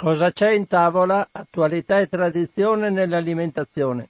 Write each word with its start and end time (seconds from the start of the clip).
Cosa 0.00 0.32
c'è 0.32 0.52
in 0.52 0.66
tavola? 0.66 1.28
Attualità 1.30 2.00
e 2.00 2.08
tradizione 2.08 2.88
nell'alimentazione. 2.88 4.08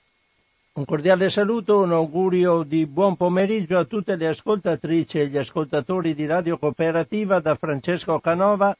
Un 0.75 0.85
cordiale 0.85 1.31
saluto, 1.31 1.81
un 1.81 1.91
augurio 1.91 2.63
di 2.63 2.87
buon 2.87 3.17
pomeriggio 3.17 3.77
a 3.77 3.83
tutte 3.83 4.15
le 4.15 4.29
ascoltatrici 4.29 5.19
e 5.19 5.27
gli 5.27 5.37
ascoltatori 5.37 6.15
di 6.15 6.27
Radio 6.27 6.59
Cooperativa 6.59 7.41
da 7.41 7.57
Francesco 7.57 8.21
Canova 8.21 8.73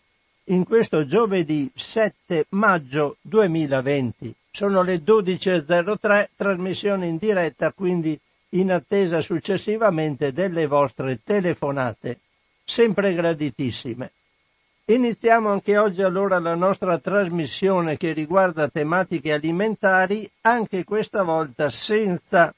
in 0.45 0.63
questo 0.63 1.05
giovedì 1.05 1.69
7 1.75 2.47
maggio 2.51 3.17
2020. 3.23 4.33
Sono 4.53 4.85
le 4.85 5.03
12.03, 5.03 6.29
trasmissione 6.37 7.09
in 7.09 7.17
diretta, 7.17 7.73
quindi 7.73 8.17
in 8.51 8.71
attesa 8.71 9.21
successivamente 9.21 10.33
delle 10.33 10.69
vostre 10.69 11.19
telefonate, 11.25 12.21
sempre 12.65 13.13
graditissime. 13.15 14.13
Iniziamo 14.91 15.53
anche 15.53 15.79
oggi 15.79 16.03
allora 16.03 16.41
la 16.41 16.57
nostra 16.57 16.99
trasmissione 16.99 17.97
che 17.97 18.13
riguarda 18.13 18.67
tematiche 18.67 19.33
alimentari, 19.33 20.29
anche 20.41 20.83
questa 20.83 21.23
volta 21.23 21.71
senza 21.71 22.53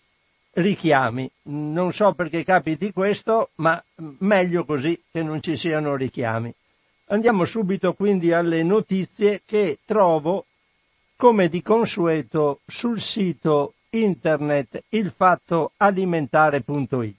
richiami. 0.52 1.30
Non 1.42 1.92
so 1.92 2.14
perché 2.14 2.42
capiti 2.42 2.90
questo, 2.90 3.50
ma 3.56 3.84
meglio 4.20 4.64
così 4.64 4.98
che 5.12 5.22
non 5.22 5.42
ci 5.42 5.58
siano 5.58 5.94
richiami. 5.94 6.50
Andiamo 7.08 7.44
subito 7.44 7.92
quindi 7.92 8.32
alle 8.32 8.62
notizie 8.62 9.42
che 9.44 9.80
trovo, 9.84 10.46
come 11.16 11.50
di 11.50 11.60
consueto, 11.60 12.60
sul 12.66 12.98
sito 12.98 13.74
internet 13.90 14.84
ilfattoalimentare.it. 14.88 17.16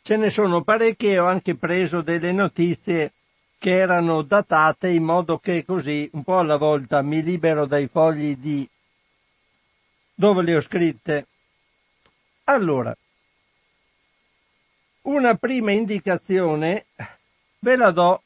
Ce 0.00 0.16
ne 0.16 0.30
sono 0.30 0.62
parecchie, 0.62 1.18
ho 1.18 1.26
anche 1.26 1.54
preso 1.54 2.00
delle 2.00 2.32
notizie 2.32 3.12
che 3.58 3.76
erano 3.76 4.22
datate 4.22 4.88
in 4.88 5.02
modo 5.02 5.38
che 5.38 5.64
così 5.64 6.08
un 6.12 6.22
po' 6.22 6.38
alla 6.38 6.56
volta 6.56 7.02
mi 7.02 7.22
libero 7.22 7.66
dai 7.66 7.88
fogli 7.88 8.36
di 8.36 8.68
dove 10.14 10.42
le 10.42 10.56
ho 10.56 10.60
scritte. 10.60 11.26
Allora, 12.44 12.96
una 15.02 15.34
prima 15.34 15.72
indicazione 15.72 16.86
ve 17.58 17.76
la 17.76 17.90
do 17.90 18.22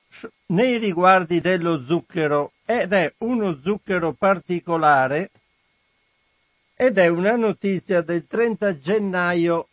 nei 0.47 0.79
riguardi 0.79 1.41
dello 1.41 1.85
zucchero 1.85 2.53
ed 2.67 2.93
è 2.93 3.13
uno 3.19 3.59
zucchero 3.63 4.13
particolare 4.13 5.31
ed 6.75 6.99
è 6.99 7.09
una 7.09 7.37
notizia 7.37 8.01
del 8.01 8.27
30 8.27 8.79
gennaio 8.79 9.69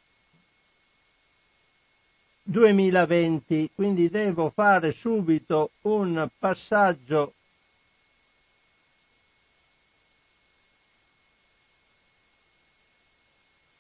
2020, 2.49 3.71
quindi 3.75 4.07
devo 4.07 4.49
fare 4.49 4.93
subito 4.93 5.71
un 5.81 6.29
passaggio 6.39 7.33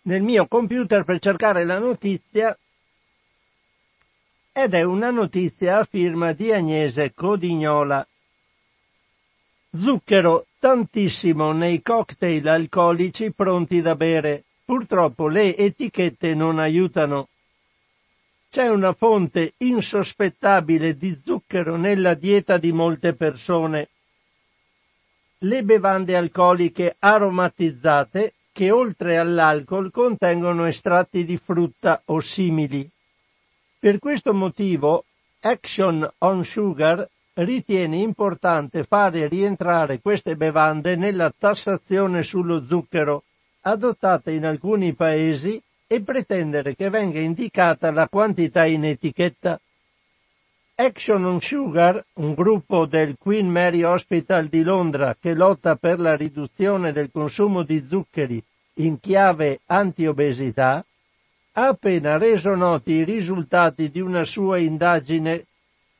nel 0.01 0.21
mio 0.21 0.47
computer 0.47 1.05
per 1.05 1.19
cercare 1.19 1.63
la 1.63 1.79
notizia 1.79 2.57
ed 4.51 4.73
è 4.73 4.81
una 4.83 5.11
notizia 5.11 5.77
a 5.77 5.83
firma 5.85 6.33
di 6.33 6.51
Agnese 6.51 7.13
Codignola. 7.13 8.05
Zucchero 9.71 10.47
tantissimo 10.59 11.53
nei 11.53 11.81
cocktail 11.81 12.45
alcolici 12.49 13.31
pronti 13.31 13.81
da 13.81 13.95
bere. 13.95 14.43
Purtroppo 14.65 15.29
le 15.29 15.55
etichette 15.55 16.33
non 16.33 16.59
aiutano. 16.59 17.29
C'è 18.49 18.67
una 18.69 18.93
fonte 18.93 19.53
insospettabile 19.57 20.95
di 20.95 21.19
zucchero 21.23 21.75
nella 21.75 22.13
dieta 22.13 22.57
di 22.57 22.71
molte 22.71 23.13
persone. 23.13 23.89
Le 25.39 25.63
bevande 25.63 26.15
alcoliche 26.15 26.95
aromatizzate 26.97 28.33
che 28.51 28.71
oltre 28.71 29.17
all'alcol 29.17 29.91
contengono 29.91 30.65
estratti 30.65 31.25
di 31.25 31.37
frutta 31.37 32.01
o 32.05 32.19
simili. 32.19 32.89
Per 33.77 33.99
questo 33.99 34.33
motivo 34.33 35.05
Action 35.41 36.09
on 36.19 36.43
Sugar 36.43 37.07
ritiene 37.35 37.97
importante 37.97 38.83
fare 38.83 39.27
rientrare 39.27 39.99
queste 39.99 40.35
bevande 40.35 40.95
nella 40.95 41.31
tassazione 41.37 42.23
sullo 42.23 42.65
zucchero 42.65 43.23
adottata 43.61 44.31
in 44.31 44.45
alcuni 44.45 44.93
paesi 44.93 45.61
e 45.87 46.01
pretendere 46.01 46.75
che 46.75 46.89
venga 46.89 47.19
indicata 47.19 47.91
la 47.91 48.09
quantità 48.09 48.65
in 48.65 48.83
etichetta. 48.83 49.59
Action 50.75 51.25
on 51.25 51.41
Sugar, 51.41 52.05
un 52.15 52.33
gruppo 52.33 52.85
del 52.85 53.15
Queen 53.17 53.49
Mary 53.49 53.81
Hospital 53.81 54.47
di 54.47 54.61
Londra 54.61 55.15
che 55.19 55.33
lotta 55.33 55.75
per 55.75 55.99
la 55.99 56.15
riduzione 56.15 56.91
del 56.91 57.09
consumo 57.11 57.63
di 57.63 57.83
zuccheri 57.83 58.43
in 58.75 58.99
chiave 58.99 59.61
antiobesità, 59.65 60.85
ha 61.53 61.67
appena 61.67 62.17
reso 62.17 62.53
noti 62.53 62.91
i 62.91 63.03
risultati 63.03 63.89
di 63.89 64.01
una 64.01 64.23
sua 64.23 64.59
indagine 64.59 65.45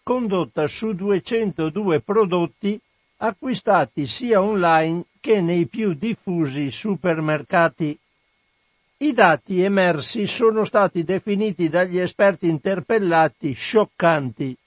condotta 0.03 0.67
su 0.67 0.93
202 0.93 2.01
prodotti 2.01 2.79
acquistati 3.17 4.05
sia 4.05 4.41
online 4.41 5.05
che 5.19 5.41
nei 5.41 5.65
più 5.65 5.93
diffusi 5.93 6.69
supermercati. 6.69 7.97
I 8.99 9.13
dati 9.13 9.61
emersi 9.61 10.25
sono 10.25 10.65
stati 10.65 11.03
definiti 11.03 11.69
dagli 11.69 11.99
esperti 11.99 12.49
interpellati 12.49 13.53
scioccanti. 13.53 14.57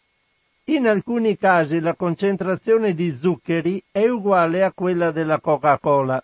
In 0.67 0.87
alcuni 0.87 1.37
casi 1.37 1.81
la 1.81 1.97
concentrazione 1.97 2.95
di 2.95 3.17
zuccheri 3.21 3.83
è 3.91 4.07
uguale 4.07 4.63
a 4.63 4.71
quella 4.71 5.11
della 5.11 5.41
Coca-Cola. 5.41 6.23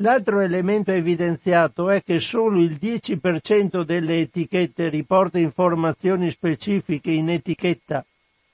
L'altro 0.00 0.40
elemento 0.40 0.90
evidenziato 0.90 1.88
è 1.88 2.02
che 2.02 2.18
solo 2.18 2.60
il 2.60 2.76
10% 2.78 3.84
delle 3.84 4.20
etichette 4.20 4.90
riporta 4.90 5.38
informazioni 5.38 6.30
specifiche 6.30 7.10
in 7.10 7.30
etichetta 7.30 8.04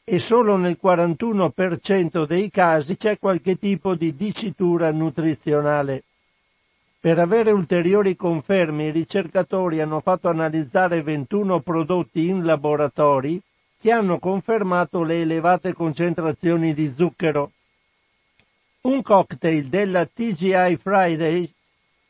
e 0.05 0.21
solo 0.21 0.57
nel 0.57 0.79
41% 0.81 2.25
dei 2.25 2.51
casi 2.51 2.97
c'è 2.97 3.19
qualche 3.19 3.59
tipo 3.59 3.97
di 3.97 4.15
dicitura 4.15 4.93
nutrizionale. 4.93 6.05
Per 7.05 7.19
avere 7.19 7.51
ulteriori 7.51 8.17
confermi 8.17 8.87
i 8.87 8.91
ricercatori 8.91 9.83
hanno 9.83 10.01
fatto 10.01 10.31
analizzare 10.31 11.03
21 11.03 11.61
prodotti 11.61 12.29
in 12.29 12.45
laboratori 12.45 13.39
che 13.79 13.93
hanno 13.93 14.19
confermato 14.19 15.03
le 15.03 15.21
elevate 15.21 15.75
concentrazioni 15.75 16.73
di 16.73 16.91
zucchero. 16.97 17.51
Un 18.85 19.03
cocktail 19.03 19.67
della 19.67 20.07
TGI 20.07 20.79
Friday 20.81 21.47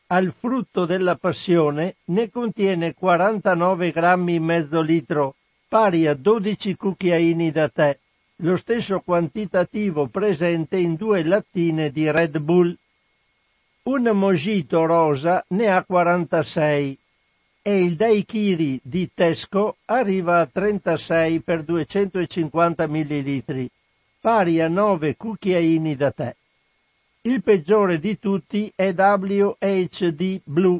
al 0.07 0.31
frutto 0.31 0.85
della 0.85 1.17
passione 1.17 1.95
ne 2.05 2.29
contiene 2.29 2.93
49 2.93 3.91
grammi 3.91 4.35
in 4.35 4.45
mezzo 4.45 4.79
litro, 4.79 5.35
pari 5.67 6.07
a 6.07 6.13
12 6.13 6.73
cucchiaini 6.77 7.51
da 7.51 7.67
tè, 7.67 7.99
lo 8.37 8.55
stesso 8.55 9.01
quantitativo 9.01 10.07
presente 10.07 10.77
in 10.77 10.95
due 10.95 11.21
lattine 11.25 11.91
di 11.91 12.09
Red 12.09 12.39
Bull. 12.39 12.73
Un 13.87 14.09
mojito 14.13 14.85
rosa 14.85 15.45
ne 15.49 15.67
ha 15.67 15.83
46 15.83 16.97
e 17.61 17.83
il 17.83 17.95
daiquiri 17.95 18.79
di 18.81 19.11
Tesco 19.13 19.75
arriva 19.85 20.39
a 20.39 20.47
36 20.47 21.41
per 21.41 21.61
250 21.61 22.87
ml, 22.87 23.69
pari 24.21 24.59
a 24.59 24.67
9 24.67 25.15
cucchiaini 25.15 25.95
da 25.95 26.09
tè. 26.09 26.35
Il 27.21 27.43
peggiore 27.43 27.99
di 27.99 28.17
tutti 28.17 28.73
è 28.75 28.91
WHD 28.91 30.41
Blue, 30.43 30.79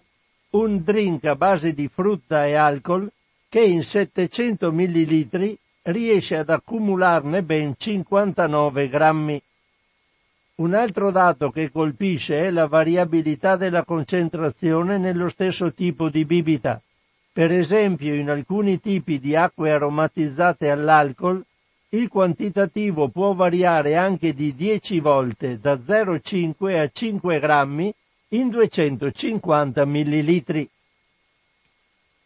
un 0.52 0.84
drink 0.84 1.26
a 1.26 1.36
base 1.36 1.76
di 1.76 1.88
frutta 1.88 2.48
e 2.48 2.56
alcol 2.56 3.08
che 3.48 3.62
in 3.62 3.84
700 3.84 4.72
ml 4.72 5.58
riesce 5.84 6.38
ad 6.38 6.50
accumularne 6.50 7.44
ben 7.44 7.76
59 7.78 8.90
grammi. 8.90 9.40
Un 10.58 10.74
altro 10.74 11.12
dato 11.12 11.50
che 11.50 11.70
colpisce 11.70 12.46
è 12.46 12.50
la 12.50 12.66
variabilità 12.66 13.58
della 13.58 13.84
concentrazione 13.84 14.98
nello 14.98 15.28
stesso 15.28 15.74
tipo 15.74 16.08
di 16.08 16.24
bibita. 16.24 16.82
Per 17.34 17.52
esempio, 17.52 18.14
in 18.14 18.30
alcuni 18.30 18.80
tipi 18.80 19.20
di 19.20 19.36
acque 19.36 19.72
aromatizzate 19.72 20.70
all'alcol, 20.70 21.44
il 21.90 22.08
quantitativo 22.08 23.10
può 23.10 23.34
variare 23.34 23.98
anche 23.98 24.34
di 24.34 24.56
10 24.56 25.02
volte 25.02 25.60
da 25.60 25.74
0,5 25.74 26.80
a 26.80 26.90
5 26.90 27.40
grammi 27.40 27.94
in 28.30 28.50
250 28.50 29.84
millilitri. 29.84 30.70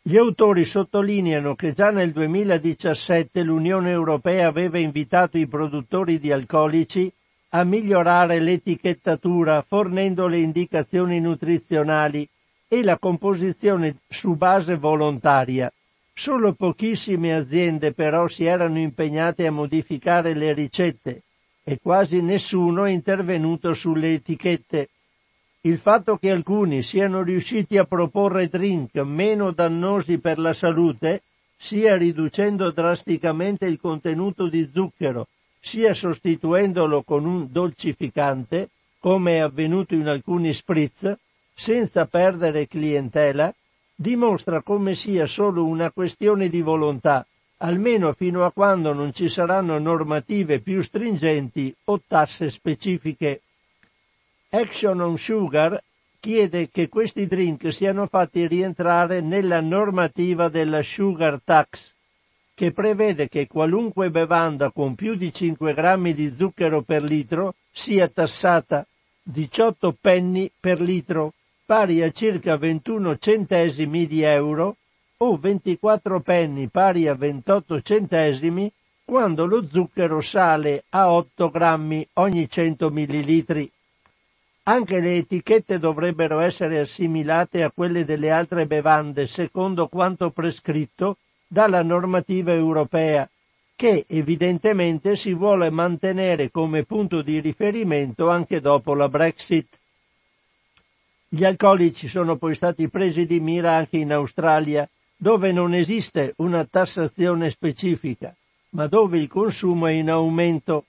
Gli 0.04 0.18
autori 0.18 0.66
sottolineano 0.66 1.56
che 1.56 1.74
già 1.74 1.90
nel 1.90 2.12
2017 2.12 3.42
l'Unione 3.42 3.90
Europea 3.90 4.48
aveva 4.48 4.78
invitato 4.78 5.40
i 5.40 5.48
produttori 5.48 6.20
di 6.20 6.32
alcolici 6.32 7.12
a 7.50 7.64
migliorare 7.64 8.40
l'etichettatura 8.40 9.64
fornendo 9.68 10.28
le 10.28 10.40
indicazioni 10.40 11.20
nutrizionali 11.20 12.28
e 12.68 12.84
la 12.84 13.00
composizione 13.00 13.98
su 14.08 14.36
base 14.36 14.76
volontaria. 14.76 15.72
Solo 16.14 16.54
pochissime 16.54 17.34
aziende 17.34 17.94
però 17.94 18.28
si 18.28 18.46
erano 18.46 18.78
impegnate 18.78 19.48
a 19.48 19.52
modificare 19.52 20.34
le 20.34 20.54
ricette 20.54 21.24
e 21.64 21.80
quasi 21.82 22.22
nessuno 22.22 22.86
è 22.86 22.92
intervenuto 22.92 23.74
sulle 23.74 24.14
etichette. 24.14 24.90
Il 25.62 25.78
fatto 25.78 26.18
che 26.18 26.30
alcuni 26.30 26.84
siano 26.84 27.22
riusciti 27.22 27.78
a 27.78 27.86
proporre 27.86 28.48
drink 28.48 28.96
meno 28.98 29.52
dannosi 29.52 30.20
per 30.20 30.40
la 30.40 30.54
salute, 30.54 31.24
sia 31.58 31.98
riducendo 31.98 32.72
drasticamente 32.72 33.66
il 33.66 33.80
contenuto 33.80 34.48
di 34.48 34.70
zucchero, 34.74 35.28
sia 35.60 35.94
sostituendolo 35.94 37.04
con 37.04 37.26
un 37.26 37.52
dolcificante, 37.52 38.70
come 39.00 39.36
è 39.36 39.40
avvenuto 39.40 39.96
in 39.96 40.08
alcuni 40.08 40.54
spritz, 40.54 41.16
senza 41.54 42.06
perdere 42.06 42.68
clientela, 42.68 43.54
dimostra 43.96 44.62
come 44.62 44.96
sia 44.96 45.26
solo 45.26 45.66
una 45.66 45.92
questione 45.92 46.48
di 46.50 46.62
volontà, 46.62 47.26
almeno 47.58 48.14
fino 48.14 48.46
a 48.46 48.52
quando 48.52 48.94
non 48.94 49.14
ci 49.14 49.28
saranno 49.28 49.78
normative 49.78 50.60
più 50.60 50.82
stringenti 50.82 51.76
o 51.86 52.02
tasse 52.08 52.50
specifiche. 52.50 53.42
Action 54.50 55.02
on 55.02 55.18
Sugar 55.18 55.82
chiede 56.20 56.70
che 56.70 56.90
questi 56.90 57.28
drink 57.28 57.72
siano 57.72 58.08
fatti 58.08 58.48
rientrare 58.48 59.22
nella 59.22 59.62
normativa 59.62 60.50
della 60.50 60.82
Sugar 60.82 61.42
Tax, 61.44 61.94
che 62.60 62.74
prevede 62.74 63.30
che 63.30 63.48
qualunque 63.48 64.12
bevanda 64.12 64.70
con 64.70 64.94
più 64.94 65.16
di 65.16 65.32
5 65.32 65.74
grammi 65.74 66.14
di 66.14 66.34
zucchero 66.36 66.82
per 66.82 67.04
litro 67.04 67.54
sia 67.72 68.10
tassata 68.10 68.86
18 69.24 69.96
penny 70.02 70.52
per 70.60 70.82
litro, 70.82 71.36
pari 71.66 72.02
a 72.02 72.12
circa 72.12 72.58
21 72.58 73.18
centesimi 73.18 74.08
di 74.08 74.24
euro 74.24 74.76
o 75.20 75.38
24 75.38 76.20
penny 76.20 76.68
pari 76.68 77.08
a 77.08 77.14
28 77.14 77.82
centesimi 77.82 78.70
quando 79.06 79.46
lo 79.46 79.66
zucchero 79.66 80.20
sale 80.20 80.84
a 80.90 81.14
8 81.14 81.50
grammi 81.50 82.06
ogni 82.16 82.50
100 82.50 82.90
millilitri. 82.90 83.72
Anche 84.64 85.00
le 85.00 85.16
etichette 85.16 85.80
dovrebbero 85.80 86.42
essere 86.42 86.80
assimilate 86.80 87.64
a 87.64 87.72
quelle 87.72 88.04
delle 88.04 88.32
altre 88.32 88.66
bevande 88.66 89.28
secondo 89.28 89.88
quanto 89.88 90.30
prescritto 90.32 91.16
dalla 91.52 91.82
normativa 91.82 92.54
europea, 92.54 93.28
che 93.76 94.06
evidentemente 94.08 95.16
si 95.16 95.34
vuole 95.34 95.72
mantenere 95.72 96.52
come 96.52 96.84
punto 96.84 97.24
di 97.24 97.40
riferimento 97.40 98.30
anche 98.30 98.62
dopo 98.62 98.94
la 98.94 99.10
Brexit. 99.10 99.68
Gli 101.28 101.44
alcolici 101.44 102.08
sono 102.08 102.36
poi 102.36 102.54
stati 102.54 102.88
presi 102.88 103.26
di 103.26 103.40
mira 103.40 103.74
anche 103.74 103.98
in 103.98 104.14
Australia, 104.14 104.88
dove 105.18 105.52
non 105.52 105.74
esiste 105.74 106.34
una 106.38 106.66
tassazione 106.66 107.50
specifica, 107.50 108.34
ma 108.72 108.86
dove 108.88 109.18
il 109.18 109.28
consumo 109.28 109.88
è 109.88 109.92
in 109.92 110.12
aumento. 110.12 110.86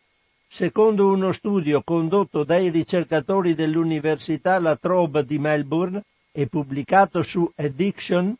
Secondo 0.46 1.08
uno 1.08 1.32
studio 1.32 1.82
condotto 1.82 2.44
dai 2.44 2.68
ricercatori 2.68 3.54
dell'Università 3.54 4.58
La 4.58 4.76
Trobe 4.76 5.24
di 5.24 5.38
Melbourne 5.38 6.02
e 6.32 6.48
pubblicato 6.48 7.22
su 7.22 7.50
Addiction, 7.54 8.36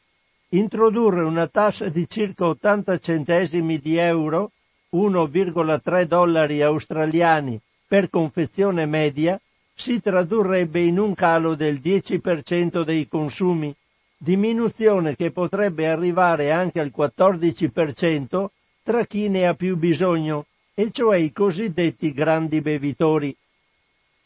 introdurre 0.50 1.22
una 1.22 1.46
tassa 1.46 1.88
di 1.88 2.08
circa 2.08 2.46
80 2.46 2.98
centesimi 2.98 3.78
di 3.78 3.96
euro, 3.96 4.50
1,3 4.92 6.02
dollari 6.04 6.62
australiani 6.62 7.60
per 7.86 8.10
confezione 8.10 8.86
media, 8.86 9.40
si 9.72 10.00
tradurrebbe 10.00 10.80
in 10.80 10.98
un 10.98 11.14
calo 11.14 11.54
del 11.54 11.80
10% 11.82 12.82
dei 12.82 13.08
consumi, 13.08 13.74
diminuzione 14.16 15.16
che 15.16 15.30
potrebbe 15.30 15.88
arrivare 15.88 16.50
anche 16.50 16.80
al 16.80 16.92
14% 16.94 18.46
tra 18.82 19.04
chi 19.04 19.28
ne 19.28 19.46
ha 19.46 19.54
più 19.54 19.76
bisogno, 19.76 20.46
e 20.74 20.90
cioè 20.90 21.18
i 21.18 21.32
cosiddetti 21.32 22.12
grandi 22.12 22.60
bevitori. 22.60 23.34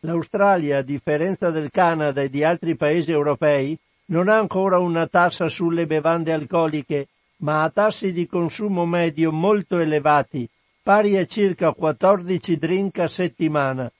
L'Australia, 0.00 0.78
a 0.78 0.82
differenza 0.82 1.50
del 1.50 1.70
Canada 1.70 2.22
e 2.22 2.30
di 2.30 2.42
altri 2.44 2.76
paesi 2.76 3.10
europei, 3.10 3.78
non 4.06 4.28
ha 4.28 4.38
ancora 4.38 4.78
una 4.78 5.06
tassa 5.06 5.48
sulle 5.48 5.86
bevande 5.86 6.32
alcoliche, 6.32 7.08
ma 7.38 7.62
ha 7.62 7.70
tassi 7.70 8.12
di 8.12 8.26
consumo 8.26 8.86
medio 8.86 9.32
molto 9.32 9.78
elevati, 9.78 10.48
pari 10.82 11.16
a 11.16 11.24
circa 11.26 11.72
14 11.72 12.56
drink 12.58 12.98
a 12.98 13.08
settimana, 13.08 13.90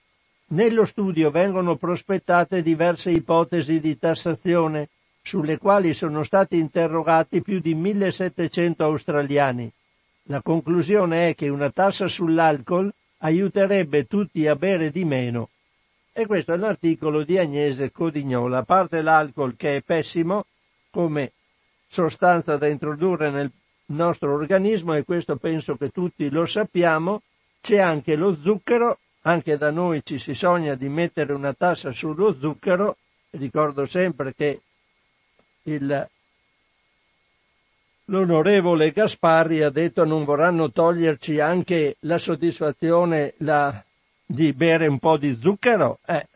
nello 0.47 0.85
studio 0.85 1.31
vengono 1.31 1.75
prospettate 1.75 2.61
diverse 2.61 3.09
ipotesi 3.09 3.79
di 3.79 3.97
tassazione, 3.97 4.89
sulle 5.23 5.57
quali 5.57 5.95
sono 5.95 6.21
stati 6.21 6.59
interrogati 6.59 7.41
più 7.41 7.59
di 7.59 7.73
1700 7.73 8.83
australiani. 8.83 9.71
La 10.27 10.43
conclusione 10.43 11.29
è 11.29 11.35
che 11.35 11.49
una 11.49 11.71
tassa 11.71 12.07
sull'alcol 12.07 12.93
aiuterebbe 13.19 14.05
tutti 14.05 14.45
a 14.45 14.55
bere 14.55 14.91
di 14.91 15.03
meno. 15.03 15.49
E 16.17 16.25
questo 16.27 16.53
è 16.53 16.57
l'articolo 16.57 17.23
di 17.23 17.37
Agnese 17.37 17.91
Codignola. 17.91 18.59
A 18.59 18.63
parte 18.63 19.01
l'alcol 19.01 19.57
che 19.57 19.75
è 19.75 19.81
pessimo 19.81 20.45
come 20.89 21.33
sostanza 21.89 22.55
da 22.55 22.67
introdurre 22.67 23.29
nel 23.29 23.51
nostro 23.87 24.33
organismo, 24.33 24.93
e 24.93 25.03
questo 25.03 25.35
penso 25.35 25.75
che 25.75 25.89
tutti 25.89 26.29
lo 26.29 26.45
sappiamo, 26.45 27.21
c'è 27.59 27.79
anche 27.79 28.15
lo 28.15 28.33
zucchero 28.33 28.99
anche 29.23 29.57
da 29.57 29.71
noi 29.71 30.03
ci 30.05 30.17
si 30.17 30.33
sogna 30.33 30.75
di 30.75 30.87
mettere 30.87 31.33
una 31.33 31.53
tassa 31.53 31.91
sullo 31.91 32.33
zucchero, 32.39 32.95
ricordo 33.31 33.85
sempre 33.85 34.33
che 34.33 34.61
il, 35.63 36.09
l'onorevole 38.05 38.91
Gasparri 38.91 39.63
ha 39.63 39.69
detto 39.69 40.05
non 40.05 40.23
vorranno 40.23 40.71
toglierci 40.71 41.39
anche 41.39 41.97
la 42.01 42.19
soddisfazione 42.19 43.33
la, 43.37 43.83
di 44.25 44.53
bere 44.53 44.87
un 44.87 44.99
po' 44.99 45.17
di 45.17 45.37
zucchero, 45.39 45.99
eh, 46.05 46.27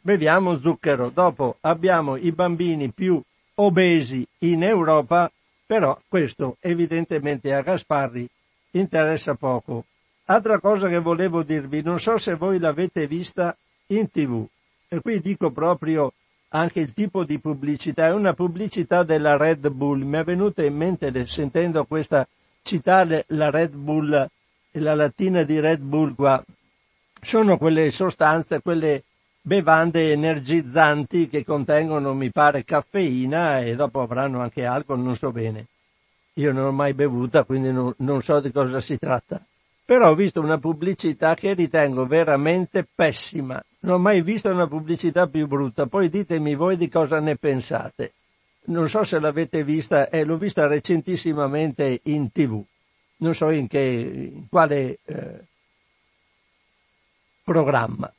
beviamo 0.00 0.58
zucchero, 0.58 1.10
dopo 1.10 1.56
abbiamo 1.60 2.16
i 2.16 2.32
bambini 2.32 2.90
più 2.90 3.20
obesi 3.54 4.26
in 4.38 4.62
Europa, 4.62 5.30
però 5.64 5.98
questo 6.08 6.56
evidentemente 6.60 7.54
a 7.54 7.62
Gasparri 7.62 8.28
interessa 8.72 9.34
poco. 9.34 9.84
Altra 10.26 10.58
cosa 10.58 10.88
che 10.88 10.98
volevo 10.98 11.42
dirvi, 11.42 11.82
non 11.82 12.00
so 12.00 12.18
se 12.18 12.34
voi 12.34 12.58
l'avete 12.58 13.06
vista 13.06 13.56
in 13.88 14.10
tv, 14.10 14.44
e 14.88 15.00
qui 15.00 15.20
dico 15.20 15.50
proprio 15.50 16.12
anche 16.48 16.80
il 16.80 16.92
tipo 16.92 17.24
di 17.24 17.38
pubblicità, 17.38 18.06
è 18.06 18.12
una 18.12 18.32
pubblicità 18.32 19.02
della 19.02 19.36
Red 19.36 19.68
Bull, 19.68 20.02
mi 20.02 20.18
è 20.18 20.24
venuta 20.24 20.64
in 20.64 20.74
mente 20.74 21.26
sentendo 21.26 21.84
questa 21.84 22.26
citare 22.62 23.24
la 23.28 23.50
Red 23.50 23.74
Bull 23.74 24.28
la 24.78 24.94
lattina 24.94 25.42
di 25.42 25.58
Red 25.60 25.80
Bull 25.80 26.14
qua, 26.14 26.42
sono 27.26 27.58
quelle 27.58 27.90
sostanze, 27.90 28.62
quelle 28.62 29.02
bevande 29.40 30.12
energizzanti 30.12 31.28
che 31.28 31.44
contengono, 31.44 32.14
mi 32.14 32.30
pare, 32.30 32.64
caffeina 32.64 33.60
e 33.60 33.76
dopo 33.76 34.00
avranno 34.00 34.40
anche 34.40 34.64
alcol, 34.64 35.00
non 35.00 35.16
so 35.16 35.32
bene. 35.32 35.66
Io 36.34 36.52
non 36.52 36.66
ho 36.66 36.72
mai 36.72 36.94
bevuta, 36.94 37.44
quindi 37.44 37.72
non, 37.72 37.92
non 37.98 38.22
so 38.22 38.40
di 38.40 38.50
cosa 38.52 38.80
si 38.80 38.98
tratta 38.98 39.40
però 39.86 40.10
ho 40.10 40.14
visto 40.16 40.40
una 40.40 40.58
pubblicità 40.58 41.36
che 41.36 41.54
ritengo 41.54 42.06
veramente 42.06 42.84
pessima. 42.92 43.62
Non 43.80 43.94
ho 43.94 43.98
mai 43.98 44.20
visto 44.20 44.50
una 44.50 44.66
pubblicità 44.66 45.28
più 45.28 45.46
brutta, 45.46 45.86
poi 45.86 46.08
ditemi 46.08 46.56
voi 46.56 46.76
di 46.76 46.88
cosa 46.88 47.20
ne 47.20 47.36
pensate. 47.36 48.14
Non 48.64 48.88
so 48.88 49.04
se 49.04 49.20
l'avete 49.20 49.62
vista, 49.62 50.08
eh, 50.08 50.24
l'ho 50.24 50.38
vista 50.38 50.66
recentissimamente 50.66 52.00
in 52.02 52.32
tv, 52.32 52.60
non 53.18 53.32
so 53.32 53.48
in, 53.50 53.68
che, 53.68 53.78
in 53.78 54.48
quale 54.48 54.98
eh, 55.04 55.44
programma. 57.46 58.12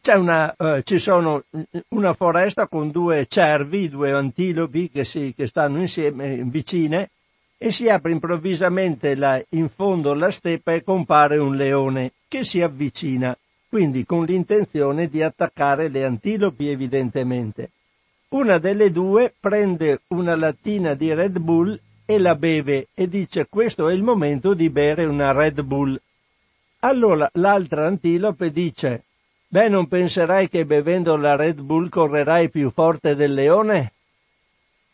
C'è 0.00 0.14
una, 0.14 0.56
eh, 0.56 0.82
ci 0.82 0.98
sono 0.98 1.44
una 1.88 2.14
foresta 2.14 2.68
con 2.68 2.90
due 2.90 3.26
cervi, 3.28 3.90
due 3.90 4.12
antilopi 4.12 4.88
che, 4.88 5.04
si, 5.04 5.34
che 5.36 5.46
stanno 5.46 5.78
insieme, 5.80 6.42
vicine, 6.44 7.10
e 7.58 7.70
si 7.70 7.90
apre 7.90 8.12
improvvisamente 8.12 9.14
la, 9.14 9.38
in 9.50 9.68
fondo 9.68 10.12
alla 10.12 10.30
steppa 10.30 10.72
e 10.72 10.82
compare 10.82 11.36
un 11.36 11.54
leone 11.54 12.12
che 12.26 12.42
si 12.42 12.62
avvicina, 12.62 13.36
quindi 13.68 14.06
con 14.06 14.24
l'intenzione 14.24 15.08
di 15.08 15.20
attaccare 15.20 15.88
le 15.88 16.04
antilopi 16.04 16.70
evidentemente. 16.70 17.72
Una 18.30 18.56
delle 18.56 18.90
due 18.90 19.34
prende 19.38 20.00
una 20.08 20.34
lattina 20.34 20.94
di 20.94 21.12
Red 21.12 21.38
Bull 21.38 21.78
e 22.06 22.18
la 22.18 22.34
beve 22.34 22.88
e 22.94 23.06
dice 23.06 23.46
questo 23.50 23.90
è 23.90 23.92
il 23.92 24.02
momento 24.02 24.54
di 24.54 24.70
bere 24.70 25.04
una 25.04 25.32
Red 25.32 25.60
Bull. 25.60 26.00
Allora 26.80 27.28
l'altra 27.34 27.86
antilope 27.86 28.50
dice 28.50 29.04
beh 29.48 29.68
non 29.68 29.88
penserai 29.88 30.48
che 30.48 30.64
bevendo 30.64 31.16
la 31.16 31.36
Red 31.36 31.60
Bull 31.60 31.88
correrai 31.88 32.50
più 32.50 32.70
forte 32.70 33.14
del 33.14 33.34
leone? 33.34 33.92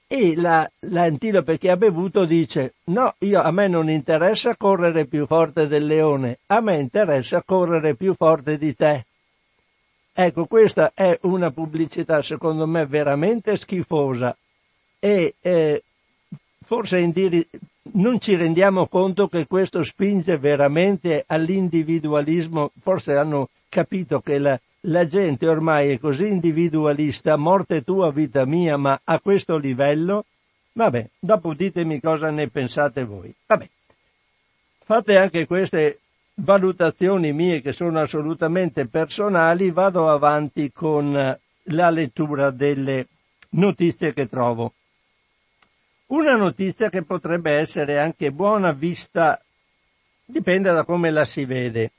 e 0.09 0.37
la, 0.37 0.69
l'antilope 0.81 1.59
che 1.59 1.71
ha 1.71 1.77
bevuto 1.77 2.25
dice 2.25 2.75
no, 2.85 3.15
io, 3.19 3.43
a 3.43 3.51
me 3.51 3.67
non 3.67 3.91
interessa 3.91 4.57
correre 4.57 5.07
più 5.07 5.27
forte 5.27 5.67
del 5.67 5.85
leone, 5.85 6.39
a 6.47 6.61
me 6.61 6.79
interessa 6.79 7.43
correre 7.43 7.97
più 7.97 8.15
forte 8.15 8.57
di 8.57 8.75
te. 8.75 9.05
Ecco, 10.13 10.47
questa 10.47 10.93
è 10.95 11.19
una 11.23 11.51
pubblicità 11.51 12.23
secondo 12.23 12.67
me 12.67 12.87
veramente 12.87 13.57
schifosa 13.57 14.35
e 14.99 15.35
eh, 15.41 15.83
forse 16.67 16.99
indiri- 16.99 17.49
non 17.93 18.21
ci 18.21 18.35
rendiamo 18.35 18.89
conto 18.89 19.29
che 19.29 19.47
questo 19.47 19.85
spinge 19.85 20.37
veramente 20.37 21.23
all'individualismo, 21.27 22.73
forse 22.81 23.17
hanno 23.17 23.51
capito 23.69 24.21
che 24.21 24.39
la, 24.39 24.61
la 24.81 25.07
gente 25.07 25.47
ormai 25.47 25.91
è 25.91 25.99
così 26.01 26.27
individualista, 26.27 27.37
morte 27.37 27.83
tua, 27.83 28.11
vita 28.11 28.45
mia, 28.45 28.77
ma 28.77 29.01
a 29.05 29.21
questo 29.21 29.57
livello? 29.57 30.25
Vabbè, 30.73 31.09
dopo 31.21 31.55
ditemi 31.55 32.01
cosa 32.01 32.31
ne 32.31 32.49
pensate 32.49 33.05
voi. 33.05 33.33
Vabbè, 33.47 33.69
fate 34.85 35.17
anche 35.17 35.47
queste 35.47 36.01
valutazioni 36.35 37.33
mie 37.33 37.63
che 37.63 37.73
sono 37.73 38.01
assolutamente 38.01 38.87
personali, 38.87 39.71
vado 39.71 40.11
avanti 40.11 40.73
con 40.73 41.39
la 41.63 41.91
lettura 41.91 42.51
delle 42.51 43.07
notizie 43.51 44.13
che 44.13 44.29
trovo. 44.29 44.73
Una 46.09 46.37
notizia 46.37 46.89
che 46.89 47.03
potrebbe 47.03 47.51
essere 47.51 47.99
anche 47.99 48.31
buona 48.31 48.71
vista, 48.71 49.41
dipende 50.25 50.73
da 50.73 50.85
come 50.85 51.11
la 51.11 51.25
si 51.25 51.45
vede, 51.45 51.91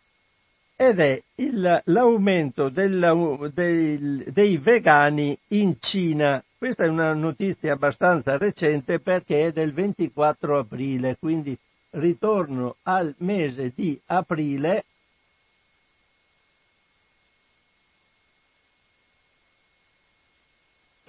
ed 0.77 0.99
è 0.99 1.21
il, 1.35 1.81
l'aumento 1.85 2.69
del, 2.69 3.51
del, 3.53 4.23
dei 4.31 4.57
vegani 4.57 5.37
in 5.49 5.75
Cina. 5.81 6.41
Questa 6.57 6.85
è 6.85 6.87
una 6.87 7.13
notizia 7.13 7.73
abbastanza 7.73 8.37
recente 8.37 8.99
perché 8.99 9.47
è 9.47 9.51
del 9.51 9.73
24 9.73 10.59
aprile, 10.59 11.17
quindi 11.19 11.57
ritorno 11.91 12.77
al 12.83 13.13
mese 13.17 13.73
di 13.75 13.99
aprile 14.05 14.85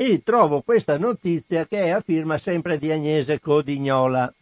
e 0.00 0.22
trovo 0.22 0.60
questa 0.60 0.96
notizia 0.96 1.66
che 1.66 1.78
è 1.78 1.88
a 1.88 2.00
firma 2.00 2.38
sempre 2.38 2.78
di 2.78 2.92
Agnese 2.92 3.40
Codignola. 3.40 4.32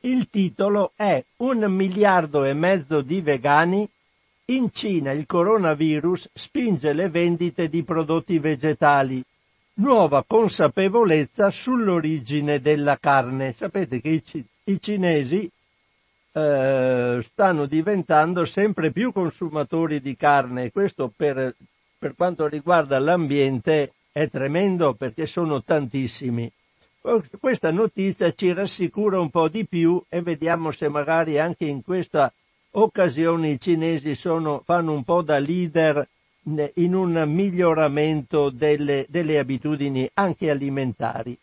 Il 0.00 0.28
titolo 0.28 0.92
è 0.94 1.24
Un 1.36 1.64
miliardo 1.72 2.44
e 2.44 2.52
mezzo 2.52 3.00
di 3.00 3.22
vegani. 3.22 3.88
In 4.48 4.70
Cina 4.72 5.12
il 5.12 5.24
coronavirus 5.24 6.28
spinge 6.34 6.92
le 6.92 7.08
vendite 7.08 7.70
di 7.70 7.82
prodotti 7.82 8.38
vegetali. 8.38 9.24
Nuova 9.76 10.22
consapevolezza 10.26 11.50
sull'origine 11.50 12.60
della 12.60 12.98
carne. 12.98 13.54
Sapete 13.54 14.02
che 14.02 14.22
i, 14.64 14.80
cinesi 14.80 15.50
eh, 16.32 17.20
stanno 17.24 17.64
diventando 17.64 18.44
sempre 18.44 18.90
più 18.90 19.12
consumatori 19.12 20.02
di 20.02 20.14
carne 20.14 20.70
questo 20.70 21.10
per, 21.16 21.54
per 21.98 22.14
quanto 22.14 22.46
riguarda 22.46 22.98
l'ambiente 22.98 23.92
è 24.16 24.30
tremendo 24.30 24.94
perché 24.94 25.26
sono 25.26 25.62
tantissimi. 25.62 26.50
Questa 27.38 27.70
notizia 27.70 28.32
ci 28.32 28.50
rassicura 28.54 29.20
un 29.20 29.28
po' 29.28 29.48
di 29.48 29.66
più 29.66 30.02
e 30.08 30.22
vediamo 30.22 30.70
se 30.70 30.88
magari 30.88 31.38
anche 31.38 31.66
in 31.66 31.82
questa 31.82 32.32
occasione 32.70 33.50
i 33.50 33.60
cinesi 33.60 34.14
sono, 34.14 34.62
fanno 34.64 34.94
un 34.94 35.04
po' 35.04 35.20
da 35.20 35.38
leader 35.38 36.08
in 36.76 36.94
un 36.94 37.24
miglioramento 37.26 38.48
delle, 38.48 39.04
delle 39.10 39.38
abitudini 39.38 40.08
anche 40.14 40.48
alimentari. 40.48 41.38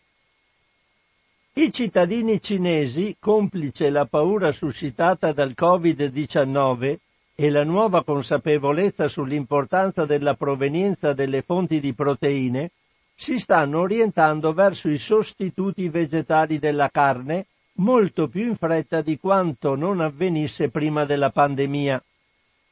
I 1.52 1.72
cittadini 1.72 2.42
cinesi, 2.42 3.14
complice 3.20 3.88
la 3.88 4.06
paura 4.06 4.50
suscitata 4.50 5.30
dal 5.32 5.54
Covid-19, 5.56 6.96
e 7.36 7.50
la 7.50 7.64
nuova 7.64 8.04
consapevolezza 8.04 9.08
sull'importanza 9.08 10.04
della 10.04 10.34
provenienza 10.34 11.12
delle 11.12 11.42
fonti 11.42 11.80
di 11.80 11.92
proteine 11.92 12.70
si 13.14 13.38
stanno 13.38 13.80
orientando 13.80 14.52
verso 14.52 14.88
i 14.88 14.98
sostituti 14.98 15.88
vegetali 15.88 16.58
della 16.58 16.88
carne 16.90 17.46
molto 17.78 18.28
più 18.28 18.46
in 18.46 18.54
fretta 18.54 19.02
di 19.02 19.18
quanto 19.18 19.74
non 19.74 20.00
avvenisse 20.00 20.68
prima 20.68 21.04
della 21.04 21.30
pandemia. 21.30 22.02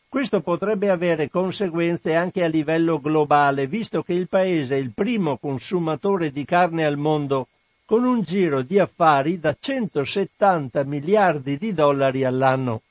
Questo 0.08 0.42
potrebbe 0.42 0.90
avere 0.90 1.30
conseguenze 1.30 2.14
anche 2.14 2.44
a 2.44 2.46
livello 2.46 3.00
globale, 3.00 3.66
visto 3.66 4.02
che 4.02 4.12
il 4.12 4.28
Paese 4.28 4.76
è 4.76 4.78
il 4.78 4.92
primo 4.92 5.38
consumatore 5.38 6.30
di 6.30 6.44
carne 6.44 6.84
al 6.84 6.98
mondo, 6.98 7.48
con 7.84 8.04
un 8.04 8.20
giro 8.22 8.62
di 8.62 8.78
affari 8.78 9.38
da 9.40 9.56
170 9.58 10.84
miliardi 10.84 11.56
di 11.56 11.72
dollari 11.72 12.24
all'anno. 12.24 12.82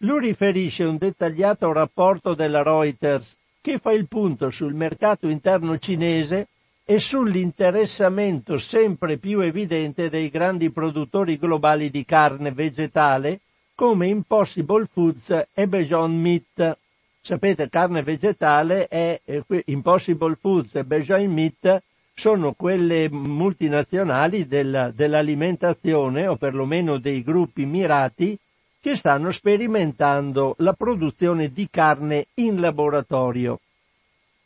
Lo 0.00 0.18
riferisce 0.18 0.84
un 0.84 0.98
dettagliato 0.98 1.72
rapporto 1.72 2.34
della 2.34 2.62
Reuters 2.62 3.34
che 3.62 3.78
fa 3.78 3.92
il 3.92 4.06
punto 4.06 4.50
sul 4.50 4.74
mercato 4.74 5.26
interno 5.26 5.78
cinese 5.78 6.48
e 6.84 7.00
sull'interessamento 7.00 8.58
sempre 8.58 9.16
più 9.16 9.40
evidente 9.40 10.10
dei 10.10 10.28
grandi 10.28 10.70
produttori 10.70 11.38
globali 11.38 11.90
di 11.90 12.04
carne 12.04 12.52
vegetale 12.52 13.40
come 13.74 14.08
Impossible 14.08 14.84
Foods 14.84 15.46
e 15.54 15.66
Beyond 15.66 16.14
Meat. 16.14 16.78
Sapete, 17.22 17.70
carne 17.70 18.02
vegetale 18.02 18.88
è 18.88 19.18
Impossible 19.64 20.36
Foods 20.38 20.74
e 20.74 20.84
Beyond 20.84 21.32
Meat 21.32 21.82
sono 22.14 22.52
quelle 22.52 23.08
multinazionali 23.10 24.46
della, 24.46 24.90
dell'alimentazione 24.90 26.26
o 26.26 26.36
perlomeno 26.36 26.98
dei 26.98 27.22
gruppi 27.22 27.64
mirati 27.64 28.38
che 28.86 28.94
stanno 28.94 29.32
sperimentando 29.32 30.54
la 30.58 30.72
produzione 30.72 31.50
di 31.50 31.66
carne 31.68 32.26
in 32.34 32.60
laboratorio. 32.60 33.58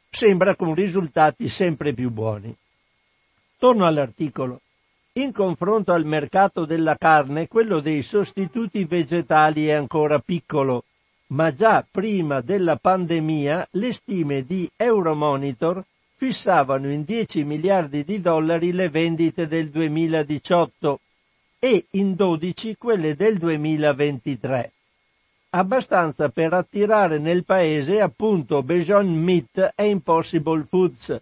Sembra 0.09 0.57
con 0.57 0.75
risultati 0.75 1.51
sempre 1.51 1.93
più 1.93 2.09
buoni. 2.09 2.57
Torno 3.59 3.85
all'articolo. 3.85 4.63
In 5.19 5.35
confronto 5.35 5.93
al 5.93 6.07
mercato 6.07 6.65
della 6.65 6.97
carne, 6.97 7.49
quello 7.49 7.81
dei 7.81 8.01
sostituti 8.01 8.87
vegetali 8.87 9.67
è 9.67 9.73
ancora 9.73 10.19
piccolo, 10.21 10.85
ma 11.33 11.53
già 11.53 11.85
prima 11.91 12.41
della 12.41 12.77
pandemia 12.77 13.69
le 13.73 13.93
stime 13.93 14.43
di 14.45 14.67
Euromonitor 14.75 15.85
fissavano 16.17 16.91
in 16.91 17.05
10 17.05 17.45
miliardi 17.45 18.05
di 18.05 18.23
dollari 18.23 18.73
le 18.73 18.89
vendite 18.89 19.47
del 19.47 19.69
2018 19.69 20.99
e 21.63 21.87
in 21.91 22.15
12 22.15 22.77
quelle 22.79 23.15
del 23.15 23.37
2023. 23.37 24.73
Abbastanza 25.51 26.31
per 26.31 26.55
attirare 26.55 27.19
nel 27.19 27.45
paese 27.45 28.01
appunto 28.01 28.63
Beyond 28.63 29.11
Meat 29.11 29.75
e 29.77 29.89
Impossible 29.89 30.65
Foods, 30.67 31.21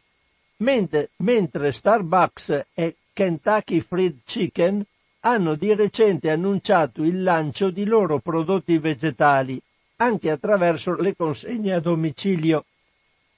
mentre, 0.59 1.11
mentre 1.17 1.73
Starbucks 1.73 2.67
e 2.73 2.95
Kentucky 3.13 3.81
Fried 3.81 4.19
Chicken 4.25 4.85
hanno 5.21 5.57
di 5.57 5.75
recente 5.75 6.31
annunciato 6.31 7.03
il 7.03 7.23
lancio 7.25 7.71
di 7.71 7.85
loro 7.85 8.21
prodotti 8.21 8.79
vegetali, 8.79 9.61
anche 9.97 10.31
attraverso 10.31 10.95
le 10.95 11.17
consegne 11.17 11.73
a 11.73 11.81
domicilio. 11.81 12.65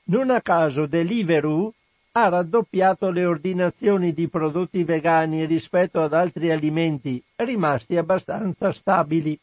Non 0.05 0.29
a 0.29 0.43
caso 0.43 0.85
Deliveroo 0.85 1.73
ha 2.13 2.29
raddoppiato 2.29 3.11
le 3.11 3.25
ordinazioni 3.25 4.13
di 4.13 4.29
prodotti 4.29 4.83
vegani 4.83 5.45
rispetto 5.45 6.01
ad 6.01 6.13
altri 6.13 6.51
alimenti, 6.51 7.23
rimasti 7.37 7.97
abbastanza 7.97 8.73
stabili. 8.73 9.39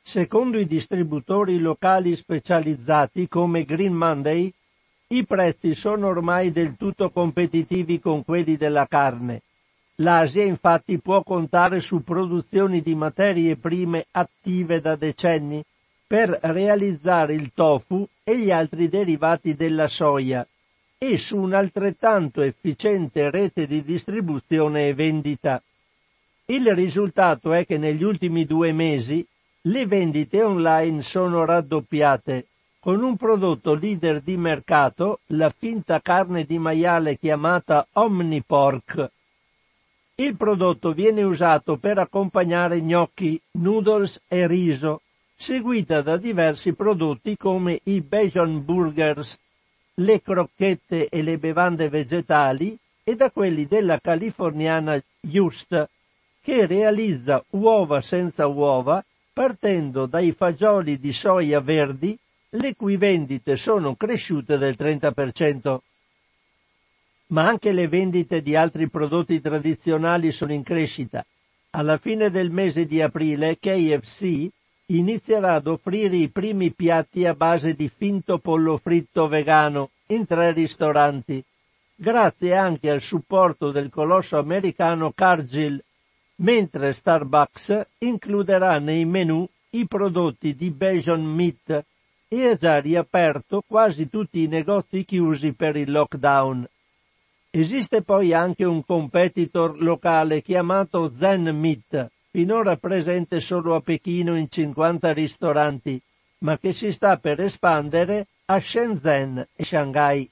Secondo 0.00 0.58
i 0.58 0.66
distributori 0.66 1.58
locali 1.58 2.16
specializzati 2.16 3.28
come 3.28 3.64
Green 3.64 3.92
Monday, 3.92 4.50
i 5.08 5.26
prezzi 5.26 5.74
sono 5.74 6.06
ormai 6.06 6.52
del 6.52 6.76
tutto 6.76 7.10
competitivi 7.10 8.00
con 8.00 8.24
quelli 8.24 8.56
della 8.56 8.86
carne. 8.86 9.42
L'Asia 9.96 10.44
infatti 10.44 10.98
può 11.00 11.22
contare 11.22 11.80
su 11.80 12.02
produzioni 12.02 12.80
di 12.80 12.94
materie 12.94 13.56
prime 13.56 14.06
attive 14.12 14.80
da 14.80 14.96
decenni 14.96 15.62
per 16.06 16.38
realizzare 16.42 17.34
il 17.34 17.52
tofu 17.54 18.08
e 18.24 18.38
gli 18.38 18.50
altri 18.50 18.88
derivati 18.88 19.54
della 19.54 19.86
soia, 19.86 20.46
e 21.02 21.16
su 21.16 21.38
un'altrettanto 21.38 22.42
efficiente 22.42 23.30
rete 23.30 23.66
di 23.66 23.82
distribuzione 23.82 24.88
e 24.88 24.92
vendita. 24.92 25.62
Il 26.44 26.74
risultato 26.74 27.54
è 27.54 27.64
che 27.64 27.78
negli 27.78 28.02
ultimi 28.02 28.44
due 28.44 28.72
mesi 28.72 29.26
le 29.62 29.86
vendite 29.86 30.42
online 30.42 31.00
sono 31.00 31.46
raddoppiate, 31.46 32.48
con 32.80 33.02
un 33.02 33.16
prodotto 33.16 33.72
leader 33.72 34.20
di 34.20 34.36
mercato, 34.36 35.20
la 35.28 35.48
finta 35.48 36.00
carne 36.00 36.44
di 36.44 36.58
maiale 36.58 37.16
chiamata 37.16 37.86
Omnipork. 37.92 39.10
Il 40.16 40.36
prodotto 40.36 40.92
viene 40.92 41.22
usato 41.22 41.78
per 41.78 41.96
accompagnare 41.96 42.82
gnocchi, 42.82 43.40
noodles 43.52 44.20
e 44.28 44.46
riso, 44.46 45.00
seguita 45.34 46.02
da 46.02 46.18
diversi 46.18 46.74
prodotti 46.74 47.38
come 47.38 47.80
i 47.84 48.02
Bajon 48.02 48.62
Burgers, 48.62 49.38
le 50.00 50.22
crocchette 50.22 51.08
e 51.08 51.22
le 51.22 51.38
bevande 51.38 51.88
vegetali 51.88 52.76
e 53.04 53.16
da 53.16 53.30
quelli 53.30 53.66
della 53.66 53.98
californiana 53.98 55.00
Just, 55.20 55.88
che 56.40 56.66
realizza 56.66 57.44
uova 57.50 58.00
senza 58.00 58.46
uova 58.46 59.04
partendo 59.32 60.06
dai 60.06 60.32
fagioli 60.32 60.98
di 60.98 61.12
soia 61.12 61.60
verdi, 61.60 62.16
le 62.50 62.74
cui 62.74 62.96
vendite 62.96 63.56
sono 63.56 63.94
cresciute 63.94 64.58
del 64.58 64.74
30%. 64.78 65.78
Ma 67.28 67.46
anche 67.46 67.72
le 67.72 67.86
vendite 67.86 68.42
di 68.42 68.56
altri 68.56 68.88
prodotti 68.88 69.40
tradizionali 69.40 70.32
sono 70.32 70.52
in 70.52 70.62
crescita. 70.62 71.24
Alla 71.70 71.96
fine 71.96 72.30
del 72.30 72.50
mese 72.50 72.86
di 72.86 73.00
aprile 73.00 73.58
KFC 73.58 74.48
inizierà 74.90 75.54
ad 75.54 75.66
offrire 75.66 76.16
i 76.16 76.28
primi 76.28 76.72
piatti 76.72 77.26
a 77.26 77.34
base 77.34 77.74
di 77.74 77.88
finto 77.88 78.38
pollo 78.38 78.76
fritto 78.76 79.28
vegano 79.28 79.90
in 80.08 80.26
tre 80.26 80.52
ristoranti, 80.52 81.42
grazie 81.94 82.56
anche 82.56 82.90
al 82.90 83.00
supporto 83.00 83.70
del 83.70 83.90
colosso 83.90 84.38
americano 84.38 85.12
Cargill, 85.12 85.80
mentre 86.36 86.92
Starbucks 86.92 87.86
includerà 87.98 88.78
nei 88.78 89.04
menu 89.04 89.46
i 89.70 89.86
prodotti 89.86 90.56
di 90.56 90.70
Bajon 90.70 91.22
Meat 91.22 91.84
e 92.26 92.46
ha 92.46 92.56
già 92.56 92.78
riaperto 92.78 93.62
quasi 93.66 94.08
tutti 94.08 94.42
i 94.42 94.48
negozi 94.48 95.04
chiusi 95.04 95.52
per 95.52 95.76
il 95.76 95.90
lockdown. 95.90 96.66
Esiste 97.50 98.02
poi 98.02 98.32
anche 98.32 98.64
un 98.64 98.84
competitor 98.84 99.80
locale 99.80 100.42
chiamato 100.42 101.12
Zen 101.14 101.48
Meat, 101.56 102.10
finora 102.32 102.76
presente 102.76 103.40
solo 103.40 103.74
a 103.74 103.80
Pechino 103.80 104.36
in 104.36 104.48
50 104.48 105.12
ristoranti, 105.12 106.00
ma 106.38 106.58
che 106.58 106.72
si 106.72 106.92
sta 106.92 107.16
per 107.16 107.40
espandere 107.40 108.28
a 108.46 108.60
Shenzhen 108.60 109.48
e 109.52 109.64
Shanghai. 109.64 110.30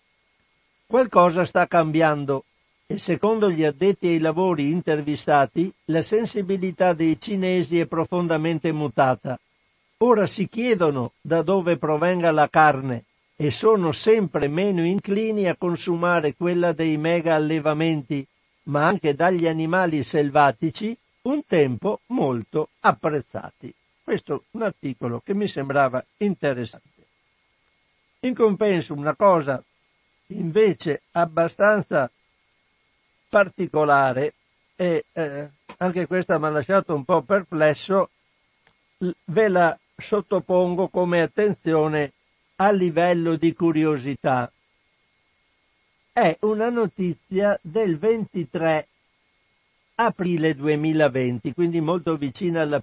Qualcosa 0.86 1.44
sta 1.44 1.66
cambiando 1.66 2.44
e 2.86 2.98
secondo 2.98 3.50
gli 3.50 3.64
addetti 3.64 4.06
ai 4.06 4.20
lavori 4.20 4.70
intervistati 4.70 5.70
la 5.86 6.00
sensibilità 6.00 6.92
dei 6.92 7.20
cinesi 7.20 7.80
è 7.80 7.86
profondamente 7.86 8.70
mutata. 8.72 9.38
Ora 9.98 10.26
si 10.26 10.48
chiedono 10.48 11.12
da 11.20 11.42
dove 11.42 11.78
provenga 11.78 12.30
la 12.30 12.48
carne 12.48 13.04
e 13.34 13.50
sono 13.50 13.90
sempre 13.90 14.46
meno 14.46 14.84
inclini 14.84 15.48
a 15.48 15.56
consumare 15.56 16.34
quella 16.34 16.72
dei 16.72 16.96
mega 16.96 17.34
allevamenti, 17.34 18.24
ma 18.64 18.86
anche 18.86 19.14
dagli 19.14 19.48
animali 19.48 20.04
selvatici 20.04 20.96
un 21.28 21.44
tempo 21.46 22.00
molto 22.06 22.70
apprezzati. 22.80 23.72
Questo 24.02 24.34
è 24.34 24.40
un 24.52 24.62
articolo 24.62 25.20
che 25.20 25.34
mi 25.34 25.46
sembrava 25.46 26.04
interessante. 26.18 26.86
In 28.20 28.34
compenso 28.34 28.94
una 28.94 29.14
cosa 29.14 29.62
invece 30.28 31.02
abbastanza 31.12 32.10
particolare 33.28 34.34
e 34.74 35.04
eh, 35.12 35.48
anche 35.76 36.06
questa 36.06 36.38
mi 36.38 36.46
ha 36.46 36.50
lasciato 36.50 36.94
un 36.94 37.04
po' 37.04 37.22
perplesso, 37.22 38.10
ve 39.24 39.48
la 39.48 39.78
sottopongo 39.96 40.88
come 40.88 41.20
attenzione 41.20 42.12
a 42.56 42.70
livello 42.70 43.36
di 43.36 43.52
curiosità. 43.52 44.50
È 46.10 46.36
una 46.40 46.70
notizia 46.70 47.58
del 47.62 47.98
23 47.98 48.88
aprile 50.00 50.54
2020, 50.54 51.52
quindi 51.52 51.80
molto 51.80 52.16
vicina 52.16 52.62
alla, 52.62 52.80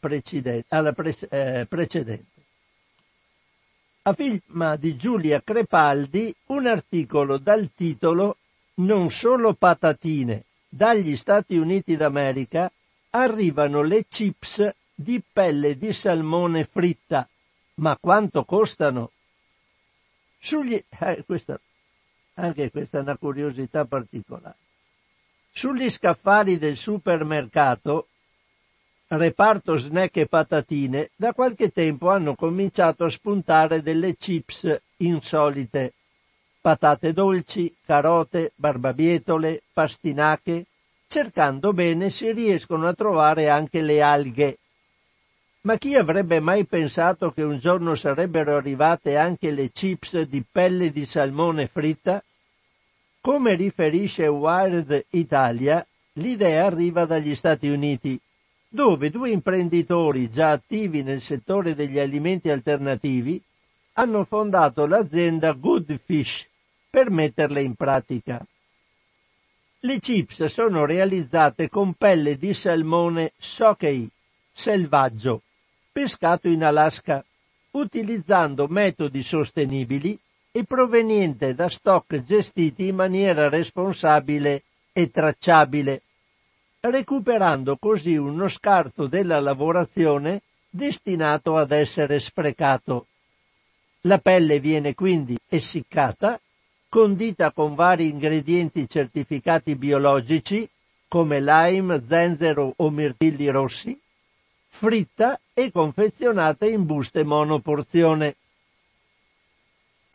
alla 0.68 0.92
pre- 0.92 1.30
eh, 1.30 1.66
precedente. 1.66 2.34
A 4.04 4.14
firma 4.14 4.76
di 4.76 4.98
Giulia 4.98 5.42
Crepaldi 5.42 6.36
un 6.48 6.68
articolo 6.68 7.38
dal 7.38 7.72
titolo 7.74 8.38
Non 8.76 9.10
solo 9.10 9.54
patatine, 9.54 10.44
dagli 10.68 11.16
Stati 11.16 11.56
Uniti 11.56 11.96
d'America 11.96 12.70
arrivano 13.12 13.82
le 13.82 14.06
chips 14.08 14.70
di 14.94 15.24
pelle 15.32 15.78
di 15.78 15.94
salmone 15.94 16.66
fritta. 16.66 17.28
Ma 17.76 17.98
quanto 17.98 18.44
costano? 18.44 19.12
Sugli... 20.38 20.84
Eh, 21.00 21.24
questa... 21.26 21.58
Anche 22.34 22.70
questa 22.70 22.98
è 22.98 23.02
una 23.02 23.16
curiosità 23.16 23.86
particolare. 23.86 24.58
Sugli 25.58 25.90
scaffali 25.90 26.58
del 26.58 26.76
supermercato, 26.76 28.10
reparto 29.08 29.78
snack 29.78 30.18
e 30.18 30.28
patatine, 30.28 31.12
da 31.16 31.32
qualche 31.32 31.70
tempo 31.72 32.10
hanno 32.10 32.36
cominciato 32.36 33.06
a 33.06 33.10
spuntare 33.10 33.82
delle 33.82 34.18
chips 34.18 34.78
insolite. 34.98 35.94
Patate 36.60 37.14
dolci, 37.14 37.74
carote, 37.86 38.52
barbabietole, 38.56 39.62
pastinache. 39.72 40.66
Cercando 41.08 41.72
bene 41.72 42.10
si 42.10 42.34
riescono 42.34 42.90
a 42.90 42.94
trovare 42.94 43.48
anche 43.48 43.82
le 43.82 44.02
alghe. 44.02 44.58
Ma 45.62 45.78
chi 45.78 45.96
avrebbe 45.96 46.42
mai 46.42 46.66
pensato 46.66 47.32
che 47.32 47.44
un 47.44 47.60
giorno 47.60 47.96
sarebbero 47.96 48.58
arrivate 48.58 49.16
anche 49.16 49.52
le 49.52 49.70
chips 49.72 50.20
di 50.24 50.44
pelle 50.44 50.92
di 50.92 51.06
salmone 51.06 51.68
fritta? 51.68 52.22
Come 53.26 53.56
riferisce 53.56 54.28
Wired 54.28 55.08
Italia, 55.10 55.84
l'idea 56.14 56.68
arriva 56.68 57.06
dagli 57.06 57.34
Stati 57.34 57.68
Uniti, 57.68 58.20
dove 58.70 59.10
due 59.10 59.32
imprenditori 59.32 60.30
già 60.30 60.52
attivi 60.52 61.02
nel 61.02 61.22
settore 61.22 61.74
degli 61.74 61.98
alimenti 61.98 62.52
alternativi 62.52 63.42
hanno 63.94 64.26
fondato 64.26 64.86
l'azienda 64.86 65.54
Good 65.54 66.00
Fish 66.06 66.48
per 66.88 67.10
metterle 67.10 67.64
in 67.64 67.74
pratica. 67.74 68.46
Le 69.80 69.98
chips 69.98 70.44
sono 70.44 70.86
realizzate 70.86 71.68
con 71.68 71.96
pelle 71.96 72.38
di 72.38 72.54
salmone 72.54 73.32
sockeye, 73.40 74.08
selvaggio, 74.52 75.42
pescato 75.92 76.48
in 76.48 76.64
Alaska, 76.64 77.26
utilizzando 77.72 78.68
metodi 78.68 79.24
sostenibili 79.24 80.16
e 80.56 80.64
proveniente 80.64 81.54
da 81.54 81.68
stock 81.68 82.22
gestiti 82.22 82.88
in 82.88 82.96
maniera 82.96 83.50
responsabile 83.50 84.64
e 84.94 85.12
tracciabile, 85.12 86.02
recuperando 86.80 87.76
così 87.76 88.16
uno 88.16 88.48
scarto 88.48 89.08
della 89.08 89.42
lavorazione 89.42 90.44
destinato 90.70 91.58
ad 91.58 91.74
essere 91.74 92.22
sprecato. 92.22 93.08
La 94.04 94.20
pelle 94.20 94.62
viene 94.62 94.94
quindi 94.94 95.38
essiccata, 95.46 96.40
condita 96.88 97.52
con 97.52 97.76
vari 97.76 98.08
ingredienti 98.08 98.88
certificati 98.88 99.76
biologici 99.76 100.66
come 101.10 101.42
lime, 101.42 102.02
zenzero 102.08 102.72
o 102.78 102.90
mirtilli 102.90 103.50
rossi, 103.50 104.00
fritta 104.70 105.38
e 105.54 105.70
confezionata 105.70 106.66
in 106.66 106.86
buste 106.86 107.26
monoporzione. 107.26 108.38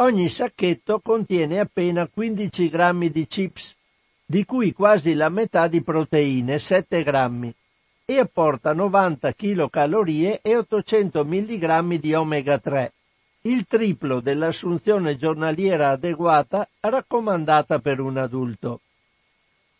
Ogni 0.00 0.30
sacchetto 0.30 1.00
contiene 1.00 1.58
appena 1.60 2.08
15 2.08 2.70
grammi 2.70 3.10
di 3.10 3.26
chips, 3.26 3.76
di 4.24 4.46
cui 4.46 4.72
quasi 4.72 5.12
la 5.12 5.28
metà 5.28 5.68
di 5.68 5.82
proteine, 5.82 6.58
7 6.58 7.02
grammi, 7.02 7.54
e 8.06 8.18
apporta 8.18 8.72
90 8.72 9.34
kcal 9.34 10.08
e 10.40 10.56
800 10.56 11.22
mg 11.22 11.94
di 11.98 12.14
omega 12.14 12.58
3, 12.58 12.92
il 13.42 13.66
triplo 13.66 14.20
dell'assunzione 14.20 15.16
giornaliera 15.16 15.90
adeguata 15.90 16.66
raccomandata 16.80 17.78
per 17.78 18.00
un 18.00 18.16
adulto. 18.16 18.80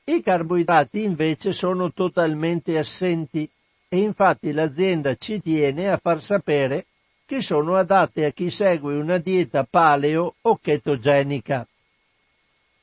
I 0.05 0.23
carboidrati 0.23 1.03
invece 1.03 1.53
sono 1.53 1.95
totalmente 1.95 2.77
assenti 2.77 3.51
e 3.89 3.99
infatti 3.99 4.53
l'azienda 4.53 5.15
ci 5.15 5.41
tiene 5.41 5.91
a 5.91 5.97
far 5.97 6.23
sapere 6.23 6.85
che 7.31 7.43
sono 7.43 7.77
adatte 7.77 8.25
a 8.25 8.33
chi 8.33 8.51
segue 8.51 8.97
una 8.97 9.19
dieta 9.19 9.63
paleo 9.63 10.35
o 10.41 10.59
chetogenica. 10.61 11.65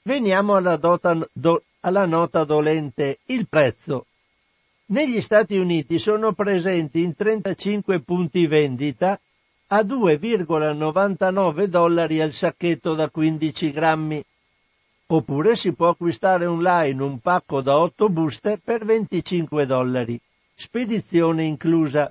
Veniamo 0.03 0.55
alla, 0.55 0.77
dota, 0.77 1.19
do, 1.33 1.63
alla 1.81 2.05
nota 2.05 2.45
dolente, 2.45 3.19
il 3.25 3.45
prezzo. 3.49 4.05
Negli 4.85 5.19
Stati 5.19 5.57
Uniti 5.57 5.99
sono 5.99 6.31
presenti 6.31 7.01
in 7.03 7.13
35 7.13 7.99
punti 7.99 8.47
vendita 8.47 9.19
a 9.67 9.81
2,99 9.81 11.65
dollari 11.65 12.21
al 12.21 12.31
sacchetto 12.31 12.93
da 12.93 13.09
15 13.09 13.71
grammi. 13.71 14.23
Oppure 15.07 15.57
si 15.57 15.73
può 15.73 15.89
acquistare 15.89 16.45
online 16.45 17.03
un 17.03 17.19
pacco 17.19 17.59
da 17.59 17.77
8 17.77 18.07
buste 18.07 18.61
per 18.63 18.85
25 18.85 19.65
dollari, 19.65 20.17
spedizione 20.55 21.43
inclusa. 21.43 22.09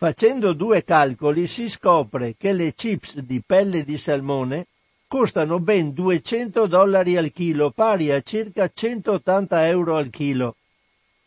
Facendo 0.00 0.52
due 0.52 0.84
calcoli 0.84 1.48
si 1.48 1.68
scopre 1.68 2.36
che 2.38 2.52
le 2.52 2.72
chips 2.72 3.18
di 3.18 3.42
pelle 3.44 3.82
di 3.82 3.98
salmone 3.98 4.68
costano 5.08 5.58
ben 5.58 5.92
200 5.92 6.68
dollari 6.68 7.16
al 7.16 7.32
chilo, 7.32 7.72
pari 7.72 8.12
a 8.12 8.20
circa 8.20 8.70
180 8.72 9.66
euro 9.66 9.96
al 9.96 10.08
chilo, 10.10 10.54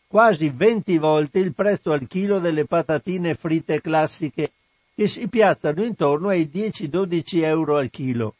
quasi 0.06 0.48
20 0.48 0.96
volte 0.96 1.38
il 1.40 1.52
prezzo 1.52 1.92
al 1.92 2.06
chilo 2.06 2.38
delle 2.38 2.64
patatine 2.64 3.34
fritte 3.34 3.82
classiche, 3.82 4.52
che 4.94 5.06
si 5.06 5.28
piazzano 5.28 5.84
intorno 5.84 6.28
ai 6.28 6.48
10-12 6.50 7.42
euro 7.42 7.76
al 7.76 7.90
chilo. 7.90 8.36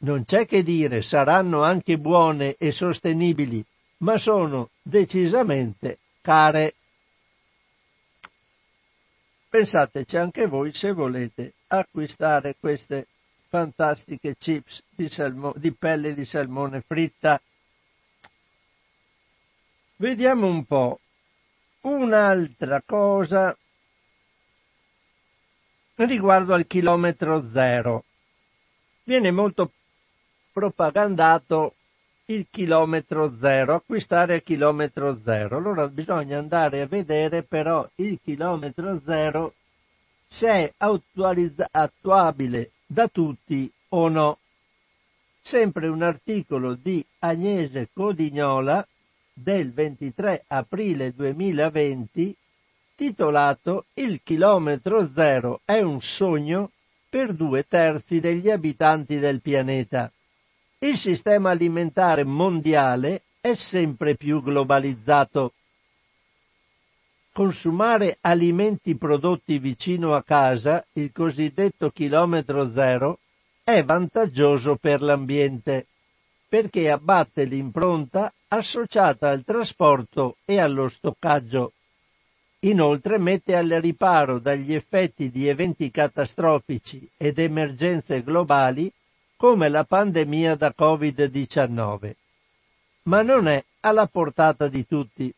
Non 0.00 0.24
c'è 0.24 0.44
che 0.44 0.62
dire, 0.62 1.00
saranno 1.00 1.62
anche 1.62 1.96
buone 1.96 2.54
e 2.58 2.70
sostenibili, 2.70 3.64
ma 4.00 4.18
sono 4.18 4.68
decisamente 4.82 6.00
care. 6.20 6.74
Pensateci 9.50 10.16
anche 10.16 10.46
voi 10.46 10.72
se 10.72 10.92
volete 10.92 11.54
acquistare 11.66 12.54
queste 12.60 13.08
fantastiche 13.48 14.36
chips 14.36 14.84
di, 14.88 15.08
salmo, 15.08 15.52
di 15.56 15.72
pelle 15.72 16.14
di 16.14 16.24
salmone 16.24 16.84
fritta. 16.86 17.42
Vediamo 19.96 20.46
un 20.46 20.64
po'. 20.64 21.00
Un'altra 21.80 22.80
cosa 22.86 23.56
riguardo 25.96 26.54
al 26.54 26.68
chilometro 26.68 27.44
zero. 27.44 28.04
Viene 29.02 29.32
molto 29.32 29.72
propagandato 30.52 31.74
il 32.32 32.46
chilometro 32.48 33.34
zero, 33.36 33.74
acquistare 33.74 34.34
a 34.34 34.40
chilometro 34.40 35.18
zero. 35.22 35.56
Allora 35.56 35.88
bisogna 35.88 36.38
andare 36.38 36.80
a 36.80 36.86
vedere 36.86 37.42
però 37.42 37.88
il 37.96 38.20
chilometro 38.22 39.00
zero 39.04 39.54
se 40.28 40.48
è 40.48 40.72
attuabile 41.70 42.70
da 42.86 43.08
tutti 43.08 43.70
o 43.88 44.08
no. 44.08 44.38
Sempre 45.42 45.88
un 45.88 46.02
articolo 46.02 46.74
di 46.74 47.04
Agnese 47.20 47.88
Codignola 47.92 48.86
del 49.32 49.72
23 49.72 50.44
aprile 50.46 51.12
2020 51.12 52.36
titolato 52.94 53.86
Il 53.94 54.20
chilometro 54.22 55.10
zero 55.12 55.62
è 55.64 55.80
un 55.80 56.00
sogno 56.00 56.70
per 57.08 57.32
due 57.32 57.66
terzi 57.66 58.20
degli 58.20 58.50
abitanti 58.50 59.18
del 59.18 59.40
pianeta. 59.40 60.12
Il 60.82 60.96
sistema 60.96 61.50
alimentare 61.50 62.24
mondiale 62.24 63.20
è 63.38 63.52
sempre 63.52 64.14
più 64.16 64.42
globalizzato. 64.42 65.52
Consumare 67.32 68.16
alimenti 68.22 68.96
prodotti 68.96 69.58
vicino 69.58 70.14
a 70.14 70.22
casa, 70.22 70.82
il 70.94 71.12
cosiddetto 71.12 71.90
chilometro 71.90 72.72
zero, 72.72 73.18
è 73.62 73.84
vantaggioso 73.84 74.76
per 74.76 75.02
l'ambiente 75.02 75.86
perché 76.48 76.90
abbatte 76.90 77.44
l'impronta 77.44 78.32
associata 78.48 79.28
al 79.28 79.44
trasporto 79.44 80.36
e 80.46 80.58
allo 80.58 80.88
stoccaggio. 80.88 81.72
Inoltre 82.60 83.18
mette 83.18 83.54
al 83.54 83.68
riparo 83.68 84.38
dagli 84.38 84.72
effetti 84.72 85.30
di 85.30 85.46
eventi 85.46 85.90
catastrofici 85.90 87.06
ed 87.18 87.38
emergenze 87.38 88.22
globali 88.22 88.90
come 89.40 89.70
la 89.70 89.84
pandemia 89.84 90.54
da 90.54 90.74
Covid-19. 90.78 92.12
Ma 93.04 93.22
non 93.22 93.48
è 93.48 93.64
alla 93.80 94.06
portata 94.06 94.68
di 94.68 94.86
tutti. 94.86 95.32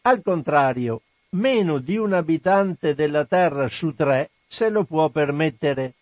Al 0.00 0.22
contrario, 0.22 1.02
meno 1.30 1.78
di 1.78 1.96
un 1.96 2.14
abitante 2.14 2.96
della 2.96 3.24
Terra 3.24 3.68
su 3.68 3.94
tre 3.94 4.30
se 4.48 4.68
lo 4.70 4.82
può 4.82 5.08
permettere, 5.08 5.94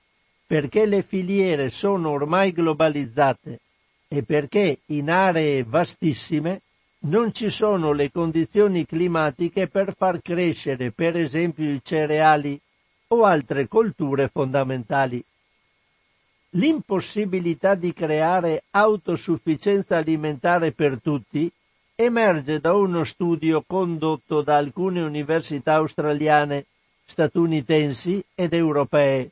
perché 0.46 0.86
le 0.86 1.02
filiere 1.02 1.68
sono 1.68 2.08
ormai 2.08 2.52
globalizzate 2.52 3.60
e 4.08 4.22
perché 4.22 4.78
in 4.86 5.10
aree 5.10 5.62
vastissime 5.62 6.62
non 7.00 7.34
ci 7.34 7.50
sono 7.50 7.92
le 7.92 8.10
condizioni 8.10 8.86
climatiche 8.86 9.68
per 9.68 9.94
far 9.94 10.22
crescere 10.22 10.90
per 10.90 11.18
esempio 11.18 11.70
i 11.70 11.82
cereali 11.84 12.58
o 13.08 13.24
altre 13.24 13.68
colture 13.68 14.28
fondamentali. 14.28 15.22
L'impossibilità 16.54 17.76
di 17.76 17.92
creare 17.92 18.64
autosufficienza 18.70 19.98
alimentare 19.98 20.72
per 20.72 21.00
tutti 21.00 21.50
emerge 21.94 22.58
da 22.58 22.72
uno 22.74 23.04
studio 23.04 23.62
condotto 23.64 24.42
da 24.42 24.56
alcune 24.56 25.00
università 25.00 25.74
australiane, 25.74 26.66
statunitensi 27.04 28.24
ed 28.34 28.52
europee, 28.52 29.30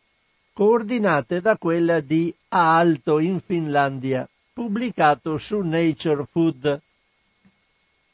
coordinate 0.52 1.40
da 1.40 1.56
quella 1.56 1.98
di 1.98 2.32
Aalto 2.50 3.18
in 3.18 3.40
Finlandia, 3.40 4.28
pubblicato 4.52 5.38
su 5.38 5.58
Nature 5.60 6.24
Food. 6.30 6.80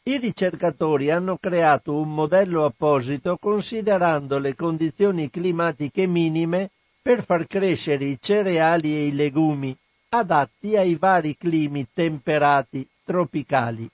I 0.04 0.16
ricercatori 0.16 1.10
hanno 1.10 1.36
creato 1.36 1.94
un 1.94 2.14
modello 2.14 2.64
apposito 2.64 3.36
considerando 3.38 4.38
le 4.38 4.54
condizioni 4.54 5.28
climatiche 5.28 6.06
minime 6.06 6.70
per 7.04 7.22
far 7.22 7.46
crescere 7.46 8.06
i 8.06 8.16
cereali 8.18 8.96
e 8.96 9.08
i 9.08 9.14
legumi 9.14 9.76
adatti 10.08 10.74
ai 10.74 10.94
vari 10.94 11.36
climi 11.36 11.86
temperati 11.92 12.88
tropicali. 13.04 13.86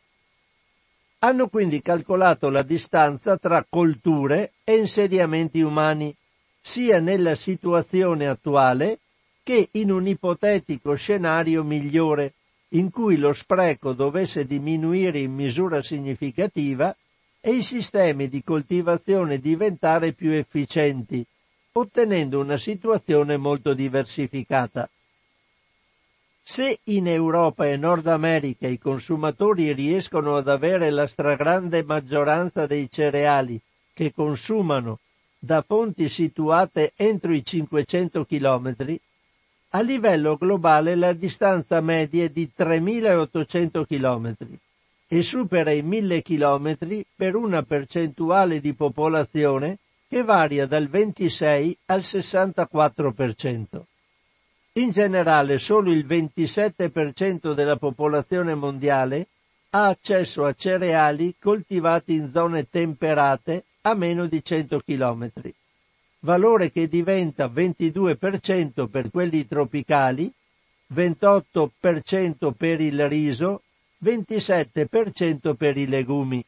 Hanno 1.19 1.49
quindi 1.49 1.83
calcolato 1.83 2.51
la 2.51 2.63
distanza 2.63 3.37
tra 3.37 3.67
colture 3.69 4.53
e 4.63 4.77
insediamenti 4.77 5.61
umani, 5.61 6.15
sia 6.61 7.01
nella 7.01 7.35
situazione 7.35 8.29
attuale 8.29 9.01
che 9.43 9.71
in 9.73 9.91
un 9.91 10.07
ipotetico 10.07 10.95
scenario 10.95 11.65
migliore, 11.65 12.35
in 12.75 12.93
cui 12.93 13.17
lo 13.17 13.33
spreco 13.33 13.93
dovesse 13.93 14.47
diminuire 14.47 15.19
in 15.19 15.35
misura 15.35 15.83
significativa 15.83 16.95
e 17.41 17.55
i 17.55 17.65
sistemi 17.65 18.29
di 18.29 18.45
coltivazione 18.45 19.41
diventare 19.41 20.13
più 20.13 20.31
efficienti, 20.31 21.27
ottenendo 21.81 22.41
una 22.41 22.57
situazione 22.57 23.37
molto 23.37 23.75
diversificata. 23.75 24.89
Se 26.43 26.81
in 26.85 27.07
Europa 27.07 27.67
e 27.67 27.77
Nord 27.77 28.07
America 28.07 28.67
i 28.67 28.79
consumatori 28.79 29.73
riescono 29.73 30.37
ad 30.37 30.49
avere 30.49 30.91
la 30.91 31.07
stragrande 31.07 31.83
maggioranza 31.83 32.67
dei 32.67 32.91
cereali 32.91 33.61
che 33.93 34.13
consumano 34.13 34.99
da 35.39 35.63
fonti 35.63 36.09
situate 36.09 36.93
entro 36.97 37.33
i 37.33 37.45
500 37.45 38.25
km, 38.25 38.75
a 39.71 39.81
livello 39.81 40.37
globale 40.37 40.97
la 40.97 41.13
distanza 41.13 41.81
media 41.81 42.25
è 42.25 42.29
di 42.29 42.51
3800 42.53 43.85
km 43.85 44.35
e 45.07 45.23
supera 45.23 45.71
i 45.71 45.83
1000 45.83 46.23
km 46.23 46.77
per 47.15 47.37
una 47.37 47.63
percentuale 47.63 48.61
di 48.61 48.75
popolazione 48.75 49.79
che 50.11 50.25
varia 50.25 50.67
dal 50.67 50.89
26 50.89 51.79
al 51.87 52.01
64%. 52.01 53.81
In 54.73 54.91
generale 54.91 55.59
solo 55.59 55.93
il 55.93 56.05
27% 56.05 57.55
della 57.55 57.77
popolazione 57.77 58.57
mondiale 58.57 59.29
ha 59.71 59.87
accesso 59.87 60.45
a 60.45 60.53
cereali 60.53 61.37
coltivati 61.39 62.15
in 62.15 62.29
zone 62.29 62.69
temperate 62.69 63.67
a 63.83 63.95
meno 63.95 64.27
di 64.27 64.43
100 64.43 64.81
km, 64.81 65.31
valore 66.23 66.73
che 66.73 66.89
diventa 66.89 67.47
22% 67.47 68.89
per 68.89 69.13
quelli 69.13 69.47
tropicali, 69.47 70.29
28% 70.93 72.51
per 72.51 72.81
il 72.81 73.09
riso, 73.09 73.63
27% 74.05 75.55
per 75.55 75.77
i 75.77 75.87
legumi. 75.87 76.45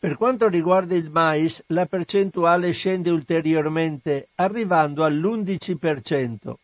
Per 0.00 0.16
quanto 0.16 0.48
riguarda 0.48 0.94
il 0.94 1.10
mais, 1.10 1.62
la 1.66 1.84
percentuale 1.84 2.72
scende 2.72 3.10
ulteriormente, 3.10 4.28
arrivando 4.36 5.04
all'11%, 5.04 6.54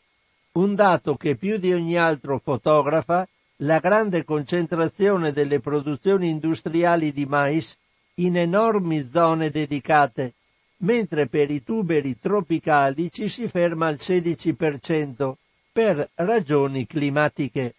un 0.53 0.75
dato 0.75 1.17
che 1.17 1.37
più 1.37 1.59
di 1.59 1.71
ogni 1.71 1.99
altro 1.99 2.39
fotografa 2.39 3.29
la 3.57 3.79
grande 3.79 4.25
concentrazione 4.25 5.33
delle 5.33 5.61
produzioni 5.61 6.31
industriali 6.31 7.13
di 7.13 7.27
mais 7.27 7.77
in 8.15 8.39
enormi 8.39 9.07
zone 9.13 9.51
dedicate, 9.51 10.33
mentre 10.79 11.27
per 11.27 11.51
i 11.51 11.63
tuberi 11.63 12.19
tropicali 12.19 13.13
ci 13.13 13.29
si 13.29 13.49
ferma 13.49 13.89
al 13.89 13.97
16% 13.97 15.35
per 15.73 16.09
ragioni 16.15 16.87
climatiche. 16.87 17.75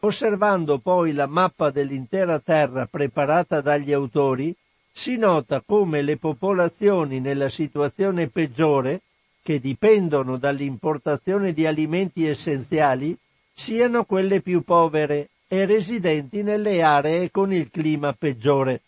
Osservando 0.00 0.78
poi 0.78 1.12
la 1.12 1.26
mappa 1.26 1.68
dell'intera 1.70 2.38
Terra 2.38 2.86
preparata 2.86 3.60
dagli 3.60 3.92
autori, 3.92 4.56
si 4.92 5.16
nota 5.16 5.62
come 5.64 6.02
le 6.02 6.16
popolazioni 6.16 7.20
nella 7.20 7.48
situazione 7.48 8.28
peggiore, 8.28 9.02
che 9.42 9.58
dipendono 9.58 10.36
dall'importazione 10.36 11.52
di 11.52 11.66
alimenti 11.66 12.26
essenziali, 12.26 13.16
siano 13.52 14.04
quelle 14.04 14.40
più 14.40 14.62
povere 14.62 15.30
e 15.48 15.64
residenti 15.64 16.42
nelle 16.42 16.82
aree 16.82 17.30
con 17.30 17.52
il 17.52 17.70
clima 17.70 18.12
peggiore. 18.12 18.82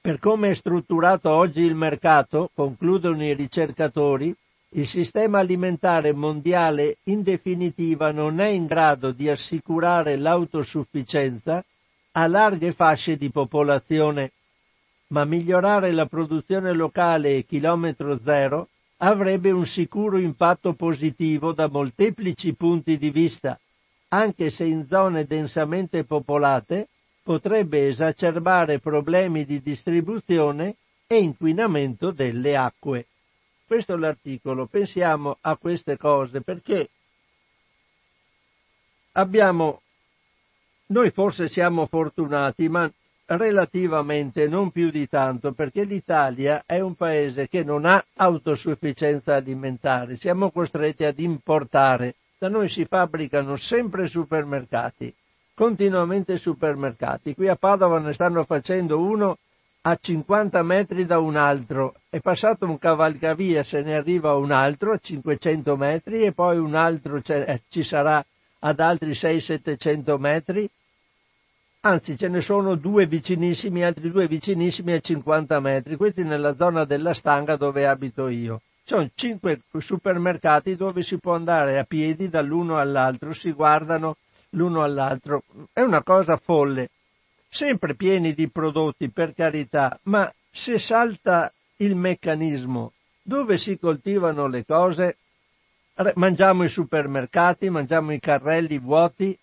Per 0.00 0.18
come 0.18 0.50
è 0.50 0.54
strutturato 0.54 1.30
oggi 1.30 1.62
il 1.62 1.74
mercato, 1.74 2.50
concludono 2.54 3.24
i 3.24 3.34
ricercatori, 3.34 4.34
il 4.76 4.86
sistema 4.86 5.38
alimentare 5.38 6.12
mondiale 6.12 6.96
in 7.04 7.22
definitiva 7.22 8.10
non 8.10 8.40
è 8.40 8.48
in 8.48 8.66
grado 8.66 9.12
di 9.12 9.28
assicurare 9.28 10.16
l'autosufficienza 10.16 11.64
a 12.12 12.26
larghe 12.26 12.72
fasce 12.72 13.16
di 13.16 13.30
popolazione 13.30 14.32
ma 15.14 15.24
migliorare 15.24 15.92
la 15.92 16.06
produzione 16.06 16.72
locale 16.72 17.36
e 17.36 17.44
chilometro 17.44 18.18
zero 18.18 18.68
avrebbe 18.96 19.52
un 19.52 19.64
sicuro 19.64 20.18
impatto 20.18 20.72
positivo 20.72 21.52
da 21.52 21.68
molteplici 21.68 22.52
punti 22.54 22.98
di 22.98 23.10
vista, 23.10 23.56
anche 24.08 24.50
se 24.50 24.64
in 24.64 24.84
zone 24.84 25.24
densamente 25.24 26.02
popolate 26.02 26.88
potrebbe 27.22 27.86
esacerbare 27.86 28.80
problemi 28.80 29.44
di 29.44 29.62
distribuzione 29.62 30.74
e 31.06 31.18
inquinamento 31.20 32.10
delle 32.10 32.56
acque. 32.56 33.06
Questo 33.68 33.94
è 33.94 33.96
l'articolo. 33.96 34.66
Pensiamo 34.66 35.38
a 35.42 35.56
queste 35.56 35.96
cose 35.96 36.40
perché 36.40 36.88
abbiamo, 39.12 39.80
noi 40.86 41.10
forse 41.10 41.48
siamo 41.48 41.86
fortunati, 41.86 42.68
ma 42.68 42.90
relativamente 43.26 44.46
non 44.46 44.70
più 44.70 44.90
di 44.90 45.08
tanto, 45.08 45.52
perché 45.52 45.84
l'Italia 45.84 46.62
è 46.66 46.80
un 46.80 46.94
paese 46.94 47.48
che 47.48 47.64
non 47.64 47.86
ha 47.86 48.04
autosufficienza 48.16 49.34
alimentare, 49.34 50.16
siamo 50.16 50.50
costretti 50.50 51.04
ad 51.04 51.18
importare. 51.18 52.16
Da 52.38 52.48
noi 52.48 52.68
si 52.68 52.84
fabbricano 52.84 53.56
sempre 53.56 54.06
supermercati, 54.06 55.14
continuamente 55.54 56.36
supermercati. 56.36 57.34
Qui 57.34 57.48
a 57.48 57.56
Padova 57.56 57.98
ne 57.98 58.12
stanno 58.12 58.44
facendo 58.44 58.98
uno 58.98 59.38
a 59.86 59.96
50 59.96 60.62
metri 60.62 61.06
da 61.06 61.18
un 61.18 61.36
altro. 61.36 61.94
È 62.10 62.20
passato 62.20 62.66
un 62.66 62.78
cavalcavia, 62.78 63.62
se 63.62 63.82
ne 63.82 63.94
arriva 63.94 64.34
un 64.34 64.50
altro 64.50 64.92
a 64.92 64.98
500 64.98 65.76
metri 65.76 66.22
e 66.24 66.32
poi 66.32 66.58
un 66.58 66.74
altro 66.74 67.20
eh, 67.24 67.62
ci 67.68 67.82
sarà 67.82 68.24
ad 68.58 68.80
altri 68.80 69.10
600-700 69.10 70.18
metri 70.18 70.68
anzi 71.86 72.16
ce 72.16 72.28
ne 72.28 72.40
sono 72.40 72.76
due 72.76 73.06
vicinissimi, 73.06 73.84
altri 73.84 74.10
due 74.10 74.26
vicinissimi 74.26 74.92
a 74.92 75.00
50 75.00 75.60
metri, 75.60 75.96
questi 75.96 76.24
nella 76.24 76.56
zona 76.56 76.84
della 76.84 77.12
Stanga 77.12 77.56
dove 77.56 77.86
abito 77.86 78.28
io. 78.28 78.62
Sono 78.82 79.08
cinque 79.14 79.60
supermercati 79.78 80.76
dove 80.76 81.02
si 81.02 81.18
può 81.18 81.34
andare 81.34 81.78
a 81.78 81.84
piedi 81.84 82.28
dall'uno 82.28 82.78
all'altro, 82.78 83.32
si 83.32 83.52
guardano 83.52 84.16
l'uno 84.50 84.82
all'altro. 84.82 85.42
È 85.72 85.80
una 85.80 86.02
cosa 86.02 86.36
folle. 86.36 86.90
Sempre 87.48 87.94
pieni 87.94 88.32
di 88.32 88.48
prodotti, 88.48 89.10
per 89.10 89.34
carità, 89.34 89.98
ma 90.04 90.32
se 90.50 90.78
salta 90.78 91.52
il 91.76 91.96
meccanismo 91.96 92.92
dove 93.22 93.58
si 93.58 93.78
coltivano 93.78 94.46
le 94.48 94.64
cose, 94.64 95.16
mangiamo 96.14 96.64
i 96.64 96.68
supermercati, 96.68 97.70
mangiamo 97.70 98.12
i 98.12 98.20
carrelli 98.20 98.78
vuoti 98.78 99.38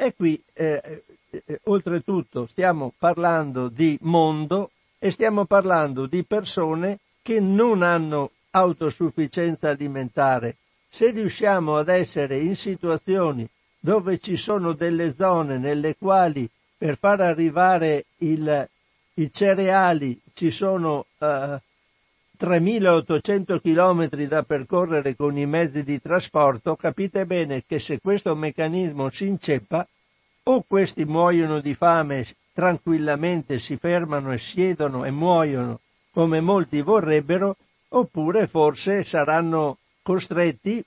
e 0.00 0.14
qui 0.14 0.42
eh, 0.54 1.02
eh, 1.28 1.60
oltretutto 1.64 2.46
stiamo 2.46 2.94
parlando 2.96 3.68
di 3.68 3.98
mondo 4.00 4.70
e 4.98 5.10
stiamo 5.10 5.44
parlando 5.44 6.06
di 6.06 6.24
persone 6.24 7.00
che 7.20 7.38
non 7.38 7.82
hanno 7.82 8.30
autosufficienza 8.52 9.68
alimentare. 9.68 10.56
Se 10.88 11.10
riusciamo 11.10 11.76
ad 11.76 11.88
essere 11.88 12.38
in 12.38 12.56
situazioni 12.56 13.46
dove 13.78 14.18
ci 14.18 14.36
sono 14.36 14.72
delle 14.72 15.14
zone 15.14 15.58
nelle 15.58 15.94
quali 15.96 16.48
per 16.78 16.96
far 16.96 17.20
arrivare 17.20 18.06
il, 18.18 18.68
i 19.14 19.30
cereali 19.30 20.18
ci 20.32 20.50
sono 20.50 21.04
uh, 21.18 21.56
3.800 22.40 23.60
km 23.60 24.26
da 24.26 24.42
percorrere 24.44 25.14
con 25.14 25.36
i 25.36 25.44
mezzi 25.44 25.84
di 25.84 26.00
trasporto, 26.00 26.74
capite 26.74 27.26
bene 27.26 27.64
che 27.66 27.78
se 27.78 28.00
questo 28.00 28.34
meccanismo 28.34 29.10
si 29.10 29.26
inceppa, 29.26 29.86
o 30.44 30.64
questi 30.66 31.04
muoiono 31.04 31.60
di 31.60 31.74
fame 31.74 32.26
tranquillamente, 32.54 33.58
si 33.58 33.76
fermano 33.76 34.32
e 34.32 34.38
siedono 34.38 35.04
e 35.04 35.10
muoiono 35.10 35.80
come 36.12 36.40
molti 36.40 36.80
vorrebbero, 36.80 37.56
oppure 37.88 38.46
forse 38.46 39.04
saranno 39.04 39.76
costretti 40.00 40.82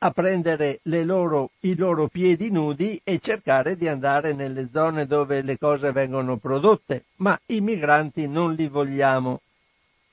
a 0.00 0.10
prendere 0.10 0.80
loro, 0.82 1.50
i 1.60 1.76
loro 1.76 2.08
piedi 2.08 2.50
nudi 2.50 3.00
e 3.02 3.18
cercare 3.20 3.74
di 3.74 3.88
andare 3.88 4.34
nelle 4.34 4.68
zone 4.70 5.06
dove 5.06 5.40
le 5.40 5.56
cose 5.56 5.92
vengono 5.92 6.36
prodotte, 6.36 7.04
ma 7.16 7.40
i 7.46 7.62
migranti 7.62 8.28
non 8.28 8.52
li 8.52 8.68
vogliamo. 8.68 9.40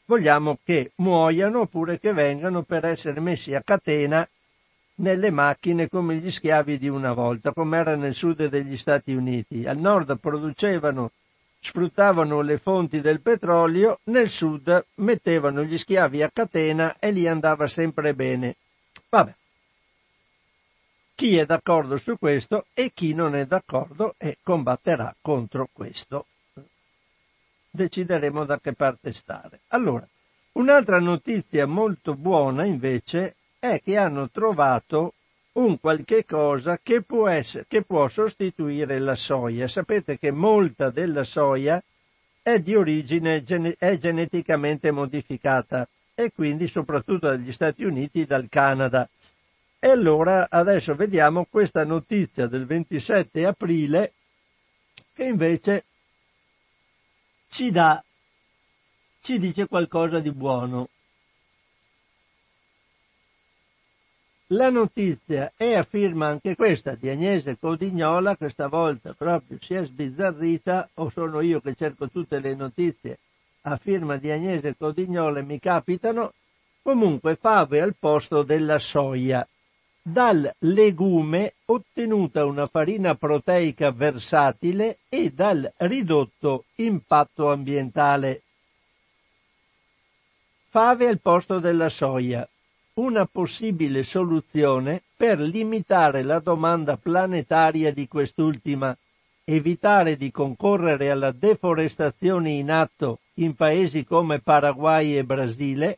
Vogliamo 0.09 0.57
che 0.63 0.93
muoiano 0.95 1.59
oppure 1.59 1.99
che 1.99 2.13
vengano 2.13 2.63
per 2.63 2.85
essere 2.85 3.19
messi 3.19 3.53
a 3.53 3.61
catena 3.61 4.25
nelle 4.99 5.31
macchine 5.31 5.89
come 5.89 6.15
gli 6.15 6.31
schiavi 6.31 6.77
di 6.77 6.87
una 6.87 7.11
volta, 7.11 7.51
come 7.51 7.77
era 7.77 7.95
nel 7.97 8.15
sud 8.15 8.45
degli 8.45 8.77
Stati 8.77 9.13
Uniti. 9.13 9.65
Al 9.65 9.77
nord 9.77 10.17
producevano, 10.17 11.11
sfruttavano 11.59 12.39
le 12.39 12.57
fonti 12.57 13.01
del 13.01 13.19
petrolio, 13.19 13.99
nel 14.05 14.29
sud 14.29 14.85
mettevano 14.95 15.63
gli 15.63 15.77
schiavi 15.77 16.23
a 16.23 16.31
catena 16.31 16.95
e 16.99 17.11
lì 17.11 17.27
andava 17.27 17.67
sempre 17.67 18.13
bene. 18.13 18.55
Vabbè. 19.09 19.35
Chi 21.15 21.35
è 21.35 21.45
d'accordo 21.45 21.97
su 21.97 22.17
questo 22.17 22.67
e 22.73 22.91
chi 22.93 23.13
non 23.13 23.35
è 23.35 23.45
d'accordo 23.45 24.15
e 24.17 24.37
combatterà 24.41 25.13
contro 25.19 25.67
questo. 25.73 26.27
Decideremo 27.77 28.43
da 28.43 28.59
che 28.59 28.73
parte 28.73 29.13
stare. 29.13 29.59
Allora, 29.67 30.05
un'altra 30.53 30.99
notizia 30.99 31.67
molto 31.67 32.15
buona 32.15 32.65
invece 32.65 33.35
è 33.59 33.79
che 33.83 33.97
hanno 33.97 34.31
trovato 34.31 35.13
un 35.53 35.79
qualche 35.79 36.25
cosa 36.25 36.79
che 36.81 37.03
può, 37.03 37.27
essere, 37.27 37.65
che 37.67 37.83
può 37.83 38.07
sostituire 38.07 38.97
la 38.97 39.15
soia. 39.15 39.67
Sapete 39.67 40.17
che 40.17 40.31
molta 40.31 40.89
della 40.89 41.23
soia 41.23 41.79
è 42.41 42.59
di 42.59 42.73
origine 42.73 43.43
è 43.77 43.97
geneticamente 43.97 44.89
modificata 44.89 45.87
e 46.15 46.31
quindi 46.33 46.67
soprattutto 46.67 47.27
dagli 47.27 47.51
Stati 47.51 47.83
Uniti 47.83 48.21
e 48.21 48.25
dal 48.25 48.47
Canada. 48.49 49.07
E 49.77 49.87
allora 49.87 50.47
adesso 50.49 50.95
vediamo 50.95 51.45
questa 51.47 51.83
notizia 51.83 52.47
del 52.47 52.65
27 52.65 53.45
aprile 53.45 54.13
che 55.13 55.25
invece 55.25 55.83
ci 57.49 57.71
dà, 57.71 58.03
ci 59.21 59.37
dice 59.39 59.67
qualcosa 59.67 60.19
di 60.19 60.31
buono. 60.31 60.89
La 64.51 64.69
notizia 64.69 65.51
è 65.57 65.73
a 65.73 65.83
firma 65.83 66.27
anche 66.27 66.55
questa 66.55 66.95
di 66.95 67.09
Agnese 67.09 67.57
Codignola, 67.59 68.37
questa 68.37 68.67
volta 68.67 69.13
proprio 69.13 69.57
si 69.59 69.73
è 69.73 69.83
sbizzarrita, 69.83 70.89
o 70.95 71.09
sono 71.09 71.41
io 71.41 71.59
che 71.59 71.75
cerco 71.75 72.09
tutte 72.09 72.39
le 72.39 72.55
notizie 72.55 73.19
a 73.63 73.75
firma 73.75 74.15
di 74.15 74.31
Agnese 74.31 74.77
Codignola 74.77 75.39
e 75.39 75.43
mi 75.43 75.59
capitano, 75.59 76.33
comunque 76.81 77.35
fave 77.35 77.81
al 77.81 77.95
posto 77.99 78.43
della 78.43 78.79
soia. 78.79 79.45
Dal 80.09 80.49
legume 80.59 81.55
ottenuta 81.65 82.45
una 82.45 82.65
farina 82.65 83.15
proteica 83.15 83.91
versatile 83.91 84.99
e 85.09 85.31
dal 85.31 85.69
ridotto 85.79 86.63
impatto 86.75 87.51
ambientale. 87.51 88.41
Fave 90.69 91.07
al 91.07 91.19
posto 91.19 91.59
della 91.59 91.89
soia 91.89 92.47
una 92.93 93.25
possibile 93.25 94.03
soluzione 94.03 95.01
per 95.13 95.41
limitare 95.41 96.23
la 96.23 96.39
domanda 96.39 96.95
planetaria 96.95 97.91
di 97.91 98.07
quest'ultima, 98.07 98.97
evitare 99.43 100.15
di 100.15 100.31
concorrere 100.31 101.11
alla 101.11 101.31
deforestazione 101.31 102.51
in 102.51 102.71
atto 102.71 103.19
in 103.35 103.55
paesi 103.55 104.05
come 104.05 104.39
Paraguay 104.39 105.17
e 105.17 105.25
Brasile, 105.25 105.97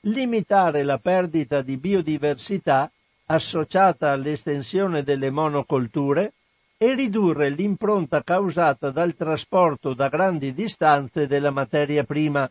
limitare 0.00 0.82
la 0.82 0.98
perdita 0.98 1.62
di 1.62 1.76
biodiversità 1.76 2.90
associata 3.26 4.12
all'estensione 4.12 5.02
delle 5.02 5.30
monocolture 5.30 6.32
e 6.78 6.94
ridurre 6.94 7.50
l'impronta 7.50 8.22
causata 8.22 8.90
dal 8.90 9.14
trasporto 9.14 9.94
da 9.94 10.08
grandi 10.08 10.52
distanze 10.52 11.26
della 11.26 11.50
materia 11.50 12.04
prima 12.04 12.50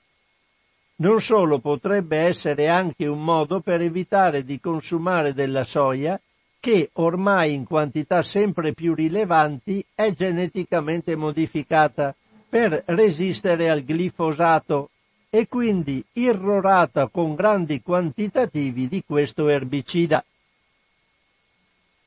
non 0.97 1.19
solo 1.19 1.59
potrebbe 1.59 2.17
essere 2.17 2.69
anche 2.69 3.05
un 3.05 3.21
modo 3.21 3.59
per 3.59 3.81
evitare 3.81 4.43
di 4.43 4.59
consumare 4.59 5.33
della 5.33 5.65
soia 5.65 6.19
che 6.59 6.89
ormai 6.93 7.53
in 7.53 7.65
quantità 7.65 8.23
sempre 8.23 8.73
più 8.73 8.93
rilevanti 8.93 9.85
è 9.93 10.11
geneticamente 10.13 11.15
modificata 11.15 12.15
per 12.47 12.83
resistere 12.88 13.69
al 13.69 13.81
glifosato 13.81 14.89
e 15.29 15.47
quindi 15.47 16.03
irrorata 16.13 17.09
con 17.09 17.35
grandi 17.35 17.81
quantitativi 17.81 18.88
di 18.88 19.03
questo 19.05 19.49
erbicida. 19.49 20.23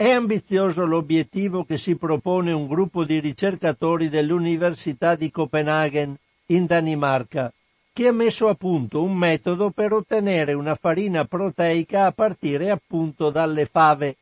È 0.00 0.08
ambizioso 0.08 0.86
l'obiettivo 0.86 1.64
che 1.64 1.76
si 1.76 1.96
propone 1.96 2.52
un 2.52 2.68
gruppo 2.68 3.02
di 3.02 3.18
ricercatori 3.18 4.08
dell'Università 4.08 5.16
di 5.16 5.28
Copenaghen 5.28 6.16
in 6.46 6.66
Danimarca 6.66 7.52
che 7.92 8.06
ha 8.06 8.12
messo 8.12 8.46
a 8.46 8.54
punto 8.54 9.02
un 9.02 9.16
metodo 9.16 9.70
per 9.70 9.92
ottenere 9.92 10.52
una 10.52 10.76
farina 10.76 11.24
proteica 11.24 12.06
a 12.06 12.12
partire 12.12 12.70
appunto 12.70 13.30
dalle 13.30 13.66
fave 13.66 14.18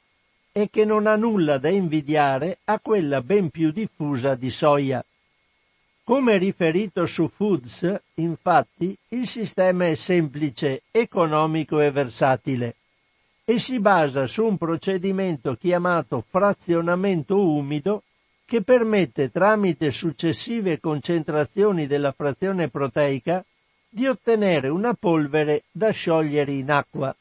e 0.50 0.70
che 0.70 0.86
non 0.86 1.06
ha 1.06 1.14
nulla 1.14 1.58
da 1.58 1.68
invidiare 1.68 2.56
a 2.64 2.80
quella 2.80 3.20
ben 3.20 3.50
più 3.50 3.70
diffusa 3.70 4.34
di 4.34 4.48
soia. 4.48 5.04
Come 6.04 6.38
riferito 6.38 7.04
su 7.04 7.28
Foods, 7.28 8.00
infatti, 8.14 8.96
il 9.08 9.28
sistema 9.28 9.88
è 9.88 9.94
semplice, 9.94 10.84
economico 10.90 11.80
e 11.82 11.90
versatile 11.90 12.76
e 13.48 13.60
si 13.60 13.78
basa 13.78 14.26
su 14.26 14.44
un 14.44 14.58
procedimento 14.58 15.54
chiamato 15.54 16.24
frazionamento 16.28 17.40
umido 17.40 18.02
che 18.44 18.62
permette 18.62 19.30
tramite 19.30 19.92
successive 19.92 20.80
concentrazioni 20.80 21.86
della 21.86 22.10
frazione 22.10 22.68
proteica 22.68 23.44
di 23.88 24.08
ottenere 24.08 24.68
una 24.68 24.94
polvere 24.94 25.62
da 25.70 25.90
sciogliere 25.90 26.50
in 26.54 26.72
acqua. 26.72 27.14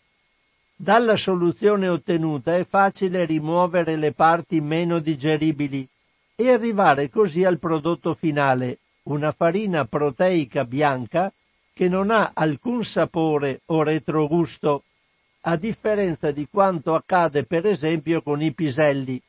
Dalla 0.75 1.15
soluzione 1.15 1.87
ottenuta 1.87 2.55
è 2.55 2.65
facile 2.65 3.23
rimuovere 3.25 3.95
le 3.95 4.11
parti 4.11 4.59
meno 4.61 4.97
digeribili 4.97 5.87
e 6.35 6.49
arrivare 6.49 7.07
così 7.11 7.43
al 7.43 7.59
prodotto 7.59 8.15
finale, 8.15 8.79
una 9.03 9.31
farina 9.31 9.85
proteica 9.85 10.65
bianca 10.65 11.31
che 11.71 11.87
non 11.87 12.09
ha 12.09 12.31
alcun 12.33 12.83
sapore 12.83 13.61
o 13.67 13.83
retrogusto, 13.83 14.81
a 15.47 15.57
differenza 15.57 16.31
di 16.31 16.47
quanto 16.49 16.95
accade 16.95 17.45
per 17.45 17.67
esempio 17.67 18.21
con 18.21 18.41
i 18.41 18.51
piselli, 18.51 19.21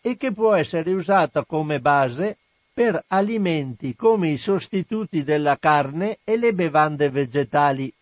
e 0.00 0.16
che 0.16 0.32
può 0.32 0.54
essere 0.54 0.92
usata 0.92 1.44
come 1.44 1.78
base 1.78 2.38
per 2.72 3.04
alimenti 3.08 3.94
come 3.94 4.30
i 4.30 4.36
sostituti 4.36 5.22
della 5.22 5.58
carne 5.58 6.18
e 6.24 6.36
le 6.36 6.52
bevande 6.54 7.10
vegetali. 7.10 7.92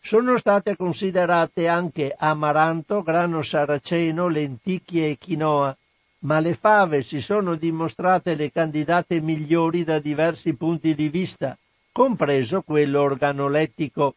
Sono 0.00 0.36
state 0.36 0.76
considerate 0.76 1.66
anche 1.66 2.14
amaranto, 2.16 3.02
grano 3.02 3.42
saraceno, 3.42 4.28
lenticchie 4.28 5.08
e 5.08 5.18
quinoa, 5.18 5.76
ma 6.20 6.38
le 6.38 6.54
fave 6.54 7.02
si 7.02 7.20
sono 7.20 7.56
dimostrate 7.56 8.36
le 8.36 8.52
candidate 8.52 9.20
migliori 9.20 9.82
da 9.82 9.98
diversi 9.98 10.54
punti 10.54 10.94
di 10.94 11.08
vista, 11.08 11.58
compreso 11.90 12.62
quello 12.62 13.00
organolettico. 13.00 14.14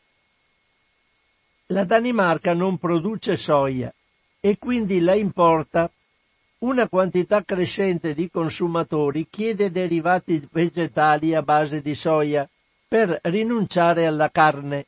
La 1.72 1.84
Danimarca 1.84 2.56
non 2.56 2.80
produce 2.80 3.38
soia 3.38 3.94
e 4.40 4.58
quindi 4.58 5.02
la 5.02 5.14
importa. 5.14 5.92
Una 6.60 6.90
quantità 6.90 7.44
crescente 7.44 8.16
di 8.16 8.28
consumatori 8.28 9.28
chiede 9.30 9.70
derivati 9.70 10.46
vegetali 10.52 11.36
a 11.36 11.44
base 11.44 11.82
di 11.82 11.94
soia 11.94 12.50
per 12.88 13.20
rinunciare 13.24 14.08
alla 14.08 14.30
carne 14.32 14.88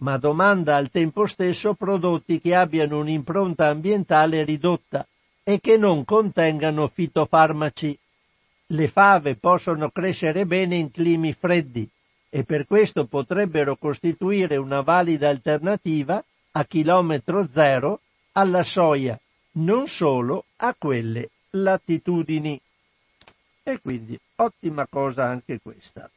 ma 0.00 0.18
domanda 0.18 0.76
al 0.76 0.88
tempo 0.88 1.26
stesso 1.26 1.74
prodotti 1.74 2.40
che 2.40 2.54
abbiano 2.54 3.00
un'impronta 3.00 3.66
ambientale 3.66 4.44
ridotta 4.44 5.04
e 5.42 5.58
che 5.60 5.76
non 5.76 6.04
contengano 6.04 6.86
fitofarmaci. 6.86 7.98
Le 8.68 8.88
fave 8.88 9.34
possono 9.34 9.90
crescere 9.90 10.46
bene 10.46 10.76
in 10.76 10.92
climi 10.92 11.32
freddi 11.32 11.90
e 12.30 12.44
per 12.44 12.66
questo 12.66 13.04
potrebbero 13.04 13.76
costituire 13.76 14.56
una 14.56 14.80
valida 14.80 15.28
alternativa 15.28 16.24
a 16.52 16.64
chilometro 16.64 17.48
zero 17.52 18.00
alla 18.32 18.62
soia, 18.62 19.18
non 19.52 19.86
solo 19.86 20.44
a 20.56 20.74
quelle 20.78 21.28
latitudini. 21.50 22.58
E 23.62 23.80
quindi 23.80 24.18
ottima 24.36 24.86
cosa 24.88 25.26
anche 25.26 25.60
questa 25.60 26.08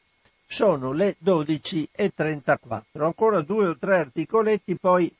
sono 0.53 0.91
le 0.91 1.15
12.34. 1.23 3.03
Ancora 3.03 3.41
due 3.41 3.67
o 3.67 3.77
tre 3.77 3.97
articoletti, 3.97 4.77
poi 4.77 5.11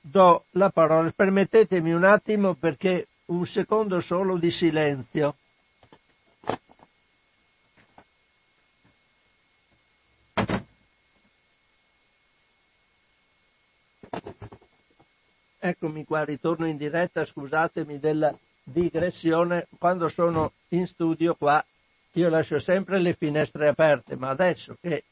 do 0.00 0.44
la 0.52 0.70
parola. 0.70 1.12
Permettetemi 1.14 1.92
un 1.92 2.04
attimo 2.04 2.54
perché 2.54 3.06
un 3.26 3.46
secondo 3.46 4.00
solo 4.00 4.38
di 4.38 4.50
silenzio. 4.50 5.36
Eccomi 15.58 16.04
qua, 16.04 16.24
ritorno 16.24 16.66
in 16.66 16.76
diretta, 16.76 17.24
scusatemi 17.24 17.98
della 17.98 18.36
digressione, 18.62 19.66
quando 19.78 20.08
sono 20.08 20.52
in 20.68 20.86
studio 20.86 21.34
qua 21.34 21.64
io 22.12 22.28
lascio 22.28 22.58
sempre 22.58 22.98
le 22.98 23.14
finestre 23.14 23.68
aperte, 23.68 24.16
ma 24.16 24.28
adesso 24.28 24.76
che 24.80 25.04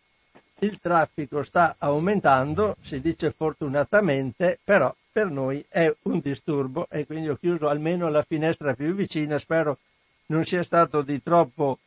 il 0.61 0.79
traffico 0.81 1.43
sta 1.43 1.77
aumentando, 1.79 2.77
si 2.83 3.01
dice 3.01 3.31
fortunatamente, 3.31 4.59
però 4.63 4.95
per 5.13 5.31
noi 5.31 5.65
è 5.69 5.93
un 6.03 6.21
disturbo 6.21 6.87
e 6.91 7.07
quindi 7.07 7.29
ho 7.29 7.37
chiuso 7.37 7.69
almeno 7.69 8.09
la 8.09 8.23
finestra 8.23 8.75
più 8.75 8.95
vicina, 8.95 9.39
spero 9.39 9.79
non 10.27 10.45
sia 10.45 10.63
stato 10.63 11.03
di 11.03 11.23
troppo 11.23 11.79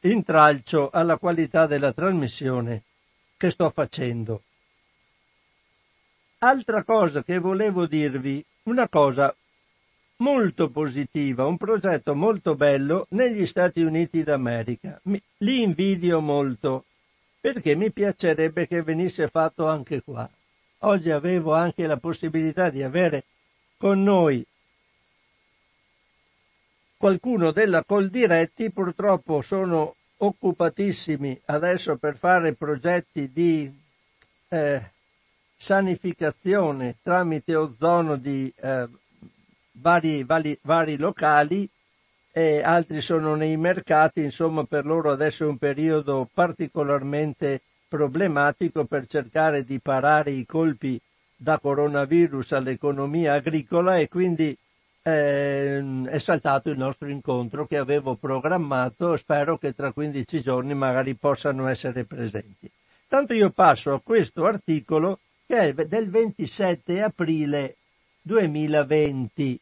intralcio 0.00 0.90
alla 0.90 1.16
qualità 1.16 1.66
della 1.66 1.92
trasmissione 1.92 2.82
che 3.36 3.50
sto 3.50 3.70
facendo. 3.70 4.42
Altra 6.44 6.84
cosa 6.84 7.22
che 7.22 7.38
volevo 7.38 7.86
dirvi, 7.86 8.44
una 8.64 8.86
cosa 8.86 9.34
molto 10.16 10.68
positiva, 10.68 11.46
un 11.46 11.56
progetto 11.56 12.14
molto 12.14 12.54
bello 12.54 13.06
negli 13.10 13.46
Stati 13.46 13.80
Uniti 13.80 14.22
d'America. 14.22 15.00
Mi, 15.04 15.18
li 15.38 15.62
invidio 15.62 16.20
molto 16.20 16.84
perché 17.40 17.74
mi 17.74 17.90
piacerebbe 17.90 18.66
che 18.66 18.82
venisse 18.82 19.26
fatto 19.28 19.66
anche 19.66 20.02
qua. 20.02 20.28
Oggi 20.80 21.10
avevo 21.10 21.54
anche 21.54 21.86
la 21.86 21.96
possibilità 21.96 22.68
di 22.68 22.82
avere 22.82 23.24
con 23.78 24.02
noi 24.02 24.44
qualcuno 26.98 27.52
della 27.52 27.82
Coldiretti, 27.84 28.70
purtroppo 28.70 29.40
sono 29.40 29.94
occupatissimi 30.18 31.40
adesso 31.46 31.96
per 31.96 32.18
fare 32.18 32.52
progetti 32.52 33.32
di 33.32 33.72
eh, 34.48 34.92
sanificazione 35.56 36.96
tramite 37.02 37.54
ozono 37.54 38.16
di 38.16 38.52
eh, 38.56 38.88
vari, 39.72 40.24
vari, 40.24 40.58
vari 40.62 40.96
locali 40.96 41.68
e 42.32 42.62
altri 42.62 43.00
sono 43.00 43.36
nei 43.36 43.56
mercati, 43.56 44.20
insomma 44.20 44.64
per 44.64 44.84
loro 44.84 45.12
adesso 45.12 45.44
è 45.44 45.46
un 45.46 45.56
periodo 45.56 46.28
particolarmente 46.32 47.60
problematico 47.86 48.84
per 48.86 49.06
cercare 49.06 49.64
di 49.64 49.78
parare 49.78 50.32
i 50.32 50.44
colpi 50.44 51.00
da 51.36 51.58
coronavirus 51.60 52.52
all'economia 52.52 53.34
agricola 53.34 53.98
e 53.98 54.08
quindi 54.08 54.56
eh, 55.06 56.02
è 56.06 56.18
saltato 56.18 56.70
il 56.70 56.78
nostro 56.78 57.08
incontro 57.08 57.66
che 57.66 57.76
avevo 57.76 58.16
programmato, 58.16 59.16
spero 59.16 59.58
che 59.58 59.74
tra 59.74 59.92
15 59.92 60.40
giorni 60.40 60.74
magari 60.74 61.14
possano 61.14 61.68
essere 61.68 62.04
presenti. 62.04 62.70
Tanto 63.06 63.34
io 63.34 63.50
passo 63.50 63.92
a 63.92 64.00
questo 64.02 64.44
articolo 64.44 65.20
che 65.46 65.58
è 65.58 65.72
del 65.72 66.08
27 66.08 67.02
aprile 67.02 67.76
2020 68.22 69.60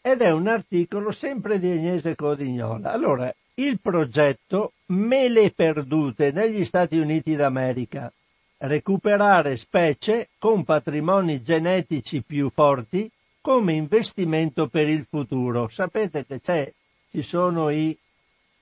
ed 0.00 0.20
è 0.20 0.30
un 0.30 0.46
articolo 0.46 1.10
sempre 1.10 1.58
di 1.58 1.68
Agnese 1.68 2.14
Codignola. 2.14 2.92
Allora, 2.92 3.34
il 3.54 3.80
progetto 3.80 4.74
Mele 4.86 5.50
perdute 5.50 6.30
negli 6.30 6.64
Stati 6.64 6.96
Uniti 6.96 7.34
d'America. 7.34 8.12
Recuperare 8.58 9.56
specie 9.56 10.28
con 10.38 10.62
patrimoni 10.62 11.42
genetici 11.42 12.22
più 12.22 12.50
forti 12.50 13.10
come 13.40 13.74
investimento 13.74 14.68
per 14.68 14.88
il 14.88 15.06
futuro. 15.08 15.68
Sapete 15.68 16.24
che 16.24 16.40
c'è, 16.40 16.72
ci 17.10 17.22
sono 17.22 17.70
i, 17.70 17.96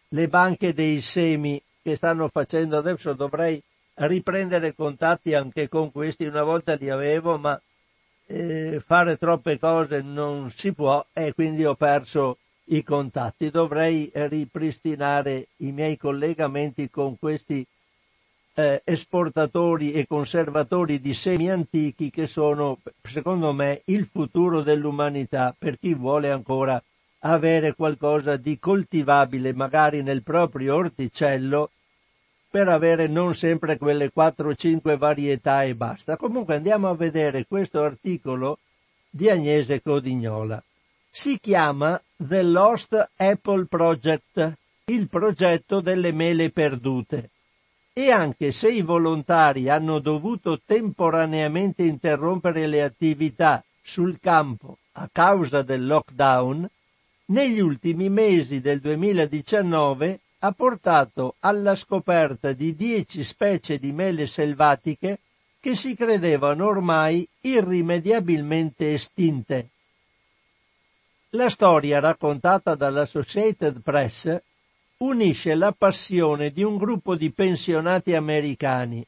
le 0.09 0.29
banche 0.29 0.73
dei 0.73 1.03
semi 1.03 1.61
che 1.83 1.97
stanno 1.97 2.29
facendo, 2.29 2.79
adesso 2.79 3.13
dovrei 3.13 3.63
riprendere 3.95 4.75
contatti 4.75 5.35
anche 5.35 5.69
con 5.69 5.93
questi, 5.93 6.25
una 6.25 6.43
volta 6.43 6.75
li 6.75 6.91
avevo, 6.91 7.39
ma 7.39 7.61
eh, 8.27 8.83
fare 8.85 9.17
troppe 9.17 9.59
cose 9.59 10.01
non 10.01 10.51
si 10.51 10.73
può 10.73 11.05
e 11.13 11.33
quindi 11.35 11.65
ho 11.65 11.75
perso 11.75 12.39
i 12.67 12.83
contatti. 12.83 13.51
Dovrei 13.51 14.11
ripristinare 14.13 15.49
i 15.59 15.73
miei 15.73 15.97
collegamenti 15.97 16.91
con 16.91 17.19
questi 17.19 17.67
eh, 18.55 18.83
esportatori 18.85 19.93
e 19.93 20.07
conservatori 20.07 21.01
di 21.01 21.13
semi 21.13 21.51
antichi 21.51 22.11
che 22.11 22.27
sono, 22.27 22.79
secondo 23.03 23.53
me, 23.53 23.83
il 23.87 24.07
futuro 24.07 24.63
dell'umanità 24.63 25.55
per 25.57 25.79
chi 25.79 25.95
vuole 25.95 26.31
ancora 26.31 26.83
avere 27.21 27.75
qualcosa 27.75 28.37
di 28.37 28.59
coltivabile 28.59 29.55
magari 29.55 30.03
nel 30.03 30.23
proprio 30.23 30.75
orticello 30.77 31.71
per 32.55 32.69
avere 32.69 33.09
non 33.09 33.35
sempre 33.35 33.77
quelle 33.79 34.13
4-5 34.15 34.97
varietà 34.97 35.65
e 35.65 35.75
basta. 35.75 36.17
Comunque 36.17 36.55
andiamo 36.55 36.89
a 36.89 36.95
vedere 36.95 37.47
questo 37.49 37.83
articolo 37.83 38.61
di 39.11 39.29
Agnese 39.29 39.83
Codignola. 39.83 40.63
Si 41.11 41.41
chiama 41.41 42.01
The 42.17 42.45
Lost 42.45 43.11
Apple 43.17 43.65
Project, 43.65 44.53
il 44.85 45.09
progetto 45.09 45.81
delle 45.81 46.13
mele 46.13 46.51
perdute. 46.51 47.31
E 47.93 48.13
anche 48.13 48.53
se 48.53 48.71
i 48.71 48.83
volontari 48.83 49.69
hanno 49.69 49.99
dovuto 49.99 50.61
temporaneamente 50.65 51.83
interrompere 51.83 52.69
le 52.69 52.85
attività 52.85 53.65
sul 53.83 54.21
campo 54.21 54.79
a 54.93 55.09
causa 55.11 55.63
del 55.63 55.85
lockdown, 55.85 56.71
negli 57.27 57.59
ultimi 57.59 58.09
mesi 58.09 58.61
del 58.61 58.79
2019 58.79 60.21
ha 60.45 60.53
portato 60.53 61.37
alla 61.41 61.75
scoperta 61.75 62.53
di 62.53 62.75
dieci 62.75 63.25
specie 63.25 63.79
di 63.79 63.93
mele 63.93 64.27
selvatiche 64.27 65.21
che 65.59 65.75
si 65.75 65.95
credevano 65.97 66.67
ormai 66.67 67.27
irrimediabilmente 67.41 68.93
estinte. 68.93 69.71
La 71.31 71.49
storia 71.49 71.99
raccontata 71.99 72.75
dall'Associated 72.75 73.81
Press 73.81 74.39
unisce 74.99 75.55
la 75.55 75.73
passione 75.73 76.51
di 76.51 76.63
un 76.63 76.77
gruppo 76.77 77.17
di 77.17 77.31
pensionati 77.31 78.15
americani 78.15 79.03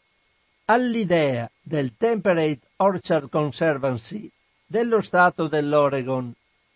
all'idea 0.64 1.51
del 1.61 1.93
Temperate 1.99 2.61
Orchard 2.76 3.28
Conservancy 3.28 4.28
dello 4.64 5.03
Stato 5.03 5.49
dell'Oregon, 5.49 6.32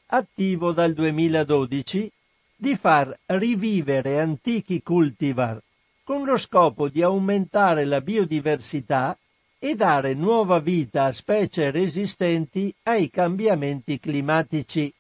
attivo 0.09 0.73
dal 0.73 0.93
2012 0.93 2.13
di 2.61 2.77
far 2.77 3.19
rivivere 3.25 4.21
antichi 4.21 4.83
cultivar 4.83 5.59
con 6.05 6.27
lo 6.27 6.37
scopo 6.37 6.91
di 6.91 7.01
aumentare 7.01 7.87
la 7.87 8.03
biodiversità 8.03 9.17
e 9.59 9.75
dare 9.77 10.13
nuova 10.13 10.59
vita 10.59 11.05
a 11.05 11.13
specie 11.13 11.71
resistenti 11.71 12.75
ai 12.83 13.09
cambiamenti 13.09 13.99
climatici. 13.99 14.93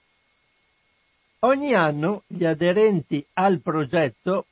Ogni 1.40 1.74
anno 1.74 2.22
gli 2.26 2.46
aderenti 2.46 3.22
al 3.34 3.60
progetto 3.60 4.46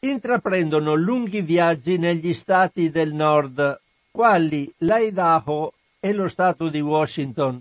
intraprendono 0.00 0.94
lunghi 0.94 1.40
viaggi 1.40 1.98
negli 1.98 2.32
stati 2.32 2.90
del 2.90 3.12
nord, 3.12 3.80
quali 4.12 4.72
l'Idaho 4.78 5.72
e 5.98 6.12
lo 6.12 6.28
stato 6.28 6.68
di 6.68 6.80
Washington, 6.80 7.60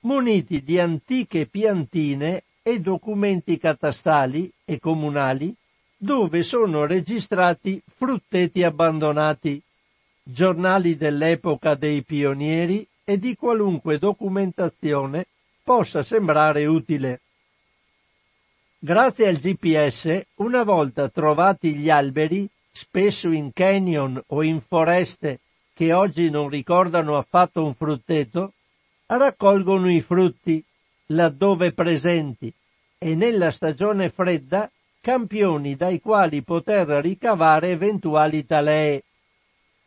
muniti 0.00 0.62
di 0.62 0.80
antiche 0.80 1.44
piantine 1.44 2.44
e 2.62 2.80
documenti 2.80 3.58
catastali 3.58 4.50
e 4.64 4.78
comunali 4.78 5.54
dove 6.02 6.42
sono 6.42 6.86
registrati 6.86 7.82
frutteti 7.86 8.62
abbandonati, 8.62 9.60
giornali 10.22 10.96
dell'epoca 10.96 11.74
dei 11.74 12.02
pionieri 12.02 12.86
e 13.04 13.18
di 13.18 13.36
qualunque 13.36 13.98
documentazione 13.98 15.26
possa 15.62 16.02
sembrare 16.02 16.64
utile. 16.64 17.20
Grazie 18.78 19.28
al 19.28 19.36
GPS, 19.36 20.24
una 20.36 20.62
volta 20.62 21.10
trovati 21.10 21.74
gli 21.74 21.90
alberi, 21.90 22.48
spesso 22.70 23.30
in 23.30 23.52
canyon 23.52 24.22
o 24.28 24.42
in 24.42 24.62
foreste 24.62 25.40
che 25.74 25.92
oggi 25.92 26.30
non 26.30 26.48
ricordano 26.48 27.18
affatto 27.18 27.62
un 27.62 27.74
frutteto, 27.74 28.54
raccolgono 29.06 29.90
i 29.90 30.00
frutti 30.00 30.64
laddove 31.10 31.72
presenti 31.72 32.52
e 32.98 33.14
nella 33.14 33.50
stagione 33.50 34.10
fredda 34.10 34.70
campioni 35.00 35.74
dai 35.74 36.00
quali 36.00 36.42
poter 36.42 36.86
ricavare 37.02 37.70
eventuali 37.70 38.44
talee. 38.44 39.02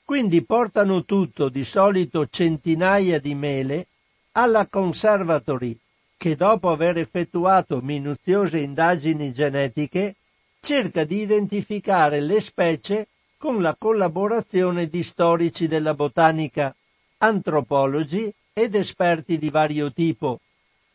Quindi 0.03 0.43
portano 0.43 1.05
tutto, 1.05 1.49
di 1.49 1.63
solito 1.63 2.27
centinaia 2.27 3.19
di 3.19 3.35
mele, 3.35 3.87
alla 4.33 4.67
conservatory 4.67 5.77
che 6.17 6.35
dopo 6.35 6.69
aver 6.69 6.97
effettuato 6.97 7.79
minuziose 7.81 8.59
indagini 8.59 9.31
genetiche 9.31 10.15
cerca 10.59 11.03
di 11.03 11.19
identificare 11.19 12.21
le 12.21 12.39
specie 12.39 13.07
con 13.37 13.61
la 13.61 13.75
collaborazione 13.77 14.87
di 14.87 15.03
storici 15.03 15.67
della 15.67 15.93
botanica, 15.93 16.73
antropologi 17.17 18.33
ed 18.53 18.75
esperti 18.75 19.37
di 19.37 19.49
vario 19.49 19.91
tipo, 19.91 20.39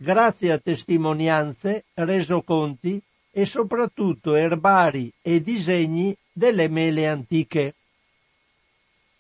grazie 0.01 0.53
a 0.53 0.59
testimonianze, 0.59 1.87
resoconti 1.95 3.03
e 3.33 3.45
soprattutto 3.45 4.37
erbari 4.37 5.13
e 5.21 5.43
disegni 5.43 6.17
delle 6.33 6.69
mele 6.69 7.09
antiche. 7.09 7.75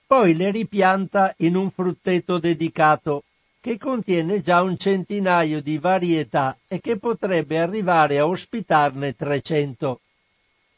Poi 0.06 0.34
le 0.34 0.50
ripianta 0.52 1.34
in 1.38 1.56
un 1.56 1.70
frutteto 1.70 2.38
dedicato 2.38 3.24
che 3.60 3.76
contiene 3.76 4.40
già 4.40 4.62
un 4.62 4.78
centinaio 4.78 5.60
di 5.60 5.78
varietà 5.78 6.56
e 6.68 6.80
che 6.80 6.96
potrebbe 6.96 7.58
arrivare 7.58 8.18
a 8.18 8.26
ospitarne 8.26 9.16
300. 9.16 10.00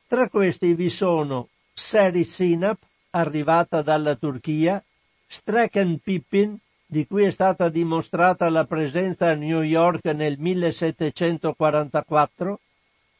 Tra 0.08 0.28
questi 0.28 0.74
vi 0.74 0.88
sono 0.88 1.48
Seri 1.72 2.24
Sinap, 2.24 2.78
arrivata 3.10 3.82
dalla 3.82 4.16
Turchia, 4.16 4.82
Strecken 5.26 6.00
Pippin, 6.00 6.58
di 6.90 7.06
cui 7.06 7.22
è 7.22 7.30
stata 7.30 7.68
dimostrata 7.68 8.50
la 8.50 8.64
presenza 8.64 9.28
a 9.28 9.34
New 9.34 9.62
York 9.62 10.06
nel 10.06 10.40
1744, 10.40 12.58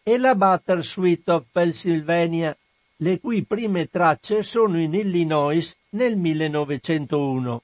e 0.02 0.18
la 0.18 0.34
Butter 0.34 0.84
Sweet 0.84 1.28
of 1.28 1.44
Pennsylvania, 1.52 2.56
le 2.96 3.20
cui 3.20 3.44
prime 3.44 3.86
tracce 3.86 4.42
sono 4.42 4.80
in 4.80 4.92
Illinois 4.92 5.72
nel 5.90 6.16
1901. 6.16 7.62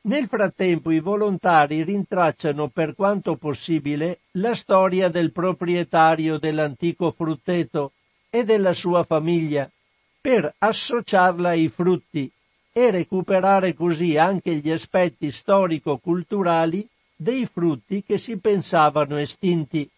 Nel 0.00 0.26
frattempo 0.28 0.90
i 0.90 1.00
volontari 1.00 1.82
rintracciano 1.82 2.68
per 2.68 2.94
quanto 2.94 3.36
possibile 3.36 4.20
la 4.32 4.54
storia 4.54 5.10
del 5.10 5.30
proprietario 5.30 6.38
dell'antico 6.38 7.10
frutteto 7.10 7.92
e 8.30 8.44
della 8.44 8.72
sua 8.72 9.02
famiglia, 9.02 9.70
per 10.22 10.54
associarla 10.56 11.50
ai 11.50 11.68
frutti 11.68 12.32
e 12.78 12.90
recuperare 12.90 13.72
così 13.72 14.18
anche 14.18 14.56
gli 14.56 14.70
aspetti 14.70 15.30
storico-culturali 15.30 16.86
dei 17.16 17.46
frutti 17.46 18.02
che 18.02 18.18
si 18.18 18.38
pensavano 18.38 19.16
estinti. 19.16 19.88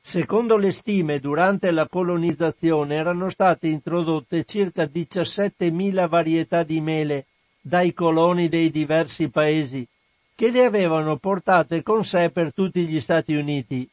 Secondo 0.00 0.56
le 0.56 0.72
stime, 0.72 1.18
durante 1.18 1.70
la 1.72 1.86
colonizzazione 1.86 2.94
erano 2.94 3.28
state 3.28 3.68
introdotte 3.68 4.44
circa 4.44 4.84
17.000 4.84 6.08
varietà 6.08 6.62
di 6.62 6.80
mele, 6.80 7.26
dai 7.60 7.92
coloni 7.92 8.48
dei 8.48 8.70
diversi 8.70 9.28
paesi, 9.28 9.86
che 10.34 10.50
le 10.50 10.64
avevano 10.64 11.18
portate 11.18 11.82
con 11.82 12.02
sé 12.02 12.30
per 12.30 12.54
tutti 12.54 12.86
gli 12.86 12.98
Stati 12.98 13.34
Uniti. 13.34 13.86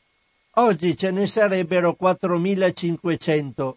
Oggi 0.52 0.96
ce 0.96 1.12
ne 1.12 1.28
sarebbero 1.28 1.98
4.500 2.00 3.74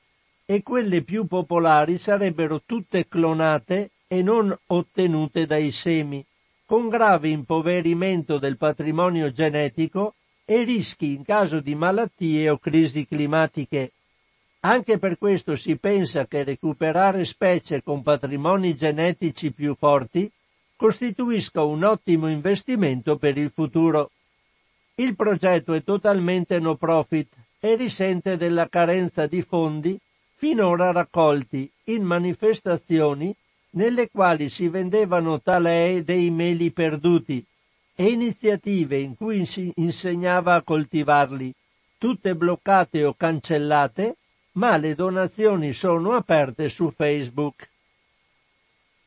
e 0.47 0.63
quelle 0.63 1.03
più 1.03 1.27
popolari 1.27 1.99
sarebbero 1.99 2.63
tutte 2.65 3.09
clonate 3.09 3.91
e 4.15 4.23
non 4.23 4.57
ottenute 4.69 5.45
dai 5.45 5.73
semi, 5.73 6.25
con 6.65 6.89
grave 6.89 7.29
impoverimento 7.31 8.39
del 8.39 8.57
patrimonio 8.57 9.33
genetico 9.33 10.15
e 10.45 10.63
rischi 10.63 11.15
in 11.15 11.25
caso 11.25 11.59
di 11.59 11.75
malattie 11.75 12.49
o 12.49 12.59
crisi 12.59 13.07
climatiche. 13.07 13.93
Anche 14.61 14.99
per 14.99 15.19
questo 15.19 15.57
si 15.57 15.77
pensa 15.77 16.27
che 16.27 16.45
recuperare 16.45 17.25
specie 17.25 17.83
con 17.83 18.03
patrimoni 18.03 18.77
genetici 18.77 19.53
più 19.53 19.75
forti 19.75 20.31
costituisca 20.77 21.63
un 21.65 21.83
ottimo 21.83 22.29
investimento 22.31 23.17
per 23.17 23.37
il 23.37 23.51
futuro. 23.51 24.11
Il 24.95 25.17
progetto 25.17 25.73
è 25.73 25.83
totalmente 25.83 26.61
no 26.61 26.77
profit 26.77 27.29
e 27.59 27.75
risente 27.75 28.37
della 28.37 28.69
carenza 28.69 29.27
di 29.27 29.43
fondi 29.43 29.99
finora 30.37 30.93
raccolti 30.93 31.69
in 31.85 32.05
manifestazioni 32.05 33.35
nelle 33.75 34.11
quali 34.11 34.49
si 34.51 34.69
vendevano 34.69 35.41
talee 35.41 36.03
dei 36.03 36.31
meli 36.31 36.71
perduti 36.71 37.45
e 37.95 38.11
iniziative 38.11 38.99
in 38.99 39.17
cui 39.17 39.47
si 39.47 39.73
insegnava 39.77 40.55
a 40.55 40.63
coltivarli, 40.63 41.53
tutte 41.99 42.35
bloccate 42.35 43.05
o 43.05 43.15
cancellate 43.15 44.17
ma 44.55 44.77
le 44.77 44.95
donazioni 44.95 45.73
sono 45.73 46.13
aperte 46.13 46.69
su 46.69 46.91
Facebook. 46.91 47.69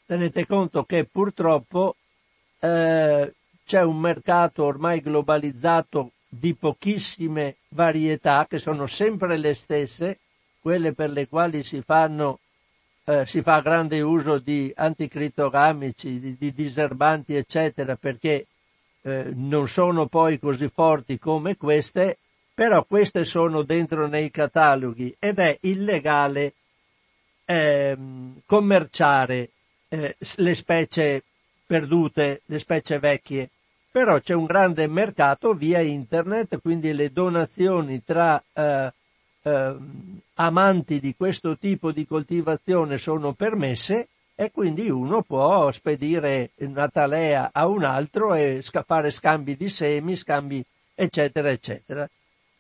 Tenete 0.06 0.46
conto 0.46 0.84
che 0.84 1.06
purtroppo 1.06 1.96
eh, 2.60 3.34
c'è 3.66 3.82
un 3.82 3.98
mercato 3.98 4.64
ormai 4.64 5.02
globalizzato 5.02 6.12
di 6.28 6.54
pochissime 6.54 7.58
varietà 7.70 8.46
che 8.50 8.60
sono 8.60 8.88
sempre 8.88 9.38
le 9.38 9.54
stesse, 9.54 10.20
quelle 10.60 10.94
per 10.94 11.12
le 11.12 11.28
quali 11.28 11.64
si, 11.64 11.82
fanno, 11.82 12.40
eh, 13.08 13.26
si 13.26 13.42
fa 13.42 13.62
grande 13.62 14.02
uso 14.02 14.38
di 14.38 14.72
anticritogamici, 14.76 16.20
di, 16.20 16.36
di 16.38 16.54
diserbanti, 16.54 17.36
eccetera, 17.36 17.96
perché 17.96 18.48
eh, 19.02 19.32
non 19.34 19.68
sono 19.68 20.08
poi 20.08 20.38
così 20.40 20.68
forti 20.68 21.18
come 21.18 21.56
queste 21.56 22.18
però 22.58 22.84
queste 22.86 23.24
sono 23.24 23.62
dentro 23.62 24.08
nei 24.08 24.32
cataloghi 24.32 25.16
ed 25.20 25.38
è 25.38 25.60
illegale 25.62 26.54
ehm, 27.46 28.42
commerciare 28.48 29.52
eh, 29.90 30.16
le 30.38 30.56
specie 30.56 31.22
perdute, 31.68 32.42
le 32.48 32.58
specie 32.58 32.98
vecchie. 32.98 33.52
Però 33.92 34.20
c'è 34.20 34.34
un 34.34 34.46
grande 34.46 34.88
mercato 34.88 35.54
via 35.54 35.82
internet, 35.82 36.60
quindi 36.60 36.94
le 36.94 37.12
donazioni 37.12 38.04
tra 38.04 38.44
eh, 39.48 39.76
amanti 40.36 41.00
di 41.00 41.16
questo 41.16 41.58
tipo 41.58 41.92
di 41.92 42.06
coltivazione 42.06 42.98
sono 42.98 43.34
permesse 43.34 44.08
e 44.36 44.52
quindi 44.52 44.90
uno 44.90 45.24
può 45.24 45.72
spedire 45.72 46.52
una 46.58 46.88
talea 46.90 47.50
a 47.52 47.68
un 47.68 47.84
altro 47.84 48.36
e 48.36 48.64
fare 48.86 49.10
scambi 49.12 49.56
di 49.56 49.70
semi, 49.70 50.16
scambi 50.16 50.64
eccetera 50.94 51.50
eccetera 51.50 52.08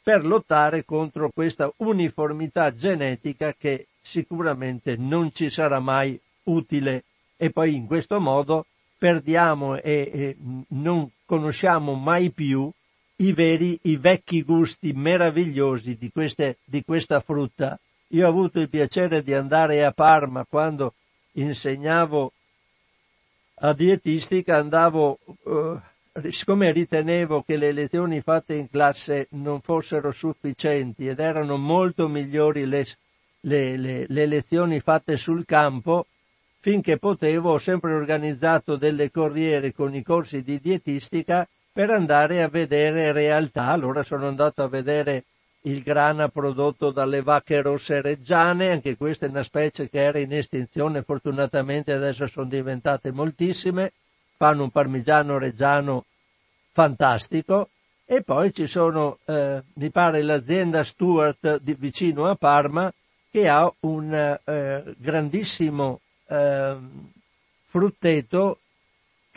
per 0.07 0.25
lottare 0.25 0.85
contro 0.85 1.29
questa 1.33 1.69
uniformità 1.79 2.73
genetica 2.73 3.53
che 3.53 3.87
sicuramente 4.01 4.95
non 4.95 5.33
ci 5.33 5.49
sarà 5.49 5.81
mai 5.81 6.17
utile. 6.43 7.03
E 7.35 7.49
poi 7.49 7.75
in 7.75 7.87
questo 7.87 8.21
modo 8.21 8.67
perdiamo 8.97 9.75
e, 9.75 10.09
e 10.13 10.37
non 10.69 11.11
conosciamo 11.25 11.93
mai 11.95 12.31
più 12.31 12.71
i 13.17 13.33
veri, 13.33 13.79
i 13.83 13.97
vecchi 13.97 14.43
gusti 14.43 14.93
meravigliosi 14.93 15.97
di, 15.97 16.11
queste, 16.11 16.57
di 16.63 16.83
questa 16.83 17.19
frutta. 17.19 17.79
Io 18.09 18.25
ho 18.25 18.29
avuto 18.29 18.59
il 18.59 18.69
piacere 18.69 19.23
di 19.23 19.33
andare 19.33 19.83
a 19.83 19.91
Parma 19.91 20.45
quando 20.47 20.93
insegnavo 21.33 22.31
a 23.59 23.73
dietistica, 23.73 24.57
andavo 24.57 25.17
uh, 25.25 25.79
siccome 26.29 26.71
ritenevo 26.71 27.41
che 27.41 27.57
le 27.57 27.71
lezioni 27.71 28.21
fatte 28.21 28.53
in 28.53 28.69
classe 28.69 29.27
non 29.31 29.61
fossero 29.61 30.11
sufficienti 30.11 31.07
ed 31.07 31.19
erano 31.19 31.57
molto 31.57 32.07
migliori 32.07 32.65
le, 32.67 32.85
le, 33.41 33.77
le, 33.77 34.05
le 34.07 34.25
lezioni 34.27 34.79
fatte 34.79 35.17
sul 35.17 35.43
campo, 35.45 36.05
finché 36.59 36.97
potevo 36.97 37.53
ho 37.53 37.57
sempre 37.57 37.93
organizzato 37.93 38.75
delle 38.75 39.09
corriere 39.09 39.73
con 39.73 39.95
i 39.95 40.03
corsi 40.03 40.43
di 40.43 40.59
dietistica 40.59 41.47
per 41.77 41.91
andare 41.91 42.41
a 42.41 42.47
vedere 42.47 43.11
realtà. 43.11 43.67
Allora 43.67 44.01
sono 44.01 44.25
andato 44.25 44.63
a 44.63 44.67
vedere 44.67 45.25
il 45.67 45.83
grana 45.83 46.27
prodotto 46.27 46.89
dalle 46.89 47.21
vacche 47.21 47.61
rosse 47.61 48.01
reggiane, 48.01 48.71
anche 48.71 48.97
questa 48.97 49.27
è 49.27 49.29
una 49.29 49.43
specie 49.43 49.87
che 49.87 50.01
era 50.01 50.17
in 50.17 50.33
estinzione, 50.33 51.03
fortunatamente 51.03 51.93
adesso 51.93 52.25
sono 52.25 52.47
diventate 52.47 53.11
moltissime, 53.11 53.93
fanno 54.37 54.63
un 54.63 54.71
parmigiano 54.71 55.37
reggiano 55.37 56.05
fantastico 56.71 57.69
e 58.05 58.23
poi 58.23 58.51
ci 58.51 58.65
sono, 58.65 59.19
eh, 59.25 59.61
mi 59.75 59.91
pare, 59.91 60.23
l'azienda 60.23 60.83
Stuart 60.83 61.59
di, 61.61 61.75
vicino 61.75 62.25
a 62.25 62.33
Parma 62.33 62.91
che 63.29 63.47
ha 63.47 63.71
un 63.81 64.39
eh, 64.43 64.95
grandissimo 64.97 65.99
eh, 66.27 66.75
frutteto 67.67 68.61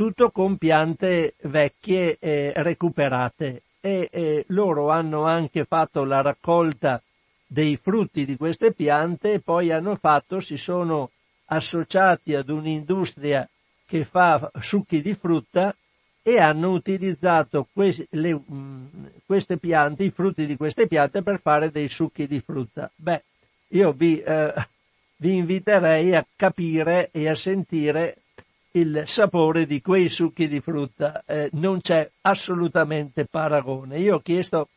tutto 0.00 0.30
con 0.30 0.56
piante 0.56 1.34
vecchie 1.42 2.16
e 2.18 2.54
recuperate 2.56 3.64
e, 3.82 4.08
e 4.10 4.44
loro 4.48 4.88
hanno 4.88 5.26
anche 5.26 5.66
fatto 5.66 6.04
la 6.04 6.22
raccolta 6.22 7.02
dei 7.46 7.76
frutti 7.76 8.24
di 8.24 8.38
queste 8.38 8.72
piante 8.72 9.34
e 9.34 9.40
poi 9.40 9.70
hanno 9.70 9.96
fatto, 9.96 10.40
si 10.40 10.56
sono 10.56 11.10
associati 11.48 12.34
ad 12.34 12.48
un'industria 12.48 13.46
che 13.84 14.06
fa 14.06 14.50
succhi 14.58 15.02
di 15.02 15.12
frutta 15.12 15.76
e 16.22 16.38
hanno 16.38 16.70
utilizzato 16.70 17.68
que- 17.70 18.06
le, 18.08 18.32
mh, 18.32 19.10
queste 19.26 19.58
piante, 19.58 20.04
i 20.04 20.10
frutti 20.10 20.46
di 20.46 20.56
queste 20.56 20.86
piante 20.86 21.22
per 21.22 21.42
fare 21.42 21.70
dei 21.70 21.88
succhi 21.88 22.26
di 22.26 22.40
frutta. 22.40 22.90
Beh, 22.96 23.22
io 23.72 23.92
vi, 23.92 24.18
eh, 24.18 24.54
vi 25.16 25.34
inviterei 25.34 26.14
a 26.14 26.24
capire 26.36 27.10
e 27.12 27.28
a 27.28 27.34
sentire 27.34 28.16
il 28.72 29.02
sapore 29.06 29.66
di 29.66 29.80
quei 29.80 30.08
succhi 30.08 30.46
di 30.46 30.60
frutta. 30.60 31.22
Eh, 31.26 31.50
non 31.54 31.80
c'è 31.80 32.08
assolutamente 32.22 33.24
paragone. 33.24 33.98
Io 33.98 34.16
ho 34.16 34.20
chiesto, 34.20 34.68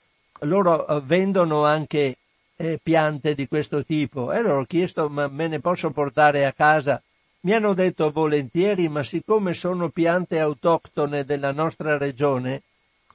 loro 0.41 0.87
eh, 0.87 1.01
vendono 1.01 1.63
anche 1.65 2.17
eh, 2.55 2.79
piante 2.81 3.35
di 3.35 3.47
questo 3.47 3.83
tipo 3.83 4.31
e 4.31 4.41
loro 4.41 4.61
ho 4.61 4.65
chiesto 4.65 5.09
ma 5.09 5.27
me 5.27 5.47
ne 5.47 5.59
posso 5.59 5.91
portare 5.91 6.45
a 6.45 6.53
casa. 6.53 7.01
Mi 7.41 7.53
hanno 7.53 7.73
detto 7.73 8.09
volentieri, 8.09 8.87
ma 8.87 9.03
siccome 9.03 9.53
sono 9.53 9.89
piante 9.89 10.39
autoctone 10.39 11.25
della 11.25 11.51
nostra 11.51 11.97
regione, 11.97 12.61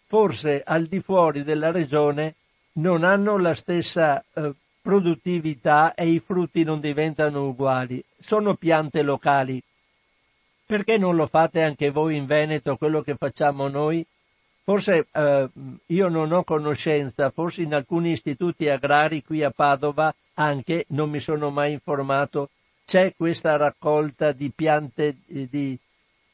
forse 0.07 0.63
al 0.65 0.85
di 0.85 1.01
fuori 1.01 1.43
della 1.43 1.71
regione 1.71 2.35
non 2.75 3.05
hanno 3.05 3.39
la 3.39 3.55
stessa 3.55 4.23
eh, 4.35 4.53
produttività 4.83 5.95
e 5.95 6.09
i 6.09 6.21
frutti 6.21 6.63
non 6.63 6.79
diventano 6.79 7.49
uguali. 7.49 8.05
Sono 8.21 8.55
piante 8.55 9.03
locali. 9.03 9.63
Perché 10.69 10.99
non 10.99 11.17
lo 11.17 11.27
fate 11.27 11.63
anche 11.63 11.91
voi 11.91 12.15
in 12.15 12.27
Veneto 12.27 12.77
quello 12.77 13.01
che 13.01 13.15
facciamo 13.15 13.69
noi? 13.69 14.05
Forse 14.65 15.07
eh, 15.11 15.49
io 15.87 16.09
non 16.09 16.31
ho 16.31 16.45
conoscenza, 16.45 17.31
forse 17.31 17.63
in 17.63 17.73
alcuni 17.73 18.11
istituti 18.11 18.69
agrari 18.69 19.25
qui 19.25 19.43
a 19.43 19.51
Padova 19.51 20.15
anche, 20.35 20.85
non 20.89 21.09
mi 21.09 21.21
sono 21.21 21.49
mai 21.49 21.73
informato, 21.73 22.51
c'è 22.85 23.15
questa 23.17 23.57
raccolta 23.57 24.33
di 24.33 24.53
piante, 24.55 25.17
di, 25.25 25.79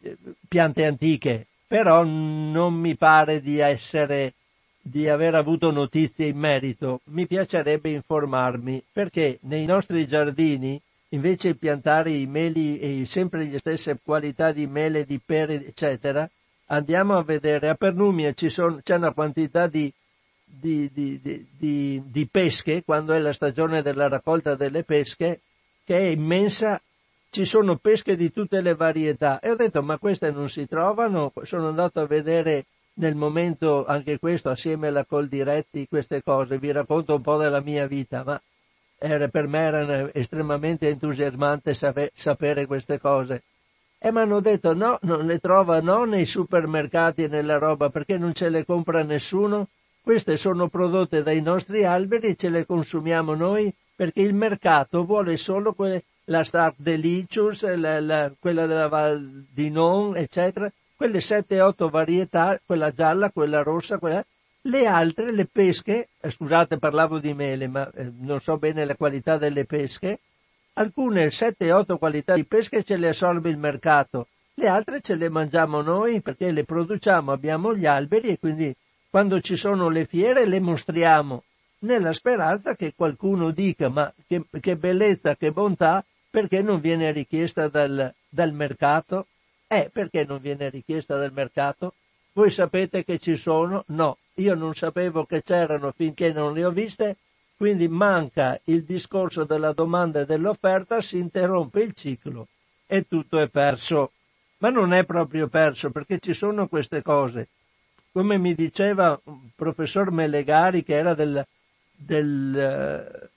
eh, 0.03 0.17
piante 0.49 0.85
antiche, 0.85 1.47
però 1.69 2.03
non 2.03 2.75
mi 2.75 2.97
pare 2.97 3.41
di 3.41 3.61
essere 3.61 4.35
di 4.83 5.09
aver 5.09 5.37
avuto 5.37 5.71
notizie 5.71 6.27
in 6.27 6.39
merito, 6.39 7.03
mi 7.05 7.29
piacerebbe 7.29 7.91
informarmi 7.91 8.83
perché 8.93 9.39
nei 9.43 9.65
nostri 9.65 10.09
giardini, 10.09 10.81
invece 11.11 11.53
di 11.53 11.59
piantare 11.59 12.11
i 12.11 12.27
meli 12.27 12.79
e 12.79 13.05
sempre 13.07 13.45
le 13.45 13.59
stesse 13.59 13.99
qualità 14.03 14.53
di 14.53 14.67
mele, 14.67 15.05
di 15.05 15.21
pere, 15.25 15.67
eccetera, 15.67 16.29
andiamo 16.67 17.17
a 17.17 17.23
vedere, 17.23 17.69
a 17.69 17.75
Pernumia 17.75 18.33
sono, 18.37 18.81
c'è 18.83 18.97
una 18.97 19.13
quantità 19.13 19.67
di, 19.67 19.93
di, 20.45 20.91
di, 20.93 22.03
di, 22.05 22.29
pesche, 22.31 22.83
quando 22.85 23.13
è 23.13 23.19
la 23.19 23.33
stagione 23.33 23.83
della 23.83 24.09
raccolta 24.09 24.55
delle 24.55 24.85
pesche, 24.85 25.41
che 25.85 25.97
è 25.97 26.11
immensa, 26.11 26.81
ci 27.31 27.45
sono 27.45 27.77
pesche 27.77 28.17
di 28.17 28.33
tutte 28.33 28.61
le 28.61 28.75
varietà. 28.75 29.41
E 29.41 29.51
ho 29.51 29.57
detto, 29.57 29.83
ma 29.83 29.99
queste 29.99 30.31
non 30.31 30.49
si 30.49 30.67
trovano? 30.67 31.33
Sono 31.43 31.69
andato 31.69 32.01
a 32.01 32.07
vedere 32.07 32.67
nel 32.95 33.17
momento 33.17 33.85
anche 33.85 34.19
questo 34.19 34.51
assieme 34.51 34.89
alla 34.89 35.05
Coldiretti 35.05 35.89
queste 35.89 36.23
cose, 36.23 36.59
vi 36.59 36.71
racconto 36.71 37.17
un 37.17 37.23
po' 37.23 37.37
della 37.37 37.61
mia 37.61 37.87
vita, 37.87 38.23
ma 38.25 38.41
era, 39.05 39.29
per 39.29 39.47
me 39.47 39.59
era 39.59 40.11
estremamente 40.13 40.89
entusiasmante 40.89 41.75
sape, 41.75 42.11
sapere 42.15 42.67
queste 42.67 42.99
cose. 42.99 43.43
E 43.99 44.11
mi 44.11 44.21
hanno 44.21 44.41
detto 44.41 44.75
no, 44.75 44.99
non 45.03 45.27
le 45.27 45.39
trova 45.39 45.81
no 45.81 46.05
nei 46.05 46.27
supermercati 46.27 47.25
e 47.25 47.29
nella 47.29 47.59
roba 47.59 47.91
perché 47.91 48.19
non 48.19 48.35
ce 48.35 48.49
le 48.49 48.65
compra 48.65 49.03
nessuno. 49.03 49.69
Queste 50.03 50.37
sono 50.37 50.69
prodotte 50.69 51.23
dai 51.23 51.41
nostri 51.41 51.85
alberi 51.85 52.29
e 52.29 52.35
ce 52.37 52.51
le 52.51 52.67
consumiamo 52.67 53.35
noi 53.35 53.73
perché 53.95 54.21
il 54.21 54.35
mercato 54.35 55.05
vuole 55.05 55.37
solo 55.37 55.73
quelle, 55.73 56.05
la 56.25 56.45
Star 56.45 56.75
Delicious, 56.77 57.63
la, 57.77 58.01
la, 58.01 58.33
quella 58.39 58.67
della 58.67 58.89
Val 58.89 59.47
di 59.51 59.71
Non, 59.71 60.17
eccetera, 60.17 60.71
quelle 60.97 61.19
7-8 61.19 61.91
varietà, 61.91 62.61
quella 62.65 62.91
gialla, 62.91 63.31
quella 63.31 63.63
rossa, 63.63 63.99
quella... 63.99 64.25
le 64.67 64.87
altre, 64.87 65.33
le 65.33 65.47
pesche, 65.47 66.09
eh, 66.21 66.31
scusate 66.31 66.79
parlavo 66.79 67.19
di 67.19 67.35
mele, 67.35 67.69
ma 67.69 67.91
eh, 67.93 68.11
non 68.21 68.41
so 68.41 68.57
bene 68.57 68.85
la 68.85 68.97
qualità 68.97 69.37
delle 69.37 69.65
pesche, 69.65 70.21
alcune 70.75 71.29
7-8 71.29 71.99
qualità 71.99 72.35
di 72.35 72.45
pesche 72.45 72.83
ce 72.83 72.97
le 72.97 73.09
assorbe 73.09 73.51
il 73.51 73.59
mercato, 73.59 74.29
le 74.55 74.69
altre 74.69 75.01
ce 75.01 75.15
le 75.17 75.29
mangiamo 75.29 75.83
noi 75.83 76.21
perché 76.21 76.51
le 76.51 76.65
produciamo, 76.65 77.33
abbiamo 77.33 77.75
gli 77.75 77.87
alberi 77.87 78.29
e 78.29 78.39
quindi 78.39 78.75
quando 79.11 79.41
ci 79.41 79.57
sono 79.57 79.89
le 79.89 80.07
fiere 80.07 80.47
le 80.47 80.61
mostriamo 80.61 81.43
nella 81.81 82.13
speranza 82.13 82.75
che 82.75 82.95
qualcuno 82.97 83.51
dica 83.51 83.89
ma 83.89 84.13
che, 84.27 84.45
che 84.61 84.77
bellezza, 84.77 85.37
che 85.37 85.51
bontà, 85.51 86.05
perché 86.31 86.63
non 86.63 86.81
viene 86.81 87.13
richiesta 87.13 87.69
dal, 87.69 88.13
dal 88.29 88.53
mercato 88.53 89.27
eh, 89.67 89.91
perché 89.93 90.25
non 90.25 90.39
viene 90.41 90.71
richiesta 90.71 91.17
dal 91.17 91.33
mercato? 91.33 91.95
Voi 92.33 92.51
sapete 92.51 93.05
che 93.05 93.19
ci 93.19 93.37
sono? 93.37 93.85
No, 93.89 94.19
io 94.37 94.55
non 94.55 94.75
sapevo 94.75 95.25
che 95.25 95.43
c'erano 95.43 95.93
finché 95.93 96.33
non 96.33 96.55
le 96.55 96.65
ho 96.65 96.71
viste, 96.71 97.17
quindi 97.57 97.87
manca 97.87 98.59
il 98.65 98.83
discorso 98.83 99.45
della 99.45 99.73
domanda 99.73 100.21
e 100.21 100.27
dell'offerta, 100.27 101.01
si 101.01 101.19
interrompe 101.19 101.83
il 101.83 101.93
ciclo 101.95 102.49
e 102.87 103.07
tutto 103.07 103.39
è 103.39 103.49
perso. 103.49 104.13
Ma 104.59 104.71
non 104.71 104.93
è 104.93 105.05
proprio 105.05 105.49
perso 105.49 105.91
perché 105.91 106.19
ci 106.19 106.33
sono 106.35 106.67
queste 106.67 107.03
cose. 107.03 107.49
Come 108.13 108.39
mi 108.39 108.55
diceva 108.55 109.19
un 109.25 109.51
professor 109.55 110.11
Melegari 110.11 110.83
che 110.83 110.95
era 110.95 111.15
del, 111.15 111.45
del, 111.93 113.31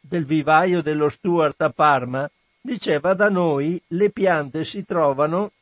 del 0.00 0.24
vivaio 0.24 0.82
dello 0.82 1.08
Stuart 1.08 1.60
a 1.62 1.70
Parma, 1.70 2.30
diceva 2.60 3.14
da 3.14 3.28
noi 3.28 3.80
le 3.88 4.10
piante 4.10 4.64
si 4.64 4.84
trovano 4.84 5.52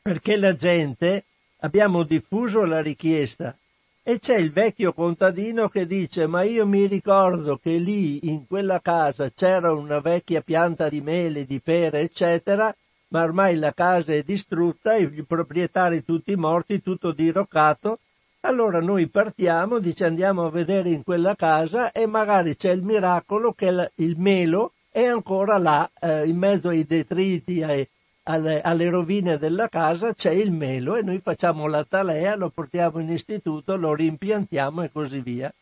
perché 0.00 0.36
la 0.36 0.54
gente 0.54 1.24
abbiamo 1.58 2.02
diffuso 2.02 2.64
la 2.64 2.80
richiesta 2.80 3.56
e 4.04 4.18
c'è 4.18 4.36
il 4.36 4.50
vecchio 4.50 4.92
contadino 4.92 5.68
che 5.68 5.86
dice 5.86 6.26
ma 6.26 6.42
io 6.42 6.66
mi 6.66 6.86
ricordo 6.86 7.56
che 7.56 7.76
lì 7.76 8.28
in 8.28 8.46
quella 8.46 8.80
casa 8.80 9.30
c'era 9.30 9.72
una 9.72 10.00
vecchia 10.00 10.40
pianta 10.40 10.88
di 10.88 11.00
mele, 11.00 11.44
di 11.44 11.60
pere, 11.60 12.00
eccetera, 12.00 12.74
ma 13.08 13.22
ormai 13.22 13.56
la 13.56 13.72
casa 13.72 14.12
è 14.12 14.22
distrutta, 14.22 14.96
i 14.96 15.24
proprietari 15.24 16.02
tutti 16.02 16.34
morti, 16.34 16.82
tutto 16.82 17.12
diroccato, 17.12 18.00
allora 18.40 18.80
noi 18.80 19.06
partiamo, 19.08 19.78
dice 19.78 20.04
andiamo 20.04 20.46
a 20.46 20.50
vedere 20.50 20.90
in 20.90 21.04
quella 21.04 21.36
casa 21.36 21.92
e 21.92 22.06
magari 22.06 22.56
c'è 22.56 22.72
il 22.72 22.82
miracolo 22.82 23.52
che 23.52 23.90
il 23.94 24.18
melo 24.18 24.72
è 24.90 25.04
ancora 25.04 25.58
là, 25.58 25.88
eh, 26.00 26.26
in 26.26 26.38
mezzo 26.38 26.70
ai 26.70 26.84
detriti, 26.84 27.62
ai, 27.62 27.86
alle, 28.24 28.60
alle, 28.60 28.88
rovine 28.88 29.38
della 29.38 29.68
casa 29.68 30.14
c'è 30.14 30.30
il 30.30 30.52
melo 30.52 30.96
e 30.96 31.02
noi 31.02 31.20
facciamo 31.20 31.66
la 31.66 31.84
talea, 31.84 32.36
lo 32.36 32.50
portiamo 32.50 33.00
in 33.00 33.10
istituto, 33.10 33.76
lo 33.76 33.94
rimpiantiamo 33.94 34.82
e 34.82 34.90
così 34.90 35.20
via. 35.20 35.52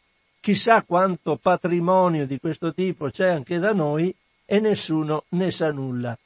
Chissà 0.41 0.83
quanto 0.83 1.37
patrimonio 1.37 2.27
di 2.27 2.39
questo 2.39 2.73
tipo 2.73 3.11
c'è 3.11 3.29
anche 3.29 3.59
da 3.59 3.73
noi 3.73 4.15
e 4.45 4.61
nessuno 4.61 5.25
ne 5.31 5.51
sa 5.51 5.71
nulla. 5.71 6.17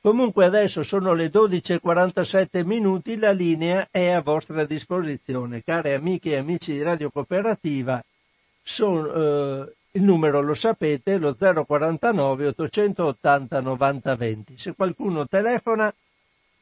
Comunque 0.00 0.46
adesso 0.46 0.84
sono 0.84 1.14
le 1.14 1.32
12.47 1.32 2.64
minuti, 2.64 3.16
la 3.16 3.32
linea 3.32 3.88
è 3.90 4.10
a 4.10 4.22
vostra 4.22 4.64
disposizione. 4.64 5.64
Care 5.64 5.94
amiche 5.94 6.30
e 6.30 6.36
amici 6.36 6.72
di 6.72 6.82
Radio 6.82 7.10
Cooperativa, 7.10 8.00
sono, 8.62 9.12
eh, 9.12 9.72
il 9.96 10.02
numero 10.02 10.42
lo 10.42 10.52
sapete, 10.52 11.16
lo 11.16 11.34
049 11.34 12.48
880 12.48 13.60
90 13.60 14.14
20. 14.14 14.58
Se 14.58 14.74
qualcuno 14.74 15.26
telefona, 15.26 15.92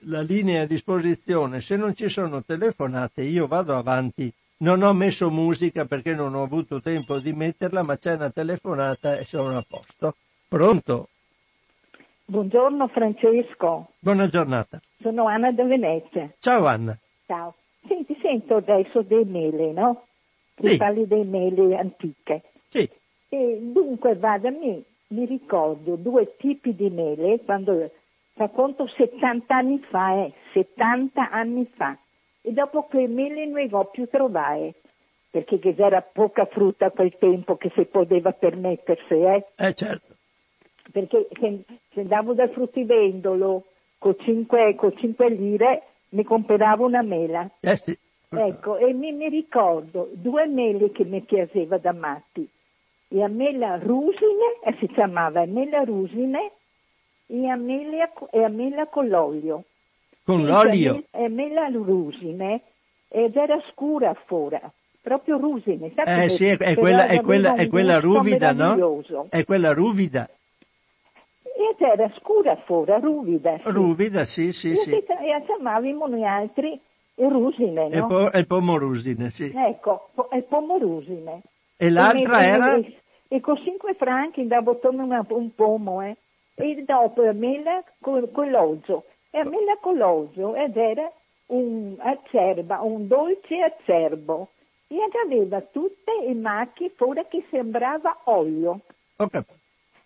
la 0.06 0.20
linea 0.20 0.60
è 0.60 0.64
a 0.64 0.66
disposizione. 0.66 1.60
Se 1.60 1.76
non 1.76 1.94
ci 1.94 2.08
sono 2.08 2.44
telefonate, 2.44 3.22
io 3.22 3.46
vado 3.48 3.76
avanti. 3.76 4.32
Non 4.58 4.82
ho 4.82 4.92
messo 4.92 5.30
musica 5.30 5.84
perché 5.84 6.14
non 6.14 6.36
ho 6.36 6.44
avuto 6.44 6.80
tempo 6.80 7.18
di 7.18 7.32
metterla, 7.32 7.82
ma 7.82 7.98
c'è 7.98 8.14
una 8.14 8.30
telefonata 8.30 9.18
e 9.18 9.24
sono 9.24 9.56
a 9.58 9.64
posto. 9.66 10.14
Pronto? 10.48 11.08
Buongiorno 12.26 12.86
Francesco. 12.86 13.90
Buona 13.98 14.28
giornata. 14.28 14.80
Sono 15.00 15.26
Anna 15.26 15.50
da 15.50 15.64
Venezia. 15.64 16.32
Ciao 16.38 16.66
Anna. 16.66 16.96
Ciao. 17.26 17.54
Senti, 17.86 18.16
sento 18.22 18.56
adesso 18.56 19.02
dei 19.02 19.24
mele, 19.24 19.72
no? 19.72 20.06
Sì. 20.56 20.76
parli 20.76 21.06
dei 21.08 21.24
mele 21.24 21.76
antiche. 21.76 22.42
Sì, 22.68 22.88
E 23.34 23.58
dunque, 23.60 24.14
vada, 24.14 24.48
mi, 24.50 24.80
mi 25.08 25.24
ricordo 25.24 25.96
due 25.96 26.36
tipi 26.36 26.72
di 26.72 26.88
mele 26.88 27.40
quando, 27.44 27.90
conto 28.52 28.86
70 28.86 29.52
anni 29.52 29.80
fa, 29.90 30.24
eh, 30.24 30.32
70 30.52 31.30
anni 31.30 31.68
fa. 31.74 31.98
E 32.42 32.52
dopo 32.52 32.82
quei 32.84 33.08
mele 33.08 33.46
non 33.46 33.66
ho 33.72 33.86
più 33.86 34.08
trovare, 34.08 34.74
perché 35.30 35.58
c'era 35.58 36.00
poca 36.00 36.44
frutta 36.44 36.86
a 36.86 36.90
quel 36.92 37.16
tempo 37.18 37.56
che 37.56 37.72
si 37.74 37.84
poteva 37.86 38.30
permettersi, 38.30 39.14
eh. 39.14 39.44
eh 39.56 39.74
certo. 39.74 40.14
perché 40.92 41.26
se, 41.40 41.64
se 41.92 42.00
andavo 42.02 42.34
dal 42.34 42.50
fruttivendolo 42.50 43.64
con 43.98 44.14
5, 44.16 44.76
con 44.76 44.96
5 44.96 45.28
lire 45.30 45.82
mi 46.10 46.22
compravo 46.22 46.86
una 46.86 47.02
mela. 47.02 47.50
Eh 47.58 47.76
sì. 47.78 47.98
Ecco, 48.28 48.76
e 48.76 48.92
mi, 48.92 49.10
mi 49.10 49.28
ricordo 49.28 50.08
due 50.12 50.46
mele 50.46 50.92
che 50.92 51.04
mi 51.04 51.20
piaceva 51.20 51.78
da 51.78 51.92
matti. 51.92 52.48
La 53.14 53.28
mela 53.28 53.76
rusine, 53.78 54.58
eh, 54.64 54.74
si 54.80 54.88
chiamava 54.88 55.46
mela 55.46 55.84
rusine, 55.84 56.50
e 57.28 57.48
a 57.48 57.54
mela, 57.54 58.08
co- 58.12 58.28
e 58.32 58.42
a 58.42 58.48
mela 58.48 58.86
con 58.88 59.06
l'olio. 59.08 59.64
Con 60.24 60.40
Sì, 60.40 60.46
l'olio. 60.46 61.04
E 61.12 61.28
mela 61.28 61.68
rusine, 61.68 62.62
ed 63.08 63.36
era 63.36 63.62
scura 63.70 64.14
fuori, 64.26 64.58
proprio 65.00 65.38
rusine. 65.38 65.92
Eh 65.94 66.28
sì, 66.28 66.46
è, 66.46 66.56
è 66.56 66.74
quella, 66.76 67.06
è 67.06 67.20
quella, 67.20 67.54
è 67.54 67.68
quella 67.68 68.00
ruvida, 68.00 68.52
no? 68.52 69.26
È 69.28 69.44
quella 69.44 69.72
ruvida. 69.72 70.28
Ed 71.44 71.80
era 71.80 72.12
scura 72.18 72.56
fuori, 72.66 72.92
ruvida. 73.00 73.58
sì. 73.58 73.70
Ruvida, 73.70 74.24
sì, 74.24 74.52
sì, 74.52 74.72
E 74.72 74.76
sì. 74.76 74.90
e 74.90 75.04
chiamavamo 75.46 76.08
noi 76.08 76.24
altri 76.24 76.80
rusine, 77.14 77.88
E, 77.90 77.98
no? 78.00 78.06
po- 78.08 78.32
e 78.32 78.44
pomorusine, 78.44 79.30
sì. 79.30 79.52
Ecco, 79.54 80.08
po- 80.14 80.28
il 80.32 80.42
pomorusine. 80.44 81.42
E 81.76 81.90
l'altra 81.90 82.40
E- 82.40 82.44
e- 82.44 82.48
era? 82.48 82.80
E, 83.28 83.40
con 83.40 83.56
5 83.56 83.94
franchi 83.94 84.40
andavo 84.40 84.78
a 84.80 84.88
una- 84.88 85.26
un 85.28 85.54
pomo, 85.54 86.02
eh. 86.02 86.16
E 86.56 86.84
dopo 86.84 87.22
a 87.22 87.32
mela 87.32 87.82
con, 88.00 88.30
con 88.30 88.50
l'olio. 88.50 89.04
E 89.30 89.38
a 89.38 89.44
mela 89.44 89.76
con 89.80 89.96
l'olio 89.96 90.54
ed 90.54 90.76
era 90.76 91.10
un 91.46 91.96
acerba, 91.98 92.80
un 92.82 93.08
dolce 93.08 93.60
acerbo. 93.60 94.48
E 94.86 94.96
aveva 95.24 95.60
tutte 95.62 96.12
i 96.26 96.34
macchie 96.34 96.90
fuori 96.90 97.24
che 97.28 97.44
sembrava 97.50 98.20
olio. 98.24 98.80
Capito. 99.16 99.52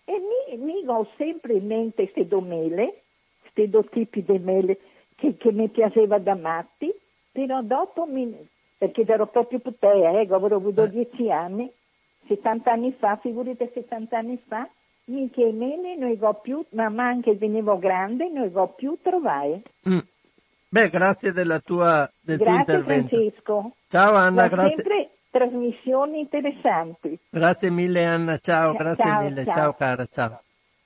E 0.05 0.19
mi, 0.19 0.57
mi 0.57 0.83
ho 0.87 1.07
sempre 1.17 1.53
in 1.53 1.67
mente 1.67 2.03
queste 2.09 2.27
due 2.27 2.41
mele, 2.41 3.01
questi 3.41 3.69
due 3.69 3.83
tipi 3.89 4.23
di 4.23 4.39
mele 4.39 4.79
che, 5.15 5.37
che 5.37 5.51
mi 5.51 5.67
piaceva 5.67 6.17
da 6.17 6.33
matti, 6.33 6.91
però 7.31 7.61
dopo 7.61 8.05
mi, 8.07 8.35
perché 8.77 9.03
ero 9.05 9.27
proprio 9.27 9.59
putea, 9.59 10.11
eh, 10.11 10.21
avevo 10.21 10.55
avuto 10.55 10.87
10 10.87 11.29
anni, 11.31 11.71
70 12.27 12.71
anni 12.71 12.95
fa, 12.99 13.17
figurate 13.21 13.71
70 13.73 14.17
anni 14.17 14.39
fa, 14.47 14.67
mica 15.05 15.41
i 15.41 15.51
mele 15.51 15.95
non 15.95 16.15
ho 16.19 16.33
più, 16.35 16.63
ma 16.71 16.85
anche 16.97 17.35
venivo 17.35 17.77
grande, 17.79 18.29
non 18.29 18.49
ho 18.53 18.67
più 18.69 18.97
trovare. 19.01 19.61
Mm. 19.87 19.99
Beh, 20.71 20.89
grazie 20.89 21.31
della 21.31 21.59
tua, 21.59 22.09
del 22.21 22.37
tuo 22.37 22.45
Grazie 22.45 22.59
intervento. 22.73 23.15
Francesco. 23.15 23.71
Ciao 23.87 24.13
Anna, 24.13 24.43
Ma 24.43 24.47
grazie. 24.47 24.75
sempre 24.75 25.09
trasmissioni 25.31 26.19
interessanti. 26.19 27.19
Grazie 27.29 27.71
mille 27.71 28.05
Anna, 28.05 28.37
ciao, 28.37 28.73
grazie 28.73 29.03
ciao, 29.03 29.23
mille, 29.23 29.43
ciao. 29.45 29.53
ciao 29.53 29.73
cara, 29.73 30.05
ciao. 30.05 30.41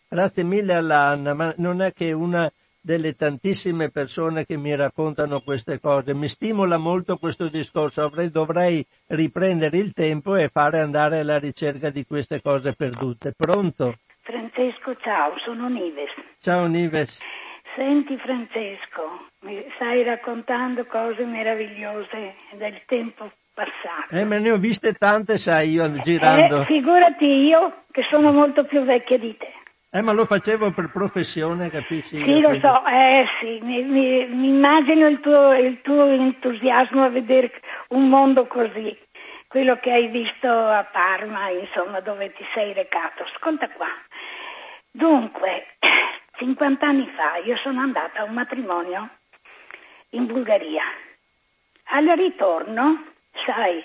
Grazie 0.07 0.43
mille 0.43 0.73
alla 0.73 1.07
Anna, 1.07 1.33
ma 1.33 1.53
non 1.57 1.81
è 1.81 1.91
che 1.91 2.13
una 2.13 2.49
delle 2.83 3.13
tantissime 3.13 3.89
persone 3.89 4.45
che 4.45 4.57
mi 4.57 4.75
raccontano 4.75 5.39
queste 5.39 5.79
cose. 5.79 6.13
Mi 6.13 6.27
stimola 6.27 6.77
molto 6.77 7.15
questo 7.15 7.47
discorso, 7.47 8.03
avrei, 8.03 8.29
dovrei 8.29 8.85
riprendere 9.07 9.77
il 9.77 9.93
tempo 9.93 10.35
e 10.35 10.49
fare 10.49 10.81
andare 10.81 11.19
alla 11.19 11.39
ricerca 11.39 11.89
di 11.89 12.05
queste 12.05 12.41
cose 12.41 12.73
perdute. 12.73 13.33
Pronto? 13.35 13.95
Francesco, 14.21 14.95
ciao, 14.97 15.37
sono 15.39 15.69
Nives. 15.69 16.11
Ciao 16.39 16.67
Nives. 16.67 17.23
Senti 17.75 18.17
Francesco, 18.17 19.27
mi 19.41 19.63
stai 19.75 20.03
raccontando 20.03 20.85
cose 20.85 21.23
meravigliose 21.23 22.35
del 22.57 22.81
tempo 22.85 23.31
passato. 23.53 24.13
Eh, 24.13 24.25
me 24.25 24.39
ne 24.39 24.51
ho 24.51 24.57
viste 24.57 24.93
tante, 24.93 25.37
sai, 25.37 25.71
io 25.71 25.89
girando. 26.01 26.61
Eh, 26.61 26.65
figurati 26.65 27.25
io 27.25 27.83
che 27.91 28.03
sono 28.09 28.31
molto 28.31 28.65
più 28.65 28.83
vecchia 28.83 29.17
di 29.17 29.35
te. 29.37 29.62
Eh, 29.95 30.01
ma 30.01 30.11
lo 30.11 30.25
facevo 30.25 30.71
per 30.71 30.89
professione, 30.91 31.69
capisci? 31.69 32.17
Sì, 32.17 32.39
lo 32.39 32.51
so, 32.55 32.83
eh 32.87 33.27
sì, 33.39 33.59
mi, 33.61 33.83
mi- 33.83 34.25
mi 34.25 34.47
immagino 34.47 35.05
il 35.07 35.19
tuo, 35.19 35.53
il 35.53 35.81
tuo 35.81 36.05
entusiasmo 36.05 37.03
a 37.03 37.09
vedere 37.09 37.51
un 37.89 38.09
mondo 38.09 38.47
così, 38.47 38.97
quello 39.47 39.77
che 39.77 39.91
hai 39.91 40.07
visto 40.07 40.47
a 40.49 40.83
Parma, 40.91 41.49
insomma, 41.49 41.99
dove 41.99 42.33
ti 42.33 42.43
sei 42.55 42.73
recato. 42.73 43.21
Ascolta 43.21 43.69
qua. 43.69 43.85
Dunque, 44.89 45.67
50 46.37 46.87
anni 46.87 47.07
fa 47.15 47.37
io 47.45 47.55
sono 47.57 47.79
andata 47.81 48.21
a 48.21 48.23
un 48.23 48.33
matrimonio 48.33 49.09
in 50.09 50.25
Bulgaria. 50.25 50.85
Al 51.91 52.07
ritorno, 52.17 53.03
sai, 53.45 53.83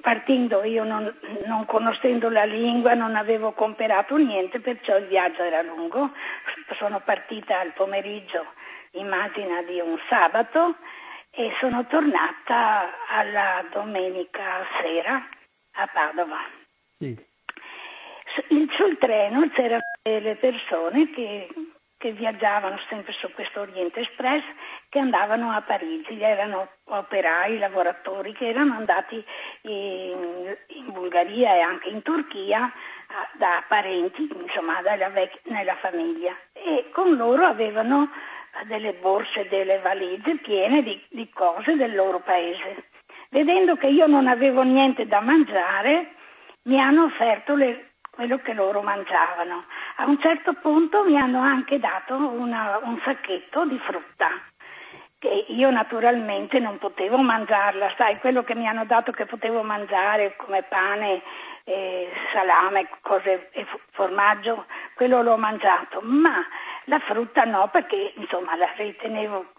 partendo 0.00 0.62
io 0.64 0.84
non, 0.84 1.14
non 1.46 1.64
conoscendo 1.66 2.28
la 2.28 2.44
lingua, 2.44 2.94
non 2.94 3.16
avevo 3.16 3.52
comprato 3.52 4.16
niente, 4.16 4.60
perciò 4.60 4.96
il 4.96 5.06
viaggio 5.06 5.42
era 5.42 5.62
lungo. 5.62 6.10
Sono 6.78 7.00
partita 7.00 7.60
al 7.60 7.72
pomeriggio, 7.72 8.44
immagina 8.92 9.62
di 9.62 9.80
un 9.80 9.98
sabato, 10.08 10.76
e 11.30 11.50
sono 11.60 11.86
tornata 11.86 12.90
alla 13.08 13.64
domenica 13.72 14.66
sera 14.80 15.26
a 15.72 15.86
Padova. 15.86 16.38
Sì. 16.98 17.30
Sul 18.76 18.96
treno 18.98 19.48
c'erano 19.50 19.82
delle 20.02 20.36
persone 20.36 21.10
che, 21.10 21.48
che 22.02 22.10
viaggiavano 22.10 22.80
sempre 22.88 23.12
su 23.12 23.30
questo 23.32 23.60
Oriente 23.60 24.00
Express 24.00 24.42
che 24.88 24.98
andavano 24.98 25.52
a 25.52 25.60
Parigi, 25.60 26.20
erano 26.20 26.68
operai, 26.86 27.58
lavoratori 27.58 28.32
che 28.32 28.48
erano 28.48 28.74
andati 28.74 29.24
in, 29.62 30.56
in 30.66 30.92
Bulgaria 30.92 31.54
e 31.54 31.60
anche 31.60 31.90
in 31.90 32.02
Turchia 32.02 32.72
da 33.34 33.62
parenti, 33.68 34.28
insomma 34.34 34.80
vec- 34.82 35.42
nella 35.44 35.76
famiglia 35.76 36.34
e 36.52 36.90
con 36.92 37.14
loro 37.14 37.46
avevano 37.46 38.10
delle 38.64 38.94
borse, 38.94 39.46
delle 39.48 39.78
valigie 39.78 40.38
piene 40.38 40.82
di, 40.82 41.00
di 41.08 41.30
cose 41.30 41.76
del 41.76 41.94
loro 41.94 42.18
paese. 42.18 42.88
Vedendo 43.28 43.76
che 43.76 43.86
io 43.86 44.08
non 44.08 44.26
avevo 44.26 44.62
niente 44.62 45.06
da 45.06 45.20
mangiare, 45.20 46.14
mi 46.62 46.80
hanno 46.80 47.04
offerto 47.04 47.54
le- 47.54 47.91
quello 48.12 48.38
che 48.38 48.52
loro 48.52 48.82
mangiavano. 48.82 49.64
A 49.96 50.04
un 50.04 50.20
certo 50.20 50.52
punto 50.54 51.02
mi 51.04 51.16
hanno 51.18 51.40
anche 51.40 51.78
dato 51.78 52.14
una- 52.14 52.78
un 52.82 53.00
sacchetto 53.02 53.64
di 53.64 53.78
frutta 53.78 54.28
che 55.18 55.46
io 55.48 55.70
naturalmente 55.70 56.58
non 56.58 56.78
potevo 56.78 57.16
mangiarla, 57.18 57.94
sai, 57.96 58.18
quello 58.18 58.42
che 58.42 58.54
mi 58.54 58.66
hanno 58.66 58.84
dato 58.84 59.12
che 59.12 59.24
potevo 59.24 59.62
mangiare 59.62 60.34
come 60.36 60.62
pane, 60.64 61.22
eh, 61.64 62.10
salame, 62.32 62.88
cose, 63.00 63.48
e 63.52 63.64
formaggio, 63.92 64.66
quello 64.94 65.22
l'ho 65.22 65.36
mangiato, 65.36 66.00
ma 66.02 66.44
la 66.86 66.98
frutta 66.98 67.44
no 67.44 67.68
perché 67.68 68.12
insomma 68.16 68.56
la 68.56 68.68
ritenevo 68.76 69.52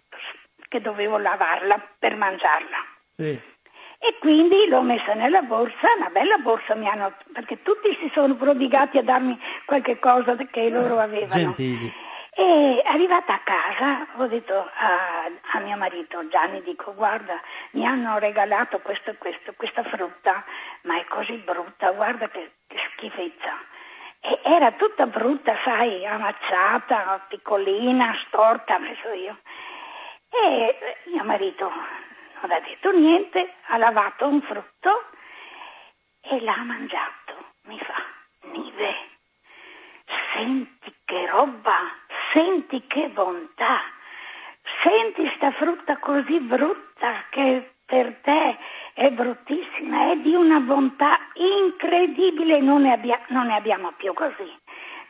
che 0.68 0.80
dovevo 0.82 1.16
lavarla 1.16 1.80
per 1.98 2.14
mangiarla. 2.14 2.76
Sì. 3.16 3.52
E 4.06 4.18
quindi 4.18 4.68
l'ho 4.68 4.82
messa 4.82 5.14
nella 5.14 5.40
borsa, 5.40 5.94
una 5.96 6.10
bella 6.10 6.36
borsa 6.36 6.74
mi 6.74 6.86
hanno, 6.86 7.14
perché 7.32 7.62
tutti 7.62 7.88
si 7.98 8.10
sono 8.12 8.34
prodigati 8.34 8.98
a 8.98 9.02
darmi 9.02 9.40
qualche 9.64 9.98
cosa 9.98 10.36
che 10.36 10.68
loro 10.68 10.98
avevano. 10.98 11.32
Gentili. 11.32 11.90
E 12.34 12.82
arrivata 12.84 13.32
a 13.32 13.40
casa 13.42 14.06
ho 14.16 14.26
detto 14.26 14.52
a, 14.54 15.24
a 15.52 15.58
mio 15.60 15.78
marito 15.78 16.28
Gianni, 16.28 16.60
dico 16.62 16.92
guarda, 16.92 17.40
mi 17.70 17.86
hanno 17.86 18.18
regalato 18.18 18.78
questo 18.80 19.08
e 19.08 19.16
questo, 19.16 19.54
questa 19.56 19.82
frutta, 19.84 20.44
ma 20.82 20.98
è 20.98 21.04
così 21.06 21.36
brutta, 21.36 21.92
guarda 21.92 22.28
che, 22.28 22.50
che 22.66 22.76
schifezza. 22.92 23.56
E 24.20 24.38
era 24.42 24.72
tutta 24.72 25.06
brutta, 25.06 25.56
sai, 25.64 26.04
amacciata, 26.04 27.24
piccolina, 27.28 28.14
storta, 28.26 28.76
preso 28.76 29.14
io. 29.14 29.38
E 30.28 30.76
mio 31.10 31.24
marito 31.24 31.70
non 32.46 32.52
ha 32.52 32.60
detto 32.60 32.90
niente, 32.90 33.54
ha 33.68 33.78
lavato 33.78 34.26
un 34.26 34.42
frutto 34.42 35.04
e 36.20 36.40
l'ha 36.42 36.56
mangiato. 36.58 37.52
Mi 37.62 37.78
fa, 37.78 37.94
Nive, 38.50 38.94
senti 40.34 40.94
che 41.06 41.26
roba, 41.26 41.90
senti 42.32 42.86
che 42.86 43.08
bontà, 43.08 43.80
senti 44.82 45.30
sta 45.36 45.52
frutta 45.52 45.96
così 45.96 46.38
brutta 46.40 47.24
che 47.30 47.72
per 47.86 48.14
te 48.22 48.58
è 48.92 49.10
bruttissima, 49.10 50.10
è 50.10 50.16
di 50.16 50.34
una 50.34 50.60
bontà 50.60 51.18
incredibile, 51.34 52.60
non 52.60 52.82
ne, 52.82 52.92
abbia- 52.92 53.24
non 53.28 53.46
ne 53.46 53.56
abbiamo 53.56 53.92
più 53.92 54.12
così. 54.12 54.52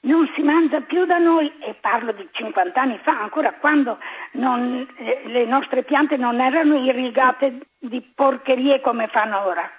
Non 0.05 0.30
si 0.34 0.42
mangia 0.42 0.80
più 0.80 1.05
da 1.05 1.18
noi, 1.18 1.52
e 1.61 1.74
parlo 1.74 2.12
di 2.12 2.28
50 2.30 2.80
anni 2.80 2.98
fa, 3.02 3.20
ancora 3.20 3.52
quando 3.55 3.98
non, 4.32 4.86
eh, 4.96 5.22
le 5.26 5.44
nostre 5.44 5.82
piante 5.82 6.16
non 6.16 6.40
erano 6.40 6.76
irrigate 6.76 7.59
di 7.78 8.00
porcherie 8.14 8.80
come 8.80 9.09
fanno 9.09 9.44
ora. 9.44 9.70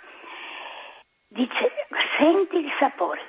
Dice, 1.28 1.71
senti 2.17 2.57
il 2.57 2.71
sapore. 2.80 3.21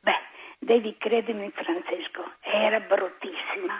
Beh, 0.00 0.20
devi 0.58 0.96
credermi 0.98 1.50
Francesco, 1.54 2.24
era 2.40 2.80
bruttissima, 2.80 3.74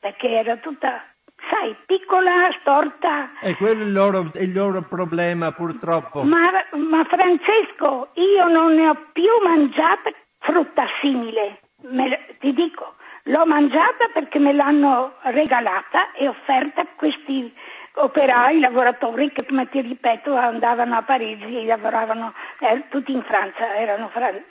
perché 0.00 0.28
era 0.28 0.56
tutta 0.56 1.02
sai, 1.50 1.76
piccola, 1.86 2.50
storta. 2.60 3.38
E 3.40 3.56
quello 3.56 3.82
è 3.82 3.86
il 3.86 3.92
loro, 3.92 4.30
il 4.34 4.52
loro 4.52 4.82
problema, 4.82 5.52
purtroppo. 5.52 6.22
Ma, 6.22 6.50
ma, 6.72 7.04
Francesco, 7.04 8.10
io 8.14 8.48
non 8.48 8.74
ne 8.74 8.88
ho 8.88 8.96
più 9.12 9.30
mangiata 9.42 10.10
frutta 10.38 10.86
simile. 11.00 11.60
Me, 11.86 12.36
ti 12.40 12.52
dico, 12.54 12.94
l'ho 13.24 13.44
mangiata 13.44 14.08
perché 14.12 14.38
me 14.38 14.52
l'hanno 14.52 15.14
regalata 15.22 16.12
e 16.12 16.28
offerta 16.28 16.80
a 16.80 16.86
questi 16.96 17.52
operai, 17.96 18.58
lavoratori 18.58 19.30
che, 19.32 19.44
come 19.46 19.68
ti 19.68 19.80
ripeto, 19.80 20.34
andavano 20.34 20.96
a 20.96 21.02
Parigi 21.02 21.58
e 21.58 21.66
lavoravano 21.66 22.32
eh, 22.60 22.84
tutti 22.88 23.12
in 23.12 23.22
Francia, 23.22 23.76
erano 23.76 24.08
fran- 24.08 24.42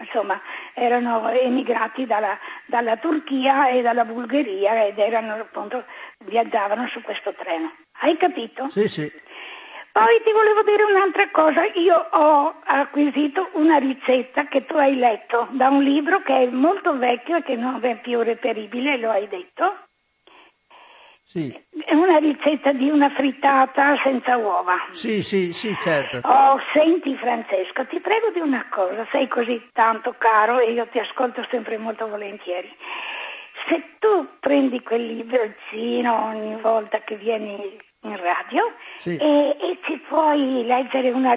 insomma, 0.00 0.40
erano 0.74 1.28
emigrati 1.28 2.06
dalla, 2.06 2.38
dalla, 2.66 2.96
Turchia 2.96 3.68
e 3.68 3.82
dalla 3.82 4.04
Bulgaria 4.04 4.86
ed 4.86 4.98
erano 4.98 5.34
appunto, 5.34 5.84
viaggiavano 6.24 6.88
su 6.88 7.02
questo 7.02 7.34
treno. 7.34 7.70
Hai 8.00 8.16
capito? 8.16 8.68
Sì, 8.70 8.88
sì. 8.88 9.12
Poi 9.92 10.22
ti 10.22 10.30
volevo 10.30 10.62
dire 10.62 10.84
un'altra 10.84 11.30
cosa, 11.30 11.64
io 11.74 11.96
ho 11.96 12.54
acquisito 12.64 13.50
una 13.54 13.78
ricetta 13.78 14.46
che 14.46 14.64
tu 14.64 14.76
hai 14.76 14.96
letto 14.96 15.48
da 15.50 15.68
un 15.68 15.82
libro 15.82 16.22
che 16.22 16.42
è 16.42 16.46
molto 16.46 16.96
vecchio 16.96 17.36
e 17.36 17.42
che 17.42 17.56
non 17.56 17.84
è 17.84 17.96
più 18.00 18.20
reperibile, 18.22 18.98
lo 18.98 19.10
hai 19.10 19.26
detto. 19.26 19.88
Sì. 21.24 21.52
È 21.84 21.94
una 21.94 22.18
ricetta 22.18 22.72
di 22.72 22.88
una 22.88 23.10
frittata 23.10 23.96
senza 24.02 24.36
uova. 24.36 24.74
Sì, 24.90 25.22
sì, 25.22 25.52
sì, 25.52 25.76
certo. 25.78 26.20
Oh, 26.24 26.60
senti 26.72 27.14
Francesco, 27.16 27.86
ti 27.86 28.00
prego 28.00 28.30
di 28.30 28.40
una 28.40 28.66
cosa, 28.68 29.06
sei 29.10 29.28
così 29.28 29.68
tanto 29.72 30.14
caro 30.18 30.58
e 30.58 30.72
io 30.72 30.86
ti 30.88 30.98
ascolto 30.98 31.44
sempre 31.50 31.78
molto 31.78 32.08
volentieri. 32.08 32.72
Se 33.68 33.96
tu 34.00 34.26
prendi 34.40 34.82
quel 34.82 35.06
librocino 35.06 36.24
ogni 36.26 36.60
volta 36.60 36.98
che 37.00 37.16
vieni 37.16 37.78
in 38.02 38.16
radio 38.16 38.72
sì. 38.98 39.16
e, 39.16 39.56
e, 39.60 39.78
ci 39.84 39.98
puoi 40.08 40.64
leggere 40.64 41.10
una 41.10 41.34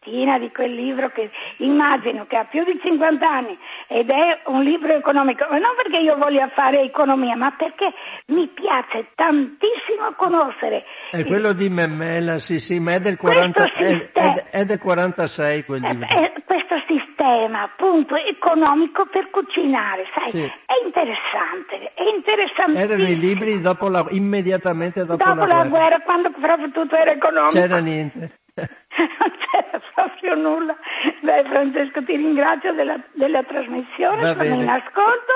ricettina 0.00 0.38
di 0.38 0.50
quel 0.50 0.74
libro 0.74 1.10
che 1.10 1.30
immagino 1.58 2.26
che 2.26 2.36
ha 2.36 2.44
più 2.44 2.64
di 2.64 2.78
50 2.82 3.28
anni 3.28 3.58
ed 3.86 4.08
è 4.08 4.40
un 4.46 4.62
libro 4.62 4.94
economico, 4.94 5.46
ma 5.48 5.58
non 5.58 5.74
perché 5.76 5.98
io 5.98 6.16
voglia 6.16 6.48
fare 6.54 6.80
economia, 6.82 7.36
ma 7.36 7.52
perché 7.52 7.92
mi 8.26 8.48
piace 8.48 9.10
tantissimo 9.14 10.12
conoscere. 10.16 10.84
È 11.10 11.24
quello 11.24 11.52
di 11.52 11.68
Memmella, 11.68 12.38
sì, 12.38 12.60
sì, 12.60 12.80
ma 12.80 12.94
è 12.94 13.00
del, 13.00 13.16
40, 13.16 13.72
è, 13.72 14.10
è, 14.12 14.32
è 14.50 14.64
del 14.64 14.78
46 14.78 15.64
quel 15.64 15.80
libro. 15.82 16.06
È, 16.06 16.32
questo 16.44 16.74
sistema 16.86 17.62
appunto 17.62 18.16
economico 18.16 19.06
per 19.06 19.30
cucinare, 19.30 20.04
sai, 20.14 20.30
Sì. 20.30 20.42
è 20.44 20.74
interessante, 20.84 21.92
è 21.94 22.02
interessante. 22.14 22.78
Erano 22.78 23.08
i 23.08 23.18
libri 23.18 23.60
dopo 23.60 23.88
la, 23.88 24.04
immediatamente 24.10 25.04
dopo, 25.04 25.22
Dopo 25.22 25.44
la 25.44 25.66
guerra, 25.66 26.00
quando 26.00 26.30
proprio 26.30 26.70
tutto 26.70 26.96
era 26.96 27.12
economico. 27.12 27.54
C'era 27.54 27.78
niente. 27.78 28.39
Non 28.60 29.30
c'era 29.38 29.80
proprio 29.94 30.34
nulla. 30.34 30.76
Beh, 31.22 31.44
Francesco, 31.44 32.02
ti 32.04 32.16
ringrazio 32.16 32.72
della, 32.74 33.00
della 33.12 33.42
trasmissione, 33.42 34.20
sono 34.20 34.44
in 34.44 34.68
ascolto, 34.68 35.32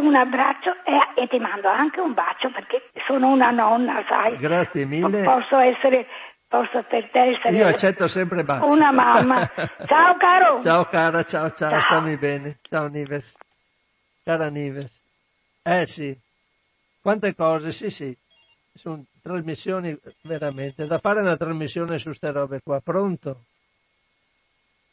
un 0.00 0.14
abbraccio 0.14 0.70
e, 0.84 1.22
e 1.22 1.28
ti 1.28 1.38
mando 1.38 1.68
anche 1.68 2.00
un 2.00 2.14
bacio 2.14 2.50
perché 2.50 2.90
sono 3.06 3.28
una 3.30 3.50
nonna, 3.50 4.02
sai. 4.08 4.36
Grazie 4.36 4.86
mille. 4.86 5.22
Posso 5.22 5.58
essere, 5.58 6.06
posso 6.48 6.82
per 6.88 7.10
te 7.10 7.20
essere 7.20 7.54
Io 7.54 7.66
accetto 7.66 8.08
sempre 8.08 8.44
baci. 8.44 8.64
una 8.66 8.92
mamma. 8.92 9.40
Ciao 9.86 10.16
caro. 10.16 10.60
Ciao 10.60 10.84
cara, 10.86 11.22
ciao, 11.24 11.50
ciao, 11.52 11.70
Ciao. 11.70 11.80
stammi 11.80 12.16
bene. 12.16 12.58
Ciao 12.68 12.86
Nives. 12.86 13.36
Cara 14.24 14.48
Nives. 14.48 15.02
Eh 15.62 15.86
sì, 15.86 16.14
quante 17.02 17.34
cose, 17.34 17.72
sì 17.72 17.90
sì. 17.90 18.16
Sono 18.74 19.04
trasmissioni 19.22 19.96
veramente, 20.22 20.86
da 20.86 20.98
fare 20.98 21.20
una 21.20 21.36
trasmissione 21.36 21.98
su 21.98 22.12
ste 22.12 22.32
robe 22.32 22.60
qua. 22.60 22.80
Pronto? 22.80 23.44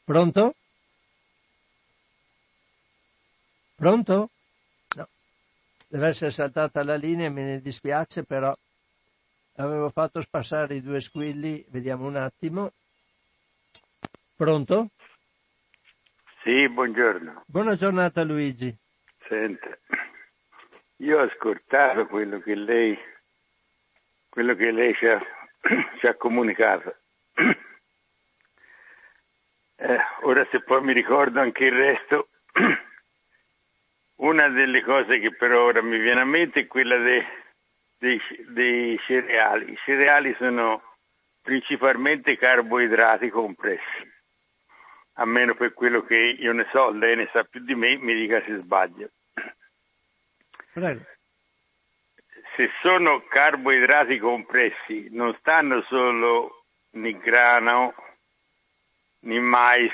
Pronto? 0.04 0.56
Pronto? 3.76 4.30
No. 4.96 5.08
Deve 5.88 6.10
essere 6.10 6.32
saltata 6.32 6.84
la 6.84 6.96
linea, 6.96 7.32
me 7.32 7.44
ne 7.44 7.62
dispiace, 7.62 8.24
però 8.24 8.56
avevo 9.56 9.90
fatto 9.90 10.22
spassare 10.22 10.76
i 10.76 10.82
due 10.82 11.02
squilli, 11.02 11.66
vediamo 11.70 12.06
un 12.06 12.16
attimo. 12.18 12.72
Pronto? 14.36 14.90
Sì, 16.44 16.70
buongiorno. 16.70 17.44
Buona 17.48 17.76
giornata 17.76 18.24
Luigi. 18.24 18.76
Senta, 19.28 19.78
io 20.98 21.20
ho 21.20 21.24
ascoltato 21.24 22.08
quello 22.08 22.40
che 22.40 22.56
lei, 22.56 22.98
quello 24.32 24.56
che 24.56 24.72
lei 24.72 24.96
ci 24.96 25.06
ha, 25.08 25.22
ci 26.00 26.08
ha 26.08 26.16
comunicato. 26.16 26.96
Eh, 29.84 29.98
ora 30.22 30.46
se 30.52 30.62
poi 30.62 30.80
mi 30.84 30.94
ricordo 30.94 31.40
anche 31.40 31.66
il 31.66 31.72
resto, 31.72 32.30
una 34.22 34.48
delle 34.50 34.84
cose 34.84 35.18
che 35.18 35.34
però 35.34 35.64
ora 35.64 35.82
mi 35.82 35.98
viene 35.98 36.20
a 36.20 36.24
mente 36.24 36.60
è 36.60 36.68
quella 36.68 36.98
de- 36.98 37.26
dei, 37.98 38.22
dei 38.50 39.00
cereali. 39.08 39.72
I 39.72 39.78
cereali 39.84 40.36
sono 40.38 40.84
principalmente 41.42 42.38
carboidrati 42.38 43.30
compressi, 43.30 44.08
a 45.14 45.26
meno 45.26 45.56
per 45.56 45.74
quello 45.74 46.04
che 46.04 46.16
io 46.16 46.54
ne 46.54 46.68
so, 46.72 46.92
lei 46.92 47.16
ne 47.16 47.28
sa 47.34 47.44
più 47.44 47.62
di 47.62 47.74
me, 47.74 47.98
mi 47.98 48.14
dica 48.14 48.40
se 48.44 48.60
sbaglio. 48.60 49.10
Prego. 50.74 51.02
Se 52.62 52.70
sono 52.84 53.24
carboidrati 53.24 54.20
compressi, 54.20 55.08
non 55.10 55.36
stanno 55.40 55.82
solo 55.90 56.66
nel 56.92 57.18
grano, 57.18 57.96
nel 59.22 59.42
mais, 59.42 59.92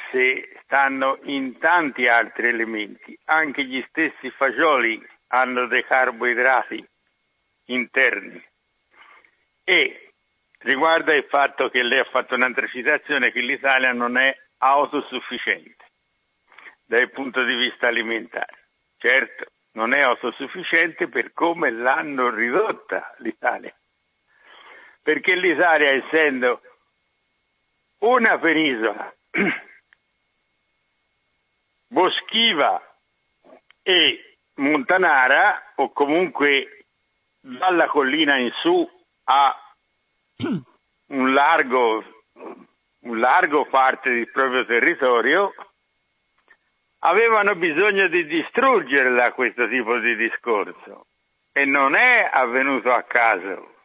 stanno 0.64 1.18
in 1.24 1.60
tanti 1.60 2.10
altri 2.10 2.50
elementi. 2.50 3.18
Anche 3.24 3.64
gli 3.64 3.82
stessi 3.88 4.30
fagioli 4.32 5.02
hanno 5.28 5.68
dei 5.68 5.86
carboidrati 5.86 6.86
interni. 7.68 8.46
E 9.64 10.12
riguarda 10.58 11.16
il 11.16 11.24
fatto 11.30 11.70
che 11.70 11.82
lei 11.82 12.00
ha 12.00 12.10
fatto 12.12 12.36
un'altra 12.36 12.68
citazione 12.68 13.32
che 13.32 13.40
l'Italia 13.40 13.94
non 13.94 14.18
è 14.18 14.38
autosufficiente 14.58 15.86
dal 16.84 17.10
punto 17.12 17.46
di 17.46 17.56
vista 17.56 17.88
alimentare. 17.88 18.68
Certo, 18.98 19.52
non 19.78 19.94
è 19.94 20.00
autosufficiente 20.00 21.08
per 21.08 21.34
come 21.34 21.70
l'hanno 21.70 22.32
ridotta 22.32 23.14
l'Italia. 23.20 23.72
Perché 25.04 25.36
l'Italia, 25.36 25.92
essendo 25.92 26.62
una 28.00 28.40
penisola 28.40 29.14
boschiva 31.88 32.82
e 33.84 34.38
montanara, 34.56 35.74
o 35.76 35.92
comunque 35.92 36.86
dalla 37.40 37.86
collina 37.86 38.36
in 38.38 38.52
su 38.60 38.90
ha 39.26 39.76
un 41.10 41.34
largo, 41.36 42.04
un 43.02 43.20
largo 43.20 43.66
parte 43.68 44.10
del 44.10 44.32
proprio 44.32 44.66
territorio, 44.66 45.54
avevano 47.00 47.56
bisogno 47.56 48.08
di 48.08 48.26
distruggerla 48.26 49.34
questo 49.34 49.68
tipo 49.68 49.98
di 50.00 50.16
discorso 50.16 51.08
e 51.52 51.66
non 51.66 51.96
è 51.96 52.30
avvenuto 52.32 52.92
a 52.92 53.04
caso. 53.04 53.76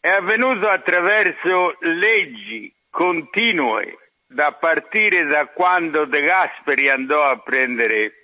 È 0.00 0.08
avvenuto 0.08 0.68
attraverso 0.68 1.76
leggi 1.80 2.74
continue 2.90 4.12
da 4.26 4.52
partire 4.52 5.24
da 5.24 5.46
quando 5.46 6.04
De 6.06 6.22
Gasperi 6.22 6.88
andò 6.88 7.24
a 7.24 7.38
prendere 7.38 8.14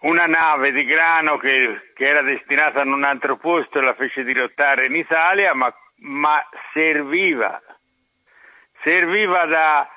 una 0.00 0.26
nave 0.26 0.72
di 0.72 0.84
grano 0.84 1.36
che, 1.38 1.92
che 1.94 2.06
era 2.06 2.22
destinata 2.22 2.82
in 2.82 2.92
un 2.92 3.04
altro 3.04 3.36
posto 3.36 3.78
e 3.78 3.82
la 3.82 3.94
fece 3.94 4.24
dirottare 4.24 4.86
in 4.86 4.94
Italia, 4.94 5.54
ma, 5.54 5.74
ma 5.98 6.46
serviva, 6.72 7.60
serviva 8.82 9.46
da, 9.46 9.88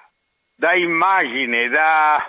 da 0.60 0.74
immagine, 0.74 1.70
da 1.70 2.28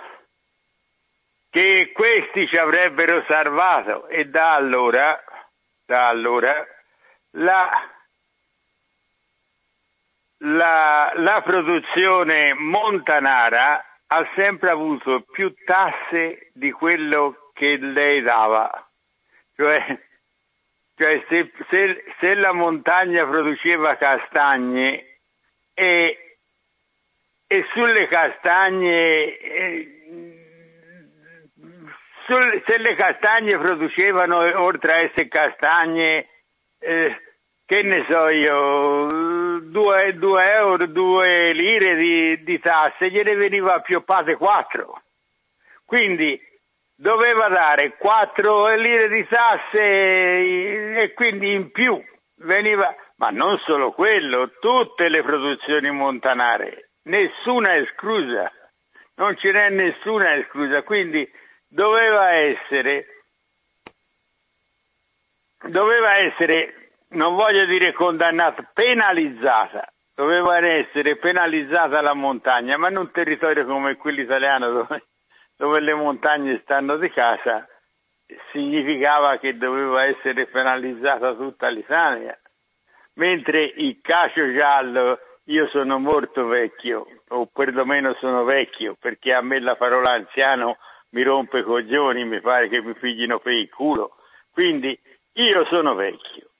che 1.49 1.91
questi 1.93 2.47
ci 2.47 2.55
avrebbero 2.55 3.25
salvato 3.27 4.07
e 4.07 4.29
da 4.29 4.53
allora, 4.53 5.21
da 5.85 6.07
allora 6.07 6.65
la, 7.31 7.69
la, 10.37 11.11
la 11.13 11.41
produzione 11.41 12.53
montanara 12.53 13.85
ha 14.07 14.29
sempre 14.33 14.69
avuto 14.69 15.25
più 15.29 15.53
tasse 15.65 16.51
di 16.53 16.71
quello 16.71 17.51
che 17.53 17.75
lei 17.75 18.21
dava. 18.21 18.89
Cioè, 19.57 19.99
cioè 20.95 21.25
se, 21.27 21.51
se, 21.69 22.05
se, 22.17 22.35
la 22.35 22.53
montagna 22.53 23.25
produceva 23.25 23.97
castagne 23.97 25.19
e, 25.73 26.30
e 27.51 27.65
sulle 27.73 28.07
castagne, 28.07 29.37
eh, 29.37 29.87
se 32.65 32.77
le 32.77 32.95
castagne 32.95 33.57
producevano, 33.57 34.37
oltre 34.61 34.93
a 34.93 34.97
essere 34.99 35.27
castagne, 35.27 36.29
eh, 36.79 37.21
che 37.65 37.81
ne 37.81 38.05
so 38.07 38.29
io, 38.29 39.59
due, 39.63 40.13
due 40.15 40.49
euro, 40.53 40.87
due 40.87 41.51
lire 41.51 41.95
di, 41.97 42.41
di 42.41 42.57
tasse, 42.59 43.11
gliene 43.11 43.35
veniva 43.35 43.81
pioppate 43.81 44.37
quattro. 44.37 45.01
Quindi 45.83 46.39
doveva 46.95 47.49
dare 47.49 47.97
quattro 47.97 48.73
lire 48.75 49.09
di 49.09 49.27
tasse 49.27 51.01
e 51.01 51.11
quindi 51.13 51.51
in 51.51 51.69
più 51.71 52.01
veniva, 52.35 52.95
ma 53.17 53.29
non 53.29 53.57
solo 53.65 53.91
quello, 53.91 54.51
tutte 54.61 55.09
le 55.09 55.21
produzioni 55.21 55.91
montanare, 55.91 56.90
nessuna 57.03 57.75
esclusa, 57.75 58.51
non 59.15 59.37
ce 59.37 59.51
n'è 59.51 59.69
nessuna 59.69 60.35
esclusa, 60.35 60.83
quindi 60.83 61.29
doveva 61.67 62.31
essere, 62.31 63.25
doveva 65.63 66.17
essere 66.17 66.81
non 67.11 67.35
voglio 67.35 67.65
dire 67.65 67.93
condannata, 67.93 68.69
penalizzata. 68.73 69.91
Doveva 70.13 70.57
essere 70.57 71.15
penalizzata 71.15 72.01
la 72.01 72.13
montagna, 72.13 72.77
ma 72.77 72.89
in 72.89 72.97
un 72.97 73.11
territorio 73.11 73.65
come 73.65 73.95
quello 73.95 74.21
italiano 74.21 74.69
dove, 74.69 75.05
dove 75.55 75.79
le 75.79 75.93
montagne 75.93 76.59
stanno 76.63 76.97
di 76.97 77.09
casa, 77.09 77.65
significava 78.51 79.37
che 79.39 79.57
doveva 79.57 80.03
essere 80.03 80.45
penalizzata 80.45 81.33
tutta 81.33 81.69
l'Italia. 81.69 82.37
Mentre 83.13 83.63
il 83.63 83.99
cacio 84.01 84.53
giallo, 84.53 85.17
io 85.45 85.67
sono 85.69 85.99
molto 85.99 86.45
vecchio, 86.45 87.05
o 87.29 87.47
perlomeno 87.47 88.15
sono 88.19 88.43
vecchio, 88.43 88.95
perché 88.99 89.33
a 89.33 89.41
me 89.41 89.59
la 89.59 89.75
parola 89.75 90.11
anziano 90.11 90.77
mi 91.09 91.23
rompe 91.23 91.59
i 91.59 91.63
coglioni, 91.63 92.25
mi 92.25 92.39
pare 92.41 92.69
che 92.69 92.81
mi 92.81 92.93
piglino 92.93 93.39
per 93.39 93.53
il 93.53 93.69
culo. 93.69 94.15
Quindi 94.51 94.97
io 95.33 95.65
sono 95.65 95.95
vecchio 95.95 96.51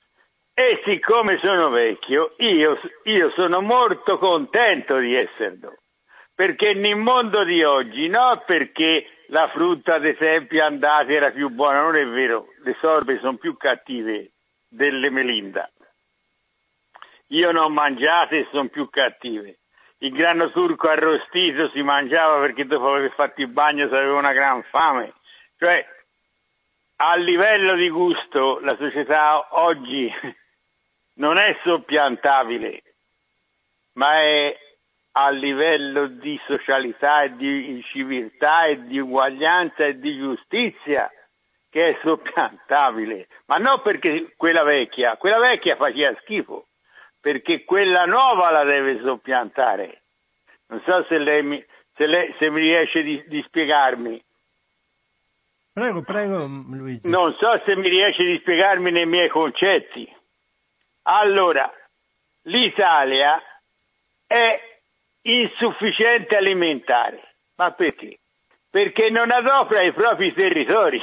e 0.54 0.82
siccome 0.86 1.40
sono 1.40 1.70
vecchio, 1.70 2.34
io, 2.38 2.80
io 3.04 3.32
sono 3.32 3.62
molto 3.62 4.18
contento 4.18 4.98
di 4.98 5.16
esserlo. 5.16 5.78
Perché 6.34 6.74
nel 6.74 6.96
mondo 6.96 7.44
di 7.44 7.64
oggi, 7.64 8.08
no 8.08 8.44
perché 8.46 9.06
la 9.28 9.48
frutta 9.50 9.96
ad 9.96 10.06
esempio 10.06 10.64
andata 10.64 11.12
era 11.12 11.32
più 11.32 11.50
buona, 11.50 11.82
non 11.82 11.96
è 11.96 12.06
vero, 12.06 12.48
le 12.64 12.76
sorbe 12.80 13.20
sono 13.20 13.38
più 13.38 13.56
cattive 13.58 14.32
delle 14.68 15.10
melinda. 15.10 15.70
Io 17.32 17.52
non 17.52 17.74
mangiate 17.74 18.40
e 18.40 18.48
sono 18.52 18.68
più 18.68 18.90
cattive. 18.90 19.60
Il 20.00 20.12
grano 20.12 20.52
turco 20.52 20.90
arrostito 20.90 21.70
si 21.70 21.82
mangiava 21.82 22.40
perché 22.40 22.66
dopo 22.66 22.94
aver 22.94 23.12
fatto 23.12 23.42
il 23.42 23.48
bagno 23.48 23.88
si 23.88 23.94
aveva 23.94 24.18
una 24.18 24.34
gran 24.34 24.64
fame. 24.64 25.14
Cioè, 25.58 25.86
a 26.98 27.16
livello 27.16 27.76
di 27.76 27.90
gusto 27.90 28.60
la 28.60 28.76
società 28.78 29.48
oggi 29.52 30.12
non 31.16 31.38
è 31.38 31.58
soppiantabile, 31.64 32.82
ma 33.94 34.20
è 34.22 34.58
a 35.14 35.30
livello 35.30 36.08
di 36.08 36.40
socialità 36.48 37.24
e 37.24 37.36
di 37.36 37.82
civiltà 37.92 38.66
e 38.66 38.86
di 38.86 39.00
uguaglianza 39.00 39.86
e 39.86 40.00
di 40.00 40.18
giustizia 40.18 41.10
che 41.70 41.90
è 41.90 42.00
soppiantabile, 42.02 43.28
ma 43.46 43.58
non 43.58 43.82
perché 43.82 44.34
quella 44.36 44.64
vecchia, 44.64 45.16
quella 45.16 45.40
vecchia 45.40 45.76
faceva 45.76 46.18
schifo, 46.22 46.66
perché 47.22 47.64
quella 47.64 48.06
nuova 48.06 48.50
la 48.50 48.64
deve 48.64 49.00
soppiantare. 49.02 50.02
Non 50.68 50.82
so 50.84 51.06
se 51.08 51.20
lei 51.20 51.44
mi, 51.44 51.64
se 51.96 52.08
lei, 52.08 52.34
se 52.40 52.50
mi 52.50 52.60
riesce 52.60 53.04
di, 53.04 53.24
di 53.28 53.44
spiegarmi. 53.44 54.22
Prego, 55.74 56.02
prego 56.02 56.46
Luigi. 56.46 57.08
Non 57.08 57.34
so 57.36 57.62
se 57.64 57.76
mi 57.76 57.88
riesce 57.88 58.24
di 58.24 58.40
spiegarmi 58.40 58.92
nei 58.92 59.06
miei 59.06 59.30
concetti. 59.30 60.12
Allora, 61.04 61.72
l'Italia 62.44 63.42
è 64.26 64.60
insufficiente 65.22 66.36
alimentare. 66.36 67.36
Ma 67.56 67.72
perché? 67.72 68.18
Perché 68.70 69.10
non 69.10 69.30
adopera 69.30 69.84
i 69.84 69.94
propri 69.94 70.34
territori. 70.34 71.00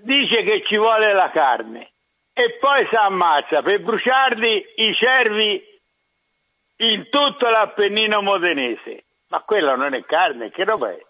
Dice 0.00 0.42
che 0.42 0.62
ci 0.64 0.76
vuole 0.76 1.12
la 1.12 1.30
carne 1.30 1.91
e 2.32 2.56
poi 2.58 2.86
si 2.88 2.94
ammazza 2.94 3.62
per 3.62 3.80
bruciarli 3.80 4.64
i 4.76 4.94
cervi 4.94 5.62
in 6.76 7.08
tutto 7.10 7.48
l'Appennino 7.48 8.22
modenese. 8.22 9.04
Ma 9.28 9.40
quella 9.40 9.76
non 9.76 9.94
è 9.94 10.04
carne, 10.04 10.50
che 10.50 10.64
roba 10.64 10.90
è? 10.90 11.00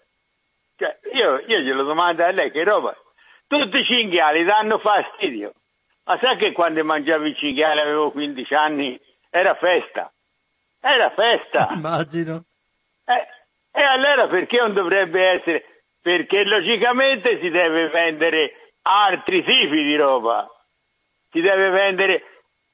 Cioè, 0.77 0.99
io, 1.13 1.43
io 1.45 1.59
glielo 1.59 1.83
domando 1.83 2.23
a 2.23 2.31
lei, 2.31 2.51
che 2.51 2.63
roba 2.63 2.91
è? 2.91 2.97
Tutti 3.47 3.77
i 3.77 3.85
cinghiali 3.85 4.43
danno 4.43 4.77
fastidio. 4.79 5.53
Ma 6.05 6.17
sai 6.19 6.37
che 6.37 6.51
quando 6.51 6.83
mangiavo 6.83 7.25
i 7.25 7.35
cinghiali 7.35 7.79
avevo 7.79 8.11
15 8.11 8.53
anni 8.53 8.99
era 9.29 9.55
festa? 9.55 10.11
Era 10.81 11.09
festa! 11.11 11.69
Immagino. 11.75 12.43
Eh, 13.05 13.27
e 13.71 13.81
allora 13.81 14.27
perché 14.27 14.57
non 14.57 14.73
dovrebbe 14.73 15.29
essere? 15.29 15.65
Perché 16.01 16.43
logicamente 16.43 17.39
si 17.39 17.49
deve 17.49 17.87
vendere 17.89 18.73
altri 18.83 19.43
tipi 19.43 19.83
di 19.83 19.95
roba, 19.95 20.47
si 21.33 21.41
deve 21.41 21.69
vendere 21.69 22.23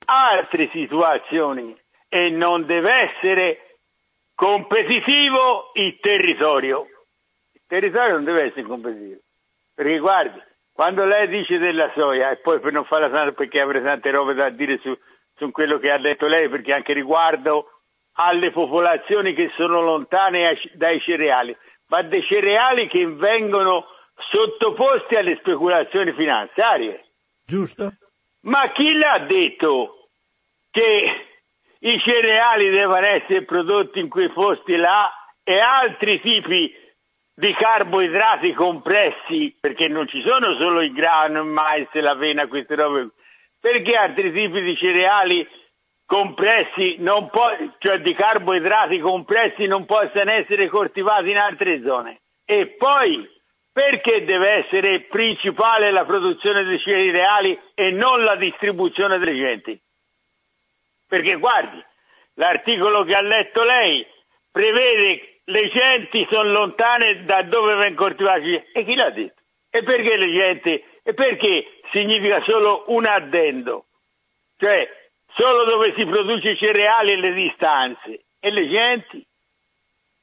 altre 0.06 0.70
situazioni 0.72 1.76
e 2.10 2.30
non 2.30 2.66
deve 2.66 2.92
essere 2.92 3.78
competitivo 4.36 5.72
il 5.74 5.98
territorio. 6.00 6.88
Il 7.54 7.62
territorio 7.66 8.16
non 8.16 8.26
deve 8.26 8.44
essere 8.44 8.64
competitivo. 8.64 9.20
Perché 9.74 9.98
guardi, 9.98 10.42
quando 10.74 11.06
lei 11.06 11.28
dice 11.30 11.58
della 11.58 11.90
soia, 11.96 12.32
e 12.32 12.38
poi 12.38 12.60
per 12.60 12.74
non 12.74 12.84
farla 12.84 13.10
tanto 13.10 13.34
perché 13.34 13.62
avrei 13.62 13.82
tante 13.82 14.12
robe 14.12 14.34
da 14.34 14.50
dire 14.50 14.78
su, 14.80 14.96
su 15.36 15.52
quello 15.52 15.80
che 15.80 15.90
ha 15.90 15.98
detto 15.98 16.28
lei, 16.28 16.50
perché 16.50 16.74
anche 16.74 16.94
riguardo 16.94 17.80
alle 18.14 18.52
popolazioni 18.52 19.34
che 19.34 19.52
sono 19.56 19.82
lontane 19.82 20.60
dai 20.74 21.00
cereali, 21.00 21.56
ma 21.88 22.02
dei 22.02 22.24
cereali 22.24 22.88
che 22.88 23.08
vengono 23.08 23.86
sottoposti 24.32 25.16
alle 25.16 25.38
speculazioni 25.38 26.12
finanziarie. 26.12 27.06
Giusto. 27.46 27.94
Ma 28.50 28.72
chi 28.72 28.94
l'ha 28.94 29.20
detto 29.28 30.10
che 30.72 31.28
i 31.80 32.00
cereali 32.00 32.70
devono 32.70 33.06
essere 33.06 33.46
prodotti 33.46 34.00
in 34.00 34.10
quei 34.10 34.30
posti 34.30 34.76
là 34.76 35.12
e 35.44 35.60
altri 35.60 36.20
tipi 36.20 36.74
di 37.36 37.54
carboidrati 37.54 38.54
compressi, 38.54 39.56
perché 39.60 39.88
non 39.88 40.08
ci 40.08 40.22
sono 40.22 40.56
solo 40.56 40.82
il 40.82 40.92
grano, 40.94 41.42
il 41.42 41.46
mais, 41.48 41.88
l'avena, 41.94 42.48
queste 42.48 42.76
robe, 42.76 43.12
perché 43.60 43.96
altri 43.96 44.32
tipi 44.34 44.62
di 44.62 44.76
cereali 44.76 45.48
compressi, 46.08 47.00
po- 47.30 47.76
cioè 47.78 48.02
di 48.02 48.16
carboidrati 48.16 49.00
compressi 49.00 49.68
non 49.68 49.86
possono 49.86 50.32
essere 50.32 50.68
coltivati 50.70 51.30
in 51.30 51.38
altre 51.38 51.84
zone. 51.84 52.22
E 52.46 52.76
poi 52.78 53.30
perché 53.80 54.26
deve 54.26 54.66
essere 54.66 55.04
principale 55.04 55.92
la 55.92 56.04
produzione 56.04 56.66
dei 56.66 56.80
cereali 56.80 57.58
e 57.74 57.92
non 57.92 58.26
la 58.26 58.36
distribuzione 58.36 59.18
delle 59.20 59.36
genti? 59.36 59.82
Perché 61.08 61.36
guardi, 61.36 61.82
l'articolo 62.34 63.06
che 63.06 63.14
ha 63.14 63.22
letto 63.22 63.64
lei 63.64 64.06
prevede 64.52 65.40
le 65.46 65.70
genti 65.70 66.28
sono 66.30 66.52
lontane 66.52 67.24
da 67.24 67.42
dove 67.44 67.76
vengono 67.76 67.96
coltivati. 67.96 68.54
E 68.74 68.84
chi 68.84 68.96
l'ha 68.96 69.12
detto? 69.12 69.42
E 69.70 69.82
perché 69.82 70.18
le 70.18 70.30
genti? 70.30 70.84
E 71.02 71.14
perché 71.14 71.80
significa 71.94 72.42
solo 72.42 72.84
un 72.88 73.06
addendo? 73.06 73.86
Cioè, 74.58 74.90
solo 75.36 75.64
dove 75.64 75.94
si 75.96 76.06
produce 76.06 76.58
cereali 76.58 77.14
e 77.14 77.16
le 77.16 77.34
distanze. 77.34 78.26
E 78.42 78.52
le 78.52 78.68
genti? 78.68 79.26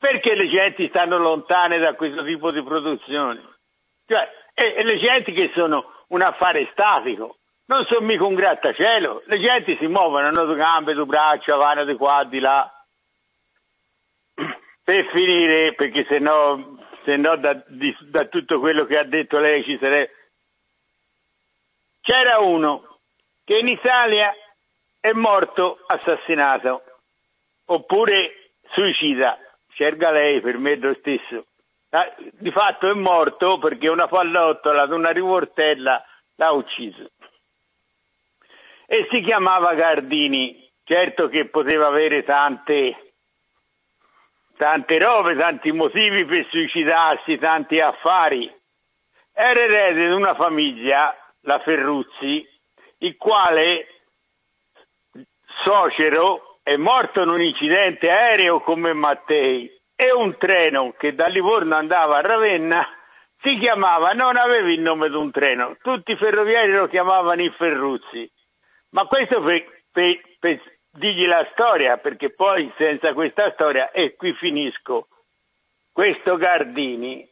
Perché 0.06 0.36
le 0.36 0.48
genti 0.48 0.86
stanno 0.86 1.18
lontane 1.18 1.78
da 1.78 1.94
questo 1.94 2.22
tipo 2.22 2.52
di 2.52 2.62
produzione? 2.62 3.42
Cioè, 4.06 4.30
e, 4.54 4.74
e 4.76 4.84
le 4.84 4.98
genti 4.98 5.32
che 5.32 5.50
sono 5.52 6.04
un 6.10 6.22
affare 6.22 6.68
statico, 6.70 7.38
non 7.66 7.84
sono 7.86 8.06
mica 8.06 8.24
un 8.24 8.36
grattacielo, 8.36 9.24
le 9.26 9.40
genti 9.40 9.76
si 9.80 9.88
muovono, 9.88 10.28
hanno 10.28 10.44
due 10.44 10.54
gambe, 10.54 10.94
due 10.94 11.06
braccia, 11.06 11.56
vanno 11.56 11.84
di 11.84 11.96
qua, 11.96 12.22
di 12.22 12.38
là. 12.38 12.72
Per 14.84 15.06
finire, 15.06 15.74
perché 15.74 16.06
se 16.08 16.20
no, 16.20 16.78
se 17.02 17.16
no 17.16 17.36
da, 17.38 17.60
di, 17.66 17.92
da 18.02 18.26
tutto 18.26 18.60
quello 18.60 18.84
che 18.84 18.98
ha 18.98 19.04
detto 19.04 19.40
lei 19.40 19.64
ci 19.64 19.76
sarebbe... 19.76 20.12
C'era 22.00 22.38
uno 22.38 23.00
che 23.44 23.58
in 23.58 23.66
Italia 23.66 24.32
è 25.00 25.10
morto 25.10 25.80
assassinato, 25.84 26.84
oppure 27.64 28.52
suicida, 28.70 29.40
scelga 29.76 30.10
lei, 30.10 30.40
per 30.40 30.56
me 30.56 30.72
è 30.72 30.76
lo 30.76 30.94
stesso. 30.94 31.48
Ah, 31.90 32.14
di 32.32 32.50
fatto 32.50 32.90
è 32.90 32.94
morto 32.94 33.58
perché 33.58 33.88
una 33.88 34.08
pallottola 34.08 34.82
ad 34.82 34.90
una 34.90 35.10
rivoltella 35.10 36.02
l'ha 36.36 36.50
ucciso. 36.50 37.10
E 38.86 39.06
si 39.10 39.20
chiamava 39.20 39.74
Gardini. 39.74 40.64
Certo 40.82 41.28
che 41.28 41.48
poteva 41.48 41.88
avere 41.88 42.22
tante, 42.22 43.12
tante 44.56 44.98
robe, 44.98 45.36
tanti 45.36 45.72
motivi 45.72 46.24
per 46.24 46.46
suicidarsi, 46.48 47.38
tanti 47.38 47.80
affari. 47.80 48.50
Era 49.32 49.60
erede 49.60 50.06
di 50.06 50.14
una 50.14 50.34
famiglia, 50.34 51.14
la 51.40 51.58
Ferruzzi, 51.58 52.48
il 52.98 53.16
quale 53.16 53.88
Socero 55.64 56.45
è 56.66 56.74
morto 56.74 57.22
in 57.22 57.28
un 57.28 57.40
incidente 57.40 58.10
aereo 58.10 58.58
come 58.58 58.92
Mattei 58.92 59.70
e 59.94 60.12
un 60.12 60.36
treno 60.36 60.94
che 60.98 61.14
da 61.14 61.26
Livorno 61.26 61.76
andava 61.76 62.16
a 62.16 62.22
Ravenna 62.22 62.84
si 63.40 63.56
chiamava, 63.56 64.10
non 64.14 64.36
aveva 64.36 64.68
il 64.68 64.80
nome 64.80 65.08
di 65.08 65.14
un 65.14 65.30
treno, 65.30 65.76
tutti 65.80 66.10
i 66.10 66.16
ferroviari 66.16 66.72
lo 66.72 66.88
chiamavano 66.88 67.40
i 67.40 67.54
Ferruzzi. 67.56 68.28
Ma 68.90 69.06
questo 69.06 69.40
per, 69.42 69.64
per, 69.92 70.20
per 70.40 70.60
digli 70.90 71.24
la 71.28 71.46
storia, 71.52 71.98
perché 71.98 72.34
poi 72.34 72.68
senza 72.76 73.12
questa 73.12 73.52
storia, 73.52 73.92
e 73.92 74.16
qui 74.16 74.32
finisco, 74.32 75.06
questo 75.92 76.36
Gardini, 76.36 77.24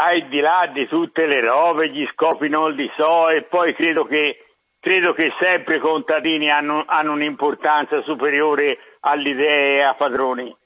al 0.00 0.26
di 0.26 0.40
là 0.40 0.68
di 0.72 0.88
tutte 0.88 1.26
le 1.26 1.42
robe, 1.42 1.90
gli 1.90 2.04
scopi 2.08 2.48
non 2.48 2.72
li 2.72 2.90
so, 2.96 3.28
e 3.28 3.42
poi 3.42 3.72
credo 3.72 4.02
che, 4.02 4.49
credo 4.80 5.12
che 5.12 5.32
sempre 5.38 5.76
i 5.76 5.80
contadini 5.80 6.50
hanno, 6.50 6.84
hanno 6.86 7.12
un'importanza 7.12 8.02
superiore 8.02 8.78
alle 9.00 9.28
idee 9.28 9.76
e 9.76 9.82
a 9.82 9.94
padroni. 9.94 10.56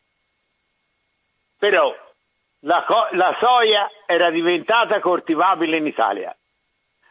Però 1.58 1.94
la, 2.60 2.86
la 3.12 3.36
soia 3.40 3.90
era 4.06 4.30
diventata 4.30 5.00
coltivabile 5.00 5.76
in 5.76 5.86
Italia, 5.86 6.34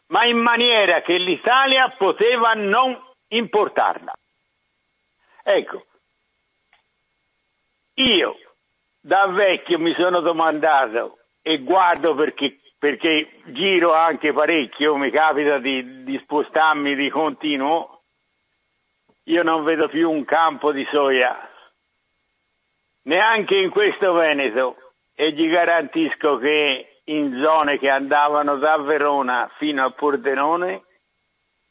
ma 0.07 0.25
in 0.25 0.37
maniera 0.37 1.01
che 1.01 1.17
l'Italia 1.17 1.89
poteva 1.97 2.53
non 2.53 2.99
importarla. 3.27 4.13
Ecco, 5.43 5.85
io 7.95 8.37
da 8.99 9.27
vecchio 9.27 9.77
mi 9.77 9.93
sono 9.95 10.21
domandato 10.21 11.19
e 11.41 11.59
guardo 11.59 12.15
perché, 12.15 12.59
perché 12.83 13.29
giro 13.45 13.93
anche 13.93 14.33
parecchio, 14.33 14.97
mi 14.97 15.09
capita 15.09 15.57
di, 15.57 16.03
di 16.03 16.19
spostarmi 16.21 16.95
di 16.95 17.09
continuo, 17.09 18.01
io 19.23 19.41
non 19.41 19.63
vedo 19.63 19.87
più 19.87 20.11
un 20.11 20.25
campo 20.25 20.73
di 20.73 20.85
soia, 20.91 21.49
neanche 23.03 23.55
in 23.55 23.69
questo 23.69 24.11
Veneto, 24.11 24.75
e 25.15 25.31
gli 25.31 25.49
garantisco 25.49 26.37
che 26.39 26.99
in 27.05 27.39
zone 27.41 27.79
che 27.79 27.87
andavano 27.87 28.57
da 28.57 28.77
Verona 28.79 29.49
fino 29.59 29.85
a 29.85 29.91
Pordenone, 29.91 30.83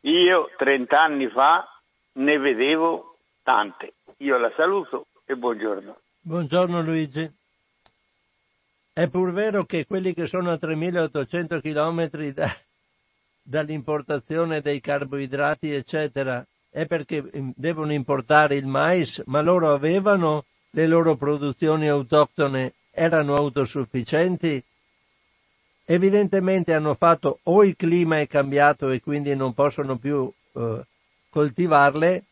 io 0.05 0.49
30 0.57 0.99
anni 0.99 1.29
fa 1.29 1.69
ne 2.13 2.39
vedevo 2.39 3.19
tante. 3.43 3.97
Io 4.21 4.39
la 4.39 4.51
saluto 4.57 5.09
e 5.27 5.37
buongiorno. 5.37 5.95
Buongiorno 6.23 6.81
Luigi. 6.81 7.31
È 8.95 9.09
pur 9.09 9.33
vero 9.33 9.65
che 9.65 9.87
quelli 9.87 10.13
che 10.13 10.27
sono 10.27 10.51
a 10.51 10.59
3800 10.59 11.63
km 11.63 12.11
da, 12.33 12.55
dall'importazione 13.43 14.61
dei 14.61 14.83
carboidrati, 14.83 15.73
eccetera, 15.73 16.45
è 16.69 16.85
perché 16.85 17.23
mm, 17.23 17.51
devono 17.57 17.95
importare 17.95 18.57
il 18.57 18.67
mais, 18.67 19.23
ma 19.25 19.41
loro 19.41 19.73
avevano 19.73 20.45
le 20.73 20.87
loro 20.87 21.17
produzioni 21.17 21.89
autoctone, 21.89 22.75
erano 22.91 23.35
autosufficienti? 23.35 24.63
Evidentemente 25.87 26.75
hanno 26.75 26.93
fatto 26.93 27.39
o 27.45 27.65
il 27.65 27.77
clima 27.77 28.21
è 28.21 28.27
cambiato 28.27 28.91
e 28.91 29.01
quindi 29.01 29.35
non 29.35 29.55
possono 29.55 29.97
più 29.97 30.31
eh, 30.53 30.83
coltivarle, 31.31 32.25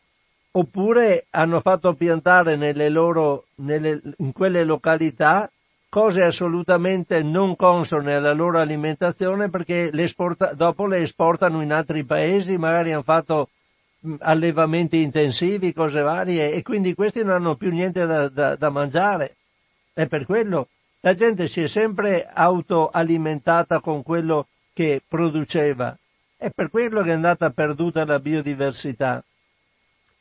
oppure 0.51 1.25
hanno 1.31 1.61
fatto 1.61 1.95
piantare 1.95 2.57
nelle 2.57 2.91
loro, 2.91 3.47
nelle, 3.57 3.99
in 4.19 4.33
quelle 4.33 4.63
località 4.63 5.51
cose 5.91 6.22
assolutamente 6.22 7.20
non 7.22 7.57
consone 7.57 8.14
alla 8.14 8.32
loro 8.32 8.61
alimentazione 8.61 9.51
perché 9.51 9.91
le 9.93 10.05
esporta, 10.05 10.55
dopo 10.55 10.86
le 10.86 11.03
esportano 11.03 11.61
in 11.62 11.72
altri 11.72 12.05
paesi, 12.05 12.57
magari 12.57 12.93
hanno 12.93 13.03
fatto 13.03 13.51
allevamenti 14.20 15.03
intensivi, 15.03 15.74
cose 15.74 16.01
varie, 16.01 16.53
e 16.53 16.62
quindi 16.62 16.95
questi 16.95 17.22
non 17.22 17.34
hanno 17.34 17.57
più 17.57 17.70
niente 17.70 18.07
da, 18.07 18.28
da, 18.28 18.55
da 18.55 18.70
mangiare. 18.70 19.36
E 19.93 20.07
per 20.07 20.24
quello 20.24 20.68
la 21.01 21.14
gente 21.14 21.49
si 21.49 21.62
è 21.62 21.66
sempre 21.66 22.26
autoalimentata 22.32 23.80
con 23.80 24.05
quello 24.05 24.47
che 24.72 25.03
produceva. 25.07 25.95
È 26.36 26.51
per 26.51 26.70
quello 26.70 27.03
che 27.03 27.11
è 27.11 27.14
andata 27.14 27.51
perduta 27.51 28.05
la 28.05 28.20
biodiversità. 28.20 29.22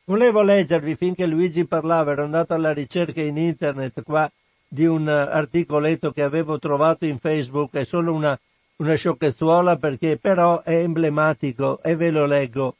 Volevo 0.05 0.41
leggervi 0.41 0.95
finché 0.95 1.27
Luigi 1.27 1.65
parlava, 1.65 2.11
ero 2.11 2.23
andato 2.23 2.55
alla 2.55 2.73
ricerca 2.73 3.21
in 3.21 3.37
internet 3.37 4.01
qua 4.01 4.29
di 4.69 4.85
un 4.85 5.07
articoletto 5.07 6.11
che 6.11 6.21
avevo 6.21 6.59
trovato 6.59 7.05
in 7.05 7.17
Facebook, 7.17 7.73
è 7.73 7.83
solo 7.83 8.13
una, 8.13 8.39
una 8.77 8.95
sciocchezzuola 8.95 9.77
perché 9.77 10.17
però 10.17 10.61
è 10.61 10.75
emblematico 10.75 11.81
e 11.81 11.95
ve 11.95 12.11
lo 12.11 12.25
leggo. 12.25 12.75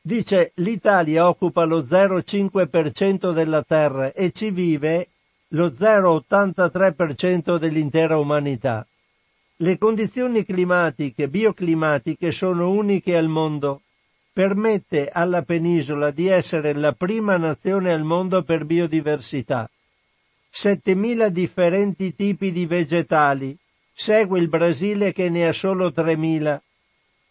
Dice 0.00 0.52
l'Italia 0.54 1.28
occupa 1.28 1.64
lo 1.64 1.82
0,5% 1.82 3.32
della 3.32 3.62
terra 3.62 4.12
e 4.12 4.30
ci 4.30 4.50
vive 4.50 5.08
lo 5.48 5.66
0,83% 5.68 7.58
dell'intera 7.58 8.16
umanità. 8.16 8.86
Le 9.56 9.76
condizioni 9.76 10.44
climatiche, 10.44 11.28
bioclimatiche 11.28 12.30
sono 12.30 12.70
uniche 12.70 13.16
al 13.16 13.26
mondo 13.26 13.82
permette 14.38 15.08
alla 15.08 15.42
penisola 15.42 16.12
di 16.12 16.28
essere 16.28 16.72
la 16.72 16.92
prima 16.92 17.36
nazione 17.36 17.92
al 17.92 18.04
mondo 18.04 18.44
per 18.44 18.64
biodiversità. 18.64 19.68
7.000 20.52 21.28
differenti 21.28 22.14
tipi 22.14 22.52
di 22.52 22.66
vegetali, 22.66 23.56
segue 23.92 24.38
il 24.38 24.48
Brasile 24.48 25.12
che 25.12 25.28
ne 25.28 25.46
ha 25.46 25.52
solo 25.52 25.88
3.000. 25.88 26.60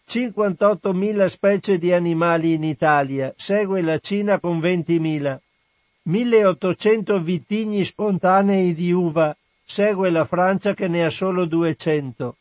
58.000 0.08 1.26
specie 1.26 1.78
di 1.78 1.92
animali 1.92 2.54
in 2.54 2.64
Italia, 2.64 3.34
segue 3.36 3.82
la 3.82 3.98
Cina 3.98 4.40
con 4.40 4.58
20.000. 4.58 5.38
1.800 6.08 7.20
vitigni 7.20 7.84
spontanei 7.84 8.74
di 8.74 8.90
uva, 8.92 9.36
segue 9.62 10.08
la 10.08 10.24
Francia 10.24 10.72
che 10.72 10.88
ne 10.88 11.04
ha 11.04 11.10
solo 11.10 11.44
200. 11.44 12.36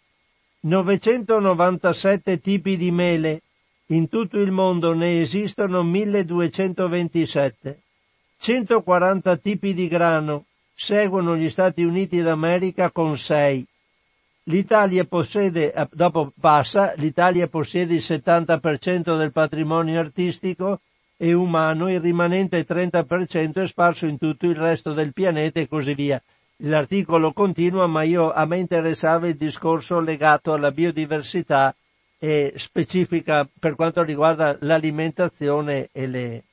997 0.61 2.39
tipi 2.39 2.77
di 2.77 2.91
mele, 2.91 3.41
in 3.87 4.07
tutto 4.07 4.39
il 4.39 4.51
mondo 4.51 4.93
ne 4.93 5.19
esistono 5.19 5.83
1227. 5.83 7.81
140 8.39 9.37
tipi 9.37 9.73
di 9.73 9.87
grano, 9.87 10.45
seguono 10.79 11.35
gli 11.35 11.49
Stati 11.49 11.83
Uniti 11.83 12.21
d'America 12.21 12.91
con 12.91 13.17
6. 13.17 13.65
L'Italia 14.43 15.03
possiede, 15.05 15.73
eh, 15.73 15.87
dopo 15.91 16.31
passa, 16.39 16.93
l'Italia 16.97 17.47
possiede 17.47 17.95
il 17.95 18.01
70% 18.01 19.17
del 19.17 19.31
patrimonio 19.31 19.99
artistico 19.99 20.81
e 21.17 21.33
umano, 21.33 21.91
il 21.91 21.99
rimanente 21.99 22.63
30% 22.63 23.55
è 23.55 23.65
sparso 23.65 24.05
in 24.05 24.19
tutto 24.19 24.45
il 24.45 24.55
resto 24.55 24.93
del 24.93 25.13
pianeta 25.13 25.59
e 25.59 25.67
così 25.67 25.95
via. 25.95 26.21
L'articolo 26.57 27.33
continua, 27.33 27.87
ma 27.87 28.03
io, 28.03 28.31
a 28.31 28.45
me 28.45 28.59
interessava 28.59 29.27
il 29.27 29.35
discorso 29.35 29.99
legato 29.99 30.53
alla 30.53 30.71
biodiversità 30.71 31.75
e 32.19 32.53
specifica 32.55 33.47
per 33.59 33.75
quanto 33.75 34.03
riguarda 34.03 34.55
l'alimentazione 34.61 35.89
e 35.91 36.07
le, 36.07 36.43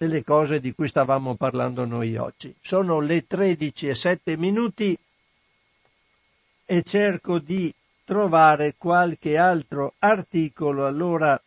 e 0.00 0.06
le 0.06 0.22
cose 0.22 0.60
di 0.60 0.72
cui 0.72 0.86
stavamo 0.86 1.34
parlando 1.34 1.84
noi 1.84 2.16
oggi. 2.16 2.54
Sono 2.62 3.00
le 3.00 3.26
13 3.26 3.88
e 3.88 3.94
7 3.96 4.36
minuti 4.36 4.96
e 6.64 6.82
cerco 6.84 7.40
di 7.40 7.74
trovare 8.04 8.76
qualche 8.78 9.36
altro 9.36 9.94
articolo 9.98 10.86
allora 10.86 11.40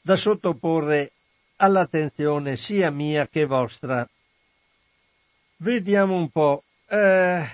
da 0.00 0.16
sottoporre 0.16 1.12
all'attenzione 1.56 2.56
sia 2.56 2.90
mia 2.90 3.28
che 3.28 3.44
vostra. 3.44 4.08
Vediamo 5.58 6.16
un 6.16 6.30
po'. 6.30 6.62
Eh, 6.88 7.46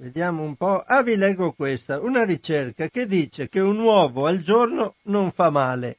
Vediamo 0.00 0.44
un 0.44 0.56
po'. 0.56 0.80
Ah, 0.80 1.02
vi 1.02 1.14
leggo 1.14 1.52
questa. 1.52 2.00
Una 2.00 2.24
ricerca 2.24 2.88
che 2.88 3.06
dice 3.06 3.50
che 3.50 3.60
un 3.60 3.78
uovo 3.78 4.24
al 4.24 4.40
giorno 4.40 4.94
non 5.02 5.30
fa 5.30 5.50
male. 5.50 5.98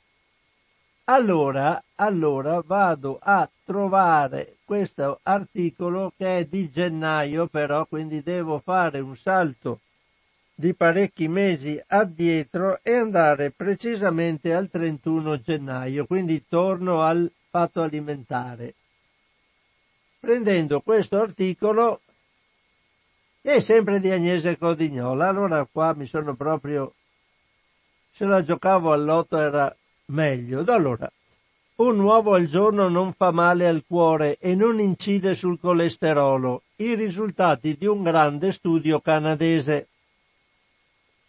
Allora, 1.12 1.84
allora 1.96 2.64
vado 2.66 3.20
a 3.22 3.48
trovare 3.66 4.56
questo 4.64 5.20
articolo 5.24 6.14
che 6.16 6.38
è 6.38 6.46
di 6.46 6.72
gennaio, 6.72 7.48
però, 7.48 7.86
quindi 7.86 8.24
devo 8.24 8.60
fare 8.60 9.02
un 9.02 9.18
salto 9.18 9.82
di 10.56 10.74
parecchi 10.74 11.28
mesi 11.28 11.78
addietro 11.86 12.80
e 12.82 12.94
andare 12.94 13.52
precisamente 13.52 14.54
al 14.54 14.70
31 14.70 15.42
gennaio, 15.42 16.06
quindi 16.06 16.46
torno 16.48 17.02
al 17.02 17.30
fatto 17.50 17.82
alimentare. 17.82 18.74
prendendo 20.18 20.80
questo 20.80 21.18
articolo 21.18 22.00
è 23.42 23.60
sempre 23.60 24.00
di 24.00 24.12
Agnese 24.12 24.58
Codignola. 24.58 25.28
Allora 25.28 25.68
qua 25.70 25.94
mi 25.94 26.06
sono 26.06 26.36
proprio, 26.36 26.94
se 28.12 28.24
la 28.24 28.42
giocavo 28.42 28.94
all'otto 28.94 29.36
era 29.36 29.76
meglio. 30.12 30.64
Allora, 30.68 31.12
un 31.76 32.00
uovo 32.00 32.36
al 32.36 32.46
giorno 32.46 32.90
non 32.90 33.14
fa 33.14 33.32
male 33.32 33.66
al 33.66 33.84
cuore 33.88 34.38
e 34.40 34.54
non 34.54 34.80
incide 34.80 35.34
sul 35.34 35.60
colesterolo. 35.60 36.62
I 36.76 36.94
risultati 36.94 37.76
di 37.76 37.88
un 37.88 38.04
grande 38.04 38.52
studio 38.52 39.00
canadese. 39.00 39.88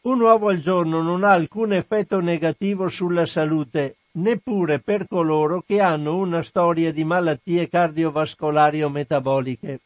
Un 0.03 0.21
uovo 0.21 0.49
al 0.49 0.59
giorno 0.59 1.01
non 1.01 1.25
ha 1.25 1.31
alcun 1.31 1.73
effetto 1.73 2.21
negativo 2.21 2.89
sulla 2.89 3.25
salute, 3.25 3.97
neppure 4.13 4.81
per 4.81 5.07
coloro 5.09 5.63
che 5.67 5.81
hanno 5.81 6.17
una 6.17 6.43
storia 6.43 6.93
di 6.93 7.05
malattie 7.05 7.69
cardiovascolari 7.69 8.83
o 8.83 8.91
metaboliche. 8.91 9.81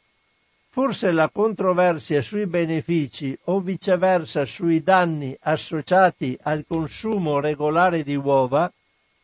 Forse 0.69 1.13
la 1.13 1.31
controversia 1.31 2.23
sui 2.23 2.47
benefici 2.47 3.39
o 3.45 3.61
viceversa 3.61 4.45
sui 4.45 4.83
danni 4.83 5.37
associati 5.39 6.37
al 6.43 6.65
consumo 6.67 7.39
regolare 7.41 8.03
di 8.03 8.17
uova 8.17 8.71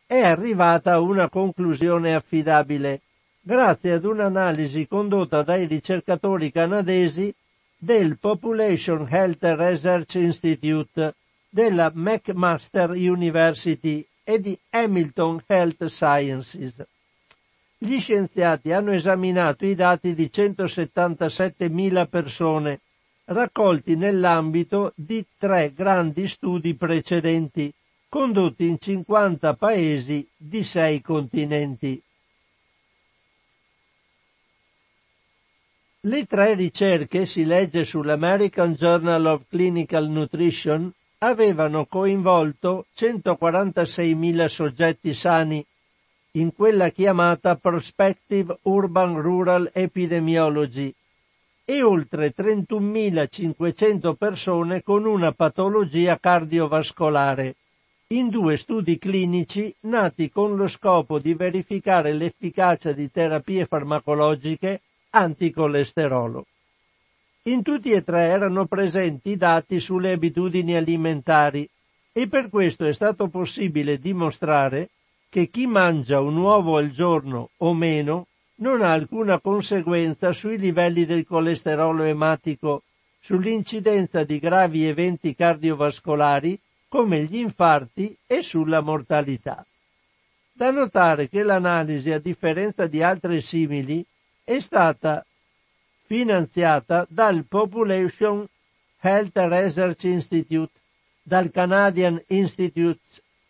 è 0.05 0.21
arrivata 0.21 0.93
a 0.93 0.99
una 0.99 1.29
conclusione 1.29 2.13
affidabile 2.13 3.01
grazie 3.41 3.93
ad 3.93 4.05
un'analisi 4.05 4.87
condotta 4.87 5.43
dai 5.43 5.65
ricercatori 5.65 6.51
canadesi 6.51 7.33
del 7.77 8.17
Population 8.17 9.07
Health 9.09 9.43
Research 9.43 10.15
Institute 10.15 11.15
della 11.49 11.91
McMaster 11.93 12.91
University 12.91 14.05
e 14.23 14.39
di 14.39 14.57
Hamilton 14.69 15.43
Health 15.45 15.85
Sciences. 15.85 16.81
Gli 17.77 17.99
scienziati 17.99 18.71
hanno 18.71 18.93
esaminato 18.93 19.65
i 19.65 19.75
dati 19.75 20.13
di 20.13 20.29
177.000 20.33 22.07
persone 22.07 22.79
raccolti 23.25 23.95
nell'ambito 23.95 24.93
di 24.95 25.25
tre 25.37 25.73
grandi 25.73 26.27
studi 26.27 26.75
precedenti 26.75 27.73
condotti 28.13 28.67
in 28.67 28.77
50 28.77 29.55
paesi 29.55 30.29
di 30.37 30.63
sei 30.63 31.01
continenti. 31.01 31.99
Le 36.01 36.25
tre 36.25 36.53
ricerche, 36.53 37.25
si 37.25 37.43
legge 37.43 37.83
sull'American 37.83 38.73
Journal 38.73 39.25
of 39.25 39.45
Clinical 39.49 40.07
Nutrition, 40.09 40.93
avevano 41.17 41.87
coinvolto 41.87 42.85
146.000 42.95 44.45
soggetti 44.45 45.15
sani 45.15 45.65
in 46.33 46.53
quella 46.53 46.89
chiamata 46.89 47.55
Prospective 47.55 48.59
Urban 48.61 49.19
Rural 49.19 49.71
Epidemiology 49.73 50.93
e 51.65 51.81
oltre 51.81 52.31
31.500 52.37 54.13
persone 54.13 54.83
con 54.83 55.05
una 55.07 55.31
patologia 55.31 56.19
cardiovascolare 56.19 57.55
in 58.13 58.29
due 58.29 58.57
studi 58.57 58.99
clinici 58.99 59.73
nati 59.81 60.29
con 60.29 60.55
lo 60.55 60.67
scopo 60.67 61.17
di 61.17 61.33
verificare 61.33 62.13
l'efficacia 62.13 62.91
di 62.91 63.09
terapie 63.09 63.65
farmacologiche 63.65 64.81
anticolesterolo. 65.09 66.45
In 67.45 67.63
tutti 67.63 67.91
e 67.91 68.03
tre 68.03 68.25
erano 68.25 68.67
presenti 68.67 69.35
dati 69.35 69.79
sulle 69.79 70.11
abitudini 70.11 70.75
alimentari 70.75 71.67
e 72.11 72.27
per 72.27 72.49
questo 72.49 72.85
è 72.85 72.93
stato 72.93 73.29
possibile 73.29 73.97
dimostrare 73.97 74.89
che 75.27 75.49
chi 75.49 75.65
mangia 75.65 76.19
un 76.19 76.37
uovo 76.37 76.77
al 76.77 76.91
giorno 76.91 77.49
o 77.57 77.73
meno 77.73 78.27
non 78.57 78.83
ha 78.83 78.91
alcuna 78.91 79.39
conseguenza 79.39 80.31
sui 80.31 80.59
livelli 80.59 81.05
del 81.05 81.25
colesterolo 81.25 82.03
ematico, 82.03 82.83
sull'incidenza 83.19 84.23
di 84.23 84.37
gravi 84.37 84.85
eventi 84.85 85.33
cardiovascolari 85.33 86.59
come 86.93 87.23
gli 87.23 87.37
infarti 87.37 88.15
e 88.27 88.43
sulla 88.43 88.79
mortalità. 88.81 89.65
Da 90.51 90.69
notare 90.69 91.27
che 91.27 91.41
l'analisi, 91.41 92.11
a 92.11 92.19
differenza 92.19 92.85
di 92.85 93.01
altre 93.01 93.41
simili, 93.41 94.05
è 94.43 94.59
stata 94.59 95.25
finanziata 96.05 97.07
dal 97.09 97.45
Population 97.45 98.45
Health 98.99 99.35
Research 99.35 100.03
Institute, 100.03 100.71
dal 101.23 101.49
Canadian 101.49 102.21
Institute 102.27 103.01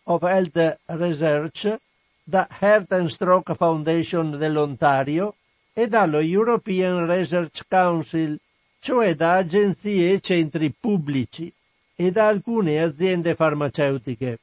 of 0.04 0.22
Health 0.22 0.78
Research, 0.86 1.76
da 2.22 2.48
Heart 2.48 2.92
and 2.92 3.08
Stroke 3.10 3.54
Foundation 3.54 4.38
dell'Ontario 4.38 5.34
e 5.74 5.86
dallo 5.86 6.20
European 6.20 7.04
Research 7.04 7.66
Council, 7.68 8.40
cioè 8.80 9.14
da 9.14 9.34
agenzie 9.34 10.14
e 10.14 10.20
centri 10.20 10.70
pubblici 10.70 11.52
e 11.94 12.10
da 12.10 12.28
alcune 12.28 12.82
aziende 12.82 13.34
farmaceutiche. 13.34 14.38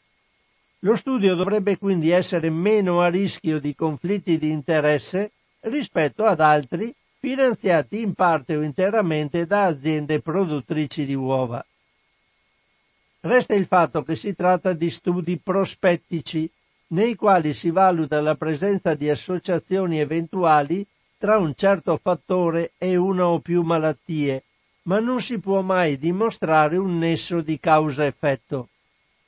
Lo 0.79 0.95
studio 0.95 1.35
dovrebbe 1.35 1.77
quindi 1.77 2.09
essere 2.09 2.49
meno 2.49 3.01
a 3.01 3.07
rischio 3.07 3.59
di 3.59 3.75
conflitti 3.75 4.37
di 4.37 4.49
interesse 4.49 5.31
rispetto 5.61 6.25
ad 6.25 6.39
altri 6.39 6.93
finanziati 7.19 8.01
in 8.01 8.13
parte 8.13 8.55
o 8.55 8.63
interamente 8.63 9.45
da 9.45 9.65
aziende 9.65 10.21
produttrici 10.21 11.05
di 11.05 11.13
uova. 11.13 11.63
Resta 13.19 13.53
il 13.53 13.67
fatto 13.67 14.01
che 14.01 14.15
si 14.15 14.33
tratta 14.33 14.73
di 14.73 14.89
studi 14.89 15.37
prospettici, 15.37 16.49
nei 16.87 17.13
quali 17.13 17.53
si 17.53 17.69
valuta 17.69 18.19
la 18.19 18.33
presenza 18.33 18.95
di 18.95 19.07
associazioni 19.07 19.99
eventuali 19.99 20.85
tra 21.19 21.37
un 21.37 21.53
certo 21.53 21.97
fattore 21.97 22.71
e 22.79 22.95
una 22.95 23.27
o 23.27 23.39
più 23.39 23.61
malattie, 23.61 24.43
ma 24.83 24.99
non 24.99 25.21
si 25.21 25.39
può 25.39 25.61
mai 25.61 25.97
dimostrare 25.97 26.77
un 26.77 26.97
nesso 26.97 27.41
di 27.41 27.59
causa-effetto. 27.59 28.69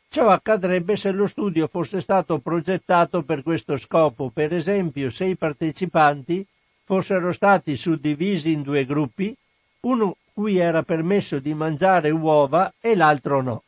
Ciò 0.10 0.30
accadrebbe 0.30 0.96
se 0.96 1.12
lo 1.12 1.28
studio 1.28 1.68
fosse 1.68 2.00
stato 2.00 2.40
progettato 2.40 3.24
per 3.24 3.42
questo 3.44 3.78
scopo, 3.78 4.30
per 4.30 4.54
esempio 4.54 5.10
se 5.10 5.26
i 5.26 5.36
partecipanti 5.36 6.46
fossero 6.84 7.32
stati 7.32 7.76
suddivisi 7.76 8.52
in 8.52 8.62
due 8.62 8.86
gruppi, 8.86 9.36
uno 9.82 10.18
cui 10.34 10.58
era 10.58 10.84
permesso 10.84 11.40
di 11.40 11.54
mangiare 11.54 12.10
uova 12.10 12.74
e 12.80 12.96
l'altro 12.96 13.42
no. 13.42 13.64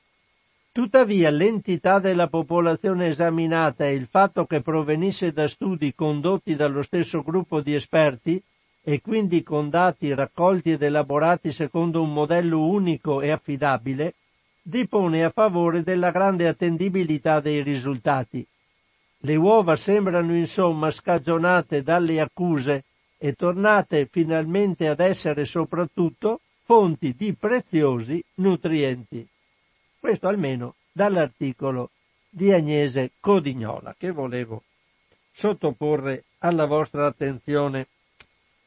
Tuttavia 0.71 1.29
l'entità 1.29 1.99
della 1.99 2.27
popolazione 2.27 3.07
esaminata 3.07 3.85
e 3.85 3.93
il 3.93 4.07
fatto 4.07 4.45
che 4.45 4.61
provenisse 4.61 5.31
da 5.31 5.47
studi 5.47 5.95
condotti 5.95 6.55
dallo 6.55 6.81
stesso 6.81 7.21
gruppo 7.21 7.61
di 7.61 7.73
esperti 7.73 8.41
e 8.87 9.01
quindi 9.01 9.41
con 9.41 9.71
dati 9.71 10.13
raccolti 10.13 10.73
ed 10.73 10.83
elaborati 10.83 11.51
secondo 11.51 12.03
un 12.03 12.13
modello 12.13 12.67
unico 12.67 13.19
e 13.19 13.31
affidabile, 13.31 14.13
dipone 14.61 15.23
a 15.23 15.31
favore 15.31 15.81
della 15.81 16.11
grande 16.11 16.47
attendibilità 16.47 17.39
dei 17.39 17.63
risultati. 17.63 18.45
Le 19.17 19.35
uova 19.35 19.75
sembrano 19.75 20.35
insomma 20.35 20.91
scagionate 20.91 21.81
dalle 21.81 22.19
accuse 22.19 22.83
e 23.17 23.33
tornate 23.33 24.07
finalmente 24.11 24.87
ad 24.87 24.99
essere 24.99 25.45
soprattutto 25.45 26.41
fonti 26.63 27.15
di 27.15 27.33
preziosi 27.33 28.23
nutrienti. 28.35 29.27
Questo 29.99 30.27
almeno 30.27 30.75
dall'articolo 30.91 31.89
di 32.29 32.51
Agnese 32.51 33.13
Codignola 33.19 33.95
che 33.97 34.11
volevo 34.11 34.61
sottoporre 35.33 36.25
alla 36.39 36.67
vostra 36.67 37.07
attenzione. 37.07 37.87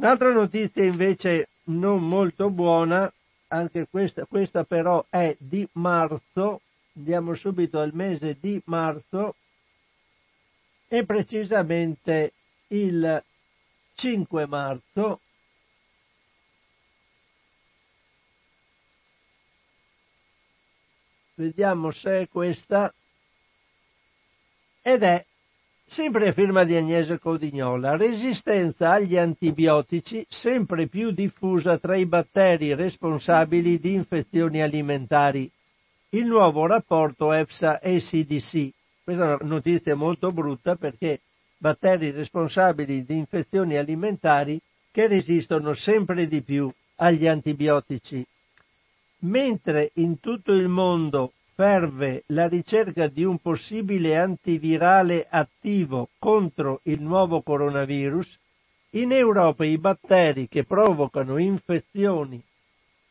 Un'altra 0.00 0.30
notizia 0.30 0.84
invece 0.84 1.48
non 1.64 2.06
molto 2.06 2.50
buona, 2.50 3.12
anche 3.48 3.88
questa, 3.90 4.26
questa 4.26 4.62
però 4.62 5.04
è 5.10 5.34
di 5.40 5.68
marzo, 5.72 6.60
andiamo 6.94 7.34
subito 7.34 7.80
al 7.80 7.92
mese 7.92 8.36
di 8.38 8.62
marzo, 8.66 9.34
e 10.86 11.04
precisamente 11.04 12.32
il 12.68 13.24
5 13.94 14.46
marzo 14.46 15.20
vediamo 21.34 21.90
se 21.90 22.20
è 22.20 22.28
questa 22.28 22.94
ed 24.80 25.02
è 25.02 25.26
sempre 25.88 26.28
a 26.28 26.32
firma 26.32 26.62
di 26.64 26.76
Agnese 26.76 27.18
Codignola 27.18 27.96
resistenza 27.96 28.92
agli 28.92 29.16
antibiotici 29.16 30.24
sempre 30.28 30.86
più 30.86 31.10
diffusa 31.10 31.78
tra 31.78 31.96
i 31.96 32.06
batteri 32.06 32.74
responsabili 32.74 33.80
di 33.80 33.94
infezioni 33.94 34.62
alimentari 34.62 35.50
il 36.10 36.26
nuovo 36.26 36.66
rapporto 36.66 37.32
EFSA 37.32 37.80
e 37.80 37.98
CDC 37.98 38.70
questa 39.08 39.24
è 39.24 39.26
una 39.36 39.54
notizia 39.54 39.94
molto 39.94 40.30
brutta 40.32 40.76
perché 40.76 41.22
batteri 41.56 42.10
responsabili 42.10 43.06
di 43.06 43.16
infezioni 43.16 43.78
alimentari 43.78 44.60
che 44.90 45.06
resistono 45.06 45.72
sempre 45.72 46.28
di 46.28 46.42
più 46.42 46.70
agli 46.96 47.26
antibiotici. 47.26 48.22
Mentre 49.20 49.92
in 49.94 50.20
tutto 50.20 50.52
il 50.52 50.68
mondo 50.68 51.32
ferve 51.58 52.22
la 52.26 52.46
ricerca 52.46 53.08
di 53.08 53.24
un 53.24 53.38
possibile 53.38 54.16
antivirale 54.16 55.26
attivo 55.28 56.08
contro 56.16 56.78
il 56.84 57.00
nuovo 57.02 57.42
coronavirus, 57.42 58.38
in 58.90 59.10
Europa 59.10 59.64
i 59.64 59.76
batteri 59.76 60.46
che 60.46 60.62
provocano 60.62 61.36
infezioni 61.36 62.40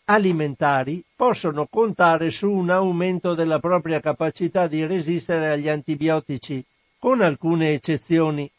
alimentari 0.06 1.04
possono 1.14 1.66
contare 1.66 2.30
su 2.30 2.50
un 2.50 2.70
aumento 2.70 3.34
della 3.34 3.60
propria 3.60 4.00
capacità 4.00 4.68
di 4.68 4.86
resistere 4.86 5.50
agli 5.50 5.68
antibiotici, 5.68 6.64
con 6.98 7.20
alcune 7.20 7.74
eccezioni. 7.74 8.50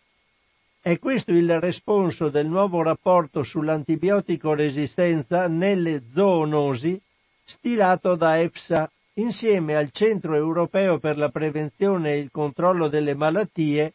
È 0.83 0.99
questo 0.99 1.31
il 1.31 1.59
responso 1.61 2.29
del 2.29 2.47
nuovo 2.47 2.83
rapporto 2.83 3.43
sull'antibiotico 3.43 4.53
resistenza 4.53 5.49
nelle 5.49 6.03
zoonosi 6.13 7.01
stilato 7.43 8.17
da 8.17 8.39
EFSA 8.39 8.91
insieme 9.19 9.77
al 9.77 9.91
Centro 9.91 10.35
Europeo 10.35 10.99
per 10.99 11.19
la 11.19 11.29
Prevenzione 11.29 12.13
e 12.13 12.19
il 12.19 12.31
Controllo 12.31 12.89
delle 12.89 13.15
Malattie, 13.15 13.93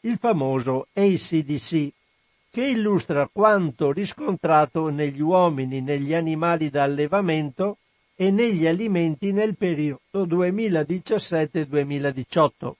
il 0.00 0.18
famoso 0.18 0.88
ACDC 0.92 1.88
che 2.50 2.66
illustra 2.66 3.30
quanto 3.32 3.92
riscontrato 3.92 4.90
negli 4.90 5.22
uomini, 5.22 5.80
negli 5.80 6.12
animali 6.12 6.68
da 6.68 6.82
allevamento 6.82 7.78
e 8.14 8.30
negli 8.30 8.66
alimenti 8.66 9.32
nel 9.32 9.56
periodo 9.56 10.02
2017-2018. 10.12 12.72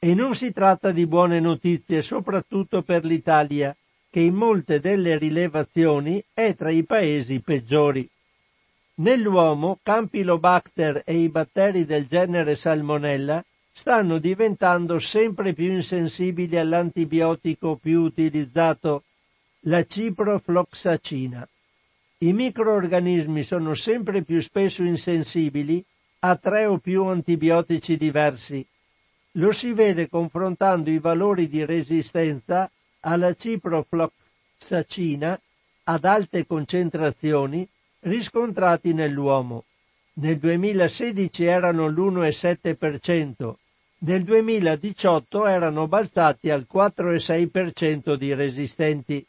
E 0.00 0.14
non 0.14 0.34
si 0.34 0.50
tratta 0.52 0.90
di 0.90 1.06
buone 1.06 1.38
notizie, 1.38 2.02
soprattutto 2.02 2.82
per 2.82 3.04
l'Italia, 3.04 3.72
che 4.10 4.18
in 4.20 4.34
molte 4.34 4.80
delle 4.80 5.16
rilevazioni 5.16 6.20
è 6.34 6.56
tra 6.56 6.70
i 6.70 6.84
paesi 6.84 7.38
peggiori. 7.40 8.10
Nell'uomo, 8.96 9.80
Campylobacter 9.82 11.02
e 11.04 11.16
i 11.16 11.28
batteri 11.28 11.84
del 11.84 12.06
genere 12.06 12.54
Salmonella 12.54 13.44
stanno 13.72 14.18
diventando 14.18 15.00
sempre 15.00 15.52
più 15.52 15.72
insensibili 15.72 16.56
all'antibiotico 16.56 17.74
più 17.74 18.02
utilizzato, 18.02 19.02
la 19.62 19.84
ciprofloxacina. 19.84 21.48
I 22.18 22.32
microorganismi 22.32 23.42
sono 23.42 23.74
sempre 23.74 24.22
più 24.22 24.40
spesso 24.40 24.84
insensibili 24.84 25.84
a 26.20 26.36
tre 26.36 26.66
o 26.66 26.78
più 26.78 27.04
antibiotici 27.06 27.96
diversi. 27.96 28.64
Lo 29.32 29.50
si 29.50 29.72
vede 29.72 30.08
confrontando 30.08 30.90
i 30.90 31.00
valori 31.00 31.48
di 31.48 31.64
resistenza 31.64 32.70
alla 33.00 33.34
ciprofloxacina 33.34 35.40
ad 35.82 36.04
alte 36.04 36.46
concentrazioni 36.46 37.68
riscontrati 38.04 38.92
nell'uomo. 38.92 39.64
Nel 40.14 40.38
2016 40.38 41.44
erano 41.44 41.88
l'1,7%, 41.88 43.54
nel 43.98 44.22
2018 44.22 45.46
erano 45.46 45.88
balzati 45.88 46.50
al 46.50 46.66
4,6% 46.72 48.14
di 48.14 48.34
resistenti. 48.34 49.26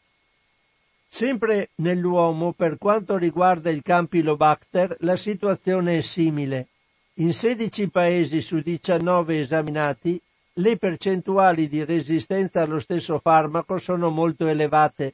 Sempre 1.07 1.69
nell'uomo, 1.75 2.51
per 2.51 2.77
quanto 2.77 3.17
riguarda 3.17 3.69
il 3.69 3.81
Campylobacter, 3.81 4.97
la 4.99 5.15
situazione 5.15 5.97
è 5.97 6.01
simile. 6.01 6.67
In 7.15 7.33
16 7.33 7.89
paesi 7.89 8.41
su 8.41 8.59
19 8.59 9.39
esaminati, 9.39 10.21
le 10.57 10.77
percentuali 10.77 11.69
di 11.69 11.83
resistenza 11.85 12.61
allo 12.61 12.79
stesso 12.79 13.19
farmaco 13.19 13.77
sono 13.77 14.09
molto 14.09 14.47
elevate. 14.47 15.13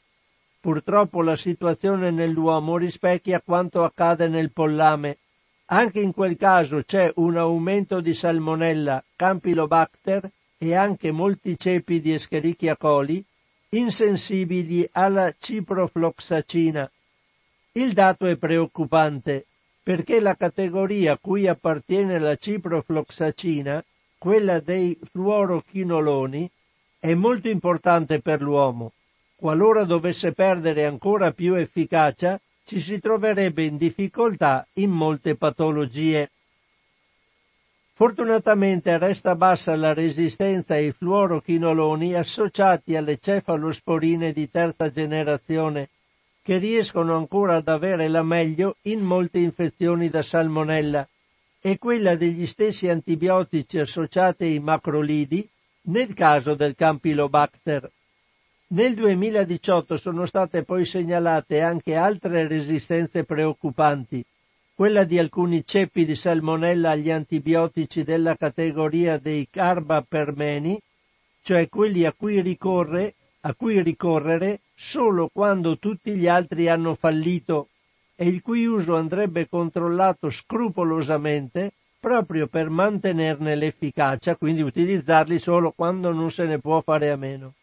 Purtroppo 0.61 1.23
la 1.23 1.35
situazione 1.35 2.11
nell'uomo 2.11 2.77
rispecchia 2.77 3.41
quanto 3.41 3.83
accade 3.83 4.27
nel 4.27 4.51
pollame, 4.51 5.17
anche 5.65 5.99
in 5.99 6.13
quel 6.13 6.37
caso 6.37 6.83
c'è 6.83 7.11
un 7.15 7.35
aumento 7.35 7.99
di 7.99 8.13
salmonella, 8.13 9.03
campylobacter 9.15 10.29
e 10.59 10.75
anche 10.75 11.11
molti 11.11 11.57
cepi 11.57 11.99
di 11.99 12.13
Escherichia 12.13 12.77
coli 12.77 13.25
insensibili 13.69 14.87
alla 14.91 15.33
ciprofloxacina. 15.35 16.91
Il 17.71 17.93
dato 17.93 18.27
è 18.27 18.35
preoccupante 18.35 19.47
perché 19.81 20.19
la 20.19 20.35
categoria 20.35 21.13
a 21.13 21.17
cui 21.19 21.47
appartiene 21.47 22.19
la 22.19 22.35
ciprofloxacina, 22.35 23.83
quella 24.19 24.59
dei 24.59 24.99
fluorochinoloni, 25.09 26.47
è 26.99 27.15
molto 27.15 27.49
importante 27.49 28.19
per 28.19 28.41
l'uomo. 28.41 28.91
Qualora 29.41 29.85
dovesse 29.85 30.33
perdere 30.33 30.85
ancora 30.85 31.31
più 31.31 31.55
efficacia, 31.55 32.39
ci 32.63 32.79
si 32.79 32.99
troverebbe 32.99 33.63
in 33.63 33.75
difficoltà 33.75 34.67
in 34.73 34.91
molte 34.91 35.35
patologie. 35.35 36.29
Fortunatamente 37.93 38.99
resta 38.99 39.35
bassa 39.35 39.75
la 39.75 39.95
resistenza 39.95 40.75
ai 40.75 40.91
fluorochinoloni 40.91 42.13
associati 42.13 42.95
alle 42.95 43.17
cefalosporine 43.17 44.31
di 44.31 44.47
terza 44.47 44.91
generazione, 44.91 45.89
che 46.43 46.59
riescono 46.59 47.17
ancora 47.17 47.55
ad 47.55 47.67
avere 47.67 48.09
la 48.09 48.21
meglio 48.21 48.75
in 48.83 48.99
molte 48.99 49.39
infezioni 49.39 50.09
da 50.09 50.21
salmonella, 50.21 51.07
e 51.59 51.79
quella 51.79 52.15
degli 52.15 52.45
stessi 52.45 52.89
antibiotici 52.89 53.79
associati 53.79 54.43
ai 54.43 54.59
macrolidi 54.59 55.49
nel 55.85 56.13
caso 56.13 56.53
del 56.53 56.75
Campylobacter. 56.75 57.89
Nel 58.73 58.93
2018 58.93 59.97
sono 59.97 60.25
state 60.25 60.63
poi 60.63 60.85
segnalate 60.85 61.59
anche 61.59 61.93
altre 61.95 62.47
resistenze 62.47 63.25
preoccupanti, 63.25 64.23
quella 64.73 65.03
di 65.03 65.19
alcuni 65.19 65.65
ceppi 65.65 66.05
di 66.05 66.15
salmonella 66.15 66.91
agli 66.91 67.11
antibiotici 67.11 68.05
della 68.05 68.37
categoria 68.37 69.17
dei 69.17 69.45
carbapermeni, 69.51 70.79
cioè 71.43 71.67
quelli 71.67 72.05
a 72.05 72.13
cui, 72.13 72.39
ricorre, 72.39 73.15
a 73.41 73.53
cui 73.55 73.81
ricorrere 73.81 74.61
solo 74.73 75.29
quando 75.33 75.77
tutti 75.77 76.15
gli 76.15 76.29
altri 76.29 76.69
hanno 76.69 76.95
fallito 76.95 77.67
e 78.15 78.25
il 78.25 78.41
cui 78.41 78.65
uso 78.65 78.95
andrebbe 78.95 79.49
controllato 79.49 80.29
scrupolosamente 80.29 81.73
proprio 81.99 82.47
per 82.47 82.69
mantenerne 82.69 83.53
l'efficacia, 83.53 84.37
quindi 84.37 84.61
utilizzarli 84.61 85.39
solo 85.39 85.73
quando 85.75 86.13
non 86.13 86.31
se 86.31 86.45
ne 86.45 86.57
può 86.57 86.79
fare 86.79 87.11
a 87.11 87.17
meno. 87.17 87.55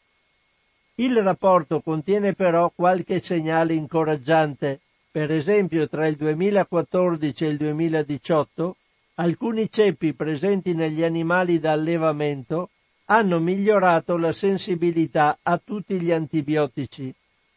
Il 1.01 1.23
rapporto 1.23 1.81
contiene 1.81 2.35
però 2.35 2.73
qualche 2.75 3.20
segnale 3.20 3.73
incoraggiante. 3.73 4.81
Per 5.12 5.31
esempio, 5.31 5.89
tra 5.89 6.09
il 6.09 6.16
2014 6.16 7.45
e 7.45 7.49
il 7.49 7.57
2018, 7.57 8.77
alcuni 9.15 9.70
ceppi 9.70 10.12
presenti 10.12 10.75
negli 10.75 11.05
animali 11.05 11.61
da 11.61 11.70
allevamento 11.70 12.70
hanno 13.05 13.39
migliorato 13.39 14.16
la 14.16 14.33
sensibilità 14.33 15.39
a 15.41 15.57
tutti 15.59 16.01
gli 16.01 16.11
antibiotici. 16.11 17.15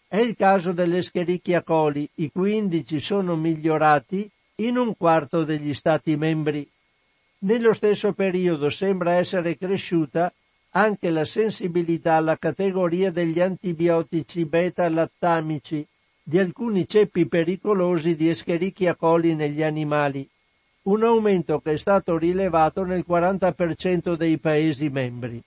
È 0.08 0.18
il 0.18 0.36
caso 0.36 0.72
dell'Escherichia 0.72 1.64
coli, 1.64 2.08
i 2.18 2.32
cui 2.32 2.56
indici 2.56 3.00
sono 3.00 3.36
migliorati 3.36 4.30
in 4.58 4.78
un 4.78 4.96
quarto 4.96 5.44
degli 5.44 5.74
Stati 5.74 6.16
membri. 6.16 6.70
Nello 7.40 7.74
stesso 7.74 8.14
periodo 8.14 8.70
sembra 8.70 9.14
essere 9.14 9.58
cresciuta 9.58 10.32
anche 10.72 11.10
la 11.10 11.26
sensibilità 11.26 12.16
alla 12.16 12.38
categoria 12.38 13.12
degli 13.12 13.40
antibiotici 13.42 14.46
beta-lattamici 14.46 15.86
di 16.24 16.40
alcuni 16.40 16.88
ceppi 16.88 17.28
pericolosi 17.28 18.16
di 18.16 18.30
Escherichia 18.30 18.96
coli 18.96 19.36
negli 19.36 19.64
animali, 19.64 20.28
un 20.84 21.04
aumento 21.04 21.60
che 21.60 21.74
è 21.74 21.78
stato 21.78 22.18
rilevato 22.18 22.84
nel 22.84 23.04
40% 23.08 24.16
dei 24.16 24.38
Paesi 24.38 24.90
membri. 24.90 25.42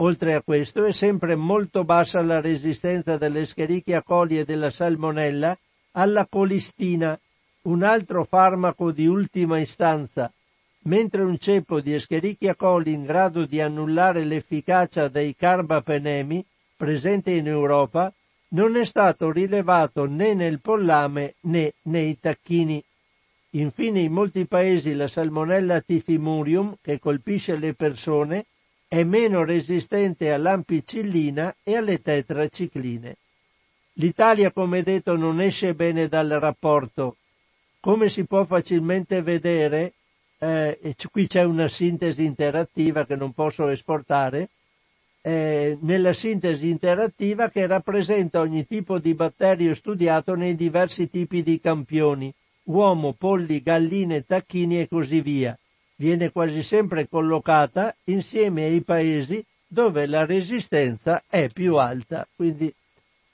Oltre 0.00 0.34
a 0.34 0.42
questo 0.42 0.84
è 0.84 0.92
sempre 0.92 1.34
molto 1.34 1.84
bassa 1.84 2.22
la 2.22 2.40
resistenza 2.40 3.16
dell'Escherichia 3.16 4.02
coli 4.02 4.38
e 4.38 4.44
della 4.44 4.70
Salmonella 4.70 5.58
alla 5.92 6.26
colistina, 6.26 7.18
un 7.62 7.82
altro 7.82 8.24
farmaco 8.24 8.92
di 8.92 9.06
ultima 9.06 9.58
istanza, 9.58 10.32
mentre 10.84 11.22
un 11.22 11.38
ceppo 11.38 11.80
di 11.80 11.94
Escherichia 11.94 12.54
coli 12.54 12.92
in 12.92 13.04
grado 13.04 13.44
di 13.44 13.60
annullare 13.60 14.24
l'efficacia 14.24 15.08
dei 15.08 15.34
carbapenemi 15.34 16.44
presente 16.76 17.32
in 17.32 17.46
Europa 17.48 18.12
non 18.50 18.76
è 18.76 18.84
stato 18.84 19.30
rilevato 19.30 20.06
né 20.06 20.34
nel 20.34 20.60
pollame 20.60 21.34
né 21.40 21.74
nei 21.82 22.18
tacchini. 22.18 22.82
Infine 23.50 24.00
in 24.00 24.12
molti 24.12 24.46
paesi 24.46 24.94
la 24.94 25.08
salmonella 25.08 25.80
tifimurium, 25.80 26.76
che 26.80 26.98
colpisce 26.98 27.56
le 27.56 27.74
persone, 27.74 28.46
è 28.86 29.02
meno 29.02 29.44
resistente 29.44 30.32
all'ampicillina 30.32 31.54
e 31.62 31.76
alle 31.76 32.00
tetracicline. 32.00 33.16
L'Italia, 33.94 34.52
come 34.52 34.82
detto, 34.82 35.16
non 35.16 35.40
esce 35.40 35.74
bene 35.74 36.08
dal 36.08 36.28
rapporto. 36.28 37.16
Come 37.80 38.08
si 38.08 38.24
può 38.24 38.44
facilmente 38.44 39.20
vedere, 39.22 39.94
eh, 40.38 40.94
qui 41.10 41.26
c'è 41.26 41.42
una 41.42 41.68
sintesi 41.68 42.24
interattiva 42.24 43.04
che 43.06 43.16
non 43.16 43.32
posso 43.32 43.68
esportare, 43.68 44.50
eh, 45.20 45.76
nella 45.80 46.12
sintesi 46.12 46.68
interattiva 46.68 47.50
che 47.50 47.66
rappresenta 47.66 48.40
ogni 48.40 48.66
tipo 48.66 48.98
di 48.98 49.14
batterio 49.14 49.74
studiato 49.74 50.34
nei 50.34 50.54
diversi 50.54 51.10
tipi 51.10 51.42
di 51.42 51.60
campioni, 51.60 52.32
uomo, 52.64 53.12
polli, 53.12 53.62
galline, 53.62 54.24
tacchini 54.24 54.80
e 54.80 54.88
così 54.88 55.20
via. 55.20 55.58
Viene 55.96 56.30
quasi 56.30 56.62
sempre 56.62 57.08
collocata 57.08 57.94
insieme 58.04 58.64
ai 58.64 58.82
paesi 58.82 59.44
dove 59.66 60.06
la 60.06 60.24
resistenza 60.24 61.24
è 61.28 61.48
più 61.48 61.76
alta, 61.76 62.26
quindi 62.34 62.72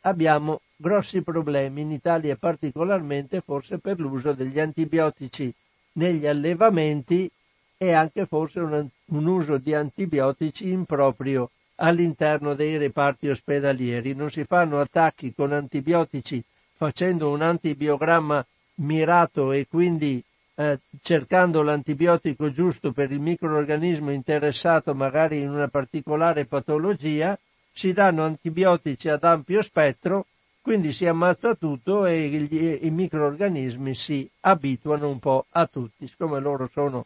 abbiamo 0.00 0.60
grossi 0.76 1.22
problemi 1.22 1.82
in 1.82 1.92
Italia 1.92 2.36
particolarmente 2.36 3.40
forse 3.40 3.78
per 3.78 4.00
l'uso 4.00 4.32
degli 4.32 4.58
antibiotici 4.58 5.54
negli 5.94 6.26
allevamenti 6.26 7.30
e 7.76 7.92
anche 7.92 8.26
forse 8.26 8.60
un, 8.60 8.86
un 9.06 9.26
uso 9.26 9.58
di 9.58 9.74
antibiotici 9.74 10.70
improprio 10.70 11.50
all'interno 11.76 12.54
dei 12.54 12.76
reparti 12.76 13.28
ospedalieri. 13.28 14.14
Non 14.14 14.30
si 14.30 14.44
fanno 14.44 14.80
attacchi 14.80 15.34
con 15.34 15.52
antibiotici 15.52 16.42
facendo 16.74 17.30
un 17.30 17.42
antibiogramma 17.42 18.44
mirato 18.76 19.52
e 19.52 19.66
quindi 19.68 20.22
eh, 20.56 20.78
cercando 21.02 21.62
l'antibiotico 21.62 22.50
giusto 22.50 22.92
per 22.92 23.10
il 23.10 23.20
microorganismo 23.20 24.10
interessato 24.10 24.94
magari 24.94 25.40
in 25.40 25.50
una 25.50 25.68
particolare 25.68 26.46
patologia, 26.46 27.38
si 27.72 27.92
danno 27.92 28.22
antibiotici 28.22 29.08
ad 29.08 29.24
ampio 29.24 29.62
spettro, 29.62 30.26
quindi 30.64 30.94
si 30.94 31.04
ammazza 31.04 31.54
tutto 31.56 32.06
e 32.06 32.26
gli, 32.26 32.78
i 32.86 32.88
microorganismi 32.88 33.94
si 33.94 34.26
abituano 34.40 35.10
un 35.10 35.18
po' 35.18 35.44
a 35.50 35.66
tutti. 35.66 36.08
Siccome 36.08 36.40
loro 36.40 36.70
sono 36.72 37.04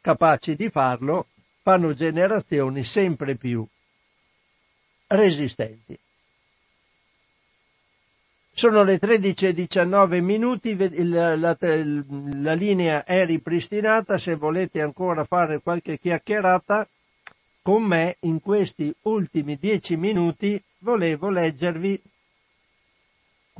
capaci 0.00 0.56
di 0.56 0.68
farlo, 0.70 1.28
fanno 1.62 1.94
generazioni 1.94 2.82
sempre 2.82 3.36
più 3.36 3.64
resistenti. 5.06 5.96
Sono 8.50 8.82
le 8.82 8.98
13.19 8.98 10.20
minuti, 10.20 10.76
la, 11.08 11.36
la, 11.36 11.56
la, 11.60 12.54
linea 12.54 13.04
è 13.04 13.24
ripristinata, 13.24 14.18
se 14.18 14.34
volete 14.34 14.82
ancora 14.82 15.22
fare 15.22 15.60
qualche 15.60 15.96
chiacchierata 15.96 16.88
con 17.62 17.84
me 17.84 18.16
in 18.22 18.40
questi 18.40 18.92
ultimi 19.02 19.56
dieci 19.56 19.96
minuti 19.96 20.60
volevo 20.78 21.30
leggervi 21.30 22.02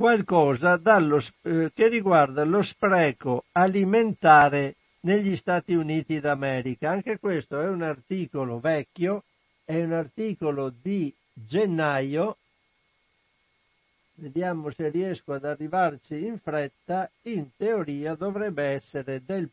qualcosa 0.01 0.77
dallo, 0.77 1.19
eh, 1.43 1.71
che 1.75 1.87
riguarda 1.87 2.43
lo 2.43 2.63
spreco 2.63 3.43
alimentare 3.51 4.75
negli 5.01 5.37
Stati 5.37 5.75
Uniti 5.75 6.19
d'America. 6.19 6.89
Anche 6.89 7.19
questo 7.19 7.61
è 7.61 7.67
un 7.67 7.83
articolo 7.83 8.59
vecchio, 8.59 9.23
è 9.63 9.79
un 9.79 9.93
articolo 9.93 10.73
di 10.81 11.13
gennaio 11.31 12.37
vediamo 14.15 14.69
se 14.71 14.89
riesco 14.89 15.33
ad 15.33 15.45
arrivarci 15.45 16.25
in 16.25 16.39
fretta, 16.39 17.09
in 17.23 17.49
teoria 17.55 18.15
dovrebbe 18.15 18.63
essere 18.63 19.23
del 19.23 19.49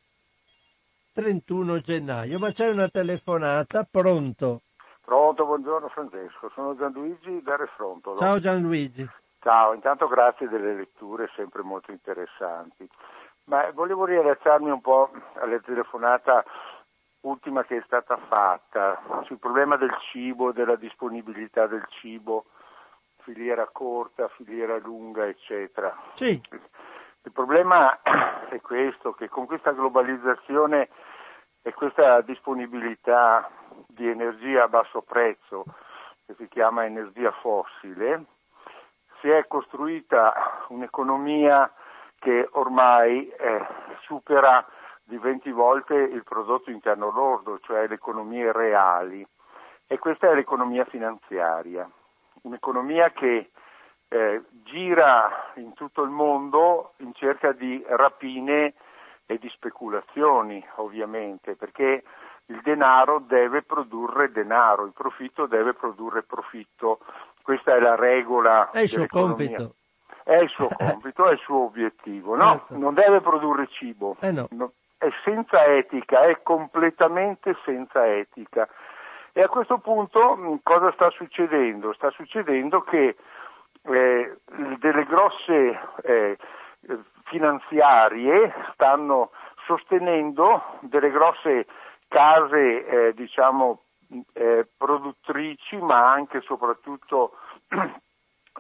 31 1.13 1.81
gennaio, 1.81 2.39
ma 2.39 2.53
c'è 2.53 2.69
una 2.69 2.89
telefonata, 2.89 3.87
pronto? 3.91 4.63
Pronto, 5.05 5.45
buongiorno 5.47 5.89
Francesco, 5.89 6.51
sono 6.55 6.77
Gianluigi 6.77 7.43
da 7.43 7.57
Refrontolo. 7.57 8.19
Ciao 8.19 8.39
Gianluigi. 8.39 9.09
Ciao, 9.49 9.73
intanto 9.73 10.09
grazie 10.09 10.47
delle 10.47 10.75
letture 10.75 11.31
sempre 11.35 11.63
molto 11.63 11.91
interessanti. 11.91 12.87
Ma 13.45 13.71
volevo 13.71 14.05
riallacciarmi 14.05 14.69
un 14.69 14.83
po' 14.83 15.11
alla 15.37 15.59
telefonata 15.61 16.45
ultima 17.23 17.65
che 17.65 17.79
è 17.79 17.83
stata 17.87 18.19
fatta 18.19 19.01
sul 19.25 19.39
problema 19.39 19.77
del 19.77 19.97
cibo, 20.13 20.53
della 20.53 20.77
disponibilità 20.77 21.67
del 21.67 21.83
cibo 21.89 22.45
filiera 23.23 23.67
corta, 23.73 24.29
filiera 24.29 24.77
lunga, 24.77 25.27
eccetera. 25.27 25.97
Sì. 26.13 26.39
Il 27.23 27.33
problema 27.33 28.03
è 28.51 28.61
questo, 28.61 29.15
che 29.15 29.31
con 29.31 29.47
questa 29.47 29.73
globalizzazione 29.73 30.91
e 31.63 31.73
questa 31.73 32.21
disponibilità 32.21 33.51
di 33.87 34.11
energia 34.11 34.65
a 34.65 34.69
basso 34.69 35.01
prezzo, 35.01 35.65
che 36.27 36.35
si 36.37 36.49
chiama 36.49 36.85
energia 36.85 37.31
fossile, 37.31 38.27
si 39.21 39.29
è 39.29 39.47
costruita 39.47 40.65
un'economia 40.69 41.73
che 42.19 42.49
ormai 42.53 43.29
eh, 43.29 43.67
supera 44.03 44.67
di 45.05 45.17
20 45.17 45.51
volte 45.53 45.95
il 45.95 46.25
prodotto 46.25 46.71
interno 46.71 47.11
lordo, 47.11 47.59
cioè 47.61 47.87
le 47.87 47.95
economie 47.95 48.53
reali. 48.53 49.27
E 49.87 49.99
questa 49.99 50.31
è 50.31 50.35
l'economia 50.35 50.85
finanziaria 50.85 51.89
un'economia 52.43 53.11
che 53.11 53.51
eh, 54.09 54.43
gira 54.65 55.53
in 55.55 55.75
tutto 55.75 56.03
il 56.03 56.11
mondo 56.11 56.95
in 56.99 57.13
cerca 57.15 57.53
di 57.53 57.85
rapine 57.87 58.75
e 59.27 59.39
di 59.39 59.49
speculazioni, 59.51 60.65
ovviamente, 60.77 61.55
perché 61.55 62.03
il 62.47 62.61
denaro 62.63 63.19
deve 63.19 63.63
produrre 63.63 64.33
denaro, 64.33 64.85
il 64.85 64.93
profitto 64.93 65.47
deve 65.47 65.75
produrre 65.75 66.23
profitto. 66.23 67.01
Questa 67.49 67.75
è 67.75 67.81
la 67.81 67.95
regola. 67.95 68.71
È 68.73 68.81
il 68.81 68.91
suo 68.91 69.07
compito. 69.07 69.77
È 70.23 70.37
il 70.37 70.51
suo 70.51 70.69
compito, 70.77 71.31
è 71.31 71.33
il 71.33 71.39
suo 71.39 71.65
obiettivo. 71.65 72.37
No, 72.37 72.59
certo. 72.59 72.77
non 72.77 72.93
deve 72.93 73.23
produrre 73.23 73.69
cibo. 73.69 74.19
Eh 74.21 74.33
no. 74.33 74.49
No, 74.51 74.73
è 74.99 75.09
senza 75.25 75.65
etica, 75.65 76.27
è 76.27 76.43
completamente 76.43 77.57
senza 77.65 78.07
etica. 78.07 78.69
E 79.33 79.41
a 79.41 79.49
questo 79.49 79.79
punto 79.79 80.37
mm, 80.37 80.57
cosa 80.63 80.93
sta 80.93 81.09
succedendo? 81.09 81.95
Sta 81.95 82.11
succedendo 82.11 82.83
che 82.83 83.17
eh, 83.81 84.37
delle 84.79 85.05
grosse 85.07 85.81
eh, 86.03 86.37
finanziarie 87.25 88.53
stanno 88.75 89.31
sostenendo 89.65 90.63
delle 90.81 91.11
grosse 91.11 91.65
case 92.09 92.85
eh, 92.85 93.15
diciamo, 93.15 93.85
eh, 94.33 94.67
produttrici 94.77 95.77
ma 95.77 96.11
anche 96.11 96.39
e 96.39 96.43
soprattutto 96.43 97.33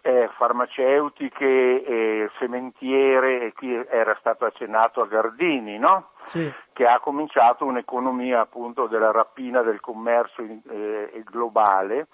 eh, 0.02 0.28
farmaceutiche, 0.36 1.84
eh, 1.84 2.30
sementiere, 2.38 3.46
e 3.46 3.52
qui 3.52 3.74
era 3.74 4.16
stato 4.20 4.44
accennato 4.44 5.00
a 5.00 5.06
Gardini, 5.06 5.78
no? 5.78 6.10
sì. 6.26 6.52
che 6.72 6.86
ha 6.86 7.00
cominciato 7.00 7.64
un'economia 7.64 8.40
appunto 8.40 8.86
della 8.86 9.10
rapina 9.10 9.62
del 9.62 9.80
commercio 9.80 10.42
eh, 10.42 11.22
globale, 11.24 12.08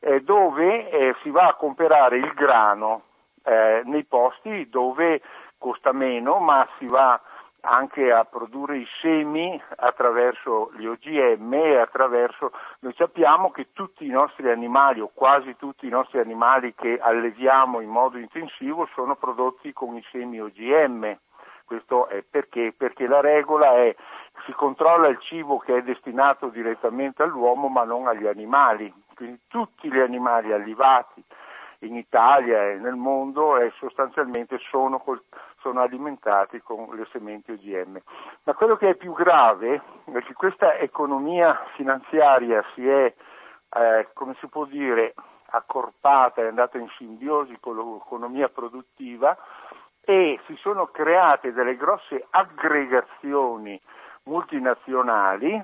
eh, 0.00 0.20
dove 0.20 0.90
eh, 0.90 1.14
si 1.22 1.30
va 1.30 1.48
a 1.48 1.54
comprare 1.54 2.18
il 2.18 2.32
grano 2.34 3.02
eh, 3.44 3.82
nei 3.84 4.04
posti 4.04 4.68
dove 4.68 5.20
costa 5.58 5.92
meno, 5.92 6.38
ma 6.38 6.66
si 6.78 6.86
va 6.86 7.20
anche 7.62 8.12
a 8.12 8.24
produrre 8.24 8.78
i 8.78 8.86
semi 9.00 9.60
attraverso 9.76 10.70
gli 10.76 10.86
OGM 10.86 11.52
e 11.54 11.78
attraverso 11.78 12.52
noi 12.80 12.94
sappiamo 12.96 13.50
che 13.50 13.68
tutti 13.72 14.06
i 14.06 14.10
nostri 14.10 14.48
animali 14.50 15.00
o 15.00 15.10
quasi 15.12 15.56
tutti 15.56 15.86
i 15.86 15.90
nostri 15.90 16.20
animali 16.20 16.74
che 16.74 16.98
alleviamo 17.00 17.80
in 17.80 17.88
modo 17.88 18.18
intensivo 18.18 18.88
sono 18.94 19.16
prodotti 19.16 19.72
con 19.72 19.96
i 19.96 20.04
semi 20.10 20.40
OGM. 20.40 21.18
Questo 21.64 22.06
è 22.08 22.22
perché? 22.22 22.72
Perché 22.76 23.06
la 23.06 23.20
regola 23.20 23.74
è 23.74 23.94
si 24.46 24.52
controlla 24.52 25.08
il 25.08 25.18
cibo 25.20 25.58
che 25.58 25.76
è 25.76 25.82
destinato 25.82 26.48
direttamente 26.48 27.22
all'uomo 27.22 27.68
ma 27.68 27.84
non 27.84 28.06
agli 28.06 28.26
animali. 28.26 28.92
Quindi 29.14 29.40
tutti 29.48 29.90
gli 29.90 29.98
animali 29.98 30.52
allevati 30.52 31.22
in 31.80 31.96
Italia 31.96 32.70
e 32.70 32.78
nel 32.78 32.94
mondo 32.94 33.58
e 33.58 33.72
sostanzialmente 33.78 34.58
sono, 34.70 34.98
col, 34.98 35.22
sono, 35.60 35.80
alimentati 35.80 36.60
con 36.60 36.88
le 36.92 37.06
sementi 37.12 37.52
OGM. 37.52 38.00
Ma 38.44 38.54
quello 38.54 38.76
che 38.76 38.90
è 38.90 38.94
più 38.94 39.12
grave 39.12 39.82
è 40.04 40.22
che 40.22 40.32
questa 40.34 40.76
economia 40.76 41.66
finanziaria 41.74 42.64
si 42.74 42.88
è, 42.88 43.14
eh, 43.70 44.08
come 44.12 44.34
si 44.40 44.46
può 44.48 44.64
dire, 44.64 45.14
accorpata, 45.50 46.42
è 46.42 46.46
andata 46.46 46.78
in 46.78 46.88
simbiosi 46.96 47.56
con 47.60 47.76
l'economia 47.76 48.48
produttiva 48.48 49.36
e 50.00 50.40
si 50.46 50.56
sono 50.56 50.86
create 50.86 51.52
delle 51.52 51.76
grosse 51.76 52.26
aggregazioni 52.30 53.80
multinazionali 54.24 55.62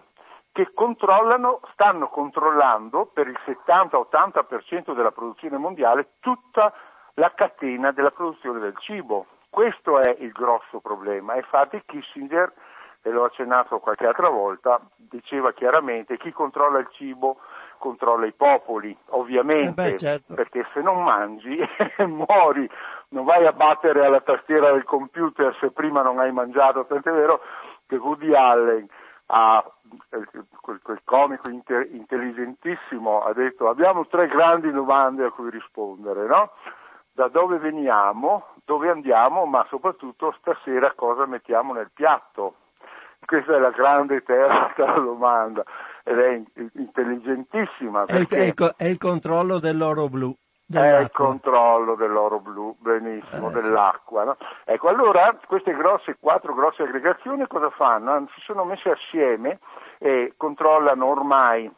che 0.54 0.70
controllano, 0.72 1.58
stanno 1.72 2.06
controllando 2.06 3.10
per 3.12 3.26
il 3.26 3.36
70-80% 3.44 4.94
della 4.94 5.10
produzione 5.10 5.58
mondiale 5.58 6.10
tutta 6.20 6.72
la 7.14 7.32
catena 7.34 7.90
della 7.90 8.12
produzione 8.12 8.60
del 8.60 8.76
cibo. 8.78 9.26
Questo 9.50 9.98
è 9.98 10.14
il 10.20 10.30
grosso 10.30 10.78
problema. 10.78 11.34
Infatti 11.34 11.82
Kissinger, 11.84 12.52
e 13.02 13.10
l'ho 13.10 13.24
accennato 13.24 13.80
qualche 13.80 14.06
altra 14.06 14.28
volta, 14.28 14.80
diceva 14.94 15.52
chiaramente 15.52 16.16
chi 16.18 16.30
controlla 16.30 16.78
il 16.78 16.88
cibo 16.92 17.38
controlla 17.78 18.24
i 18.24 18.32
popoli, 18.32 18.96
ovviamente, 19.10 19.86
eh 19.86 19.90
beh, 19.90 19.98
certo. 19.98 20.34
perché 20.34 20.64
se 20.72 20.80
non 20.82 21.02
mangi 21.02 21.58
muori, 22.06 22.70
non 23.08 23.24
vai 23.24 23.44
a 23.44 23.52
battere 23.52 24.06
alla 24.06 24.20
tastiera 24.20 24.70
del 24.70 24.84
computer 24.84 25.54
se 25.58 25.72
prima 25.72 26.00
non 26.02 26.20
hai 26.20 26.30
mangiato, 26.30 26.86
tant'è 26.86 27.10
vero 27.10 27.40
che 27.86 27.96
Woody 27.96 28.32
Allen 28.34 28.88
ha, 29.26 29.64
quel, 30.60 30.80
quel 30.82 31.00
comico 31.04 31.48
inter, 31.48 31.88
intelligentissimo 31.92 33.22
ha 33.22 33.32
detto 33.32 33.68
abbiamo 33.68 34.06
tre 34.06 34.28
grandi 34.28 34.70
domande 34.70 35.24
a 35.24 35.30
cui 35.30 35.50
rispondere, 35.50 36.26
no? 36.26 36.52
Da 37.12 37.28
dove 37.28 37.58
veniamo, 37.58 38.46
dove 38.64 38.90
andiamo, 38.90 39.44
ma 39.44 39.64
soprattutto 39.68 40.34
stasera 40.40 40.92
cosa 40.94 41.26
mettiamo 41.26 41.72
nel 41.72 41.90
piatto. 41.94 42.56
Questa 43.24 43.54
è 43.54 43.58
la 43.58 43.70
grande 43.70 44.22
terza 44.22 44.84
domanda. 45.00 45.62
ed 46.02 46.18
è 46.18 46.42
intelligentissima. 46.74 48.04
È 48.04 48.16
il, 48.16 48.28
è, 48.28 48.40
il, 48.42 48.74
è 48.76 48.84
il, 48.84 48.98
controllo 48.98 49.58
dell'oro 49.58 50.08
blu. 50.08 50.36
È 50.80 51.00
il 51.00 51.10
controllo 51.10 51.94
dell'oro 51.94 52.40
blu, 52.40 52.74
benissimo, 52.78 53.50
eh, 53.50 53.52
dell'acqua. 53.52 54.24
No? 54.24 54.36
Ecco, 54.64 54.88
allora 54.88 55.36
queste 55.46 55.74
grosse, 55.74 56.16
quattro 56.18 56.54
grosse 56.54 56.82
aggregazioni 56.82 57.46
cosa 57.46 57.70
fanno? 57.70 58.28
Si 58.34 58.40
sono 58.40 58.64
messe 58.64 58.90
assieme 58.90 59.58
e 59.98 60.34
controllano 60.36 61.06
ormai 61.06 61.70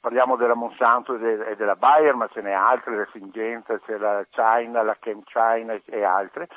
parliamo 0.00 0.36
della 0.36 0.54
Monsanto 0.54 1.16
e, 1.16 1.56
della 1.56 1.76
Bayer, 1.76 2.14
ma 2.14 2.28
ce 2.28 2.40
n'è 2.40 2.52
altre, 2.52 2.96
la 2.96 3.08
Singenza, 3.12 3.78
c'è 3.80 3.96
la 3.98 4.24
China, 4.30 4.82
la 4.82 4.96
Chem 4.98 5.22
China 5.24 5.78
e 5.84 6.04
altre, 6.04 6.48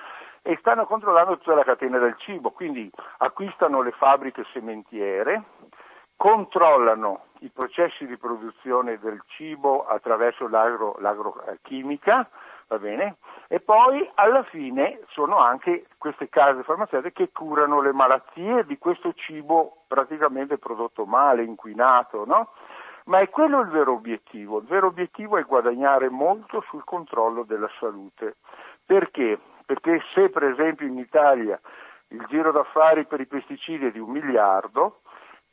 e 0.42 0.58
stanno 0.60 0.86
controllando 0.86 1.38
tutta 1.38 1.56
la 1.56 1.64
catena 1.64 1.98
del 1.98 2.16
cibo, 2.18 2.52
quindi 2.52 2.90
acquistano 3.18 3.82
le 3.82 3.92
fabbriche 3.92 4.46
sementiere, 4.54 5.44
controllano 6.16 7.26
i 7.42 7.50
processi 7.50 8.06
di 8.06 8.18
produzione 8.18 9.00
del 9.00 9.22
cibo 9.28 9.86
attraverso 9.86 10.48
l'agro, 10.48 10.96
l'agrochimica, 11.00 12.30
va 12.68 12.78
bene? 12.78 13.18
E 13.48 13.60
poi 13.60 14.10
alla 14.16 14.44
fine 14.44 15.02
sono 15.10 15.38
anche 15.38 15.88
queste 15.98 16.30
case 16.30 16.64
farmaceutiche 16.64 17.26
che 17.26 17.32
curano 17.32 17.82
le 17.82 17.94
malattie 17.94 18.66
di 18.66 18.78
questo 18.78 19.14
cibo 19.14 19.84
praticamente 19.88 20.58
prodotto 20.58 21.06
male, 21.06 21.44
inquinato, 21.44 22.26
no? 22.26 22.50
Ma 23.06 23.20
è 23.20 23.30
quello 23.30 23.60
il 23.62 23.70
vero 23.70 23.94
obiettivo. 23.94 24.60
Il 24.60 24.66
vero 24.66 24.88
obiettivo 24.88 25.38
è 25.38 25.44
guadagnare 25.44 26.10
molto 26.10 26.64
sul 26.70 26.84
controllo 26.84 27.44
della 27.44 27.70
salute. 27.80 28.38
Perché? 28.86 29.40
Perché 29.66 30.02
se 30.14 30.30
per 30.30 30.44
esempio 30.44 30.86
in 30.86 31.00
Italia 31.00 31.60
il 32.10 32.24
giro 32.30 32.52
d'affari 32.52 33.06
per 33.06 33.20
i 33.20 33.26
pesticidi 33.26 33.88
è 33.88 33.92
di 33.92 34.00
un 34.00 34.12
miliardo, 34.12 35.02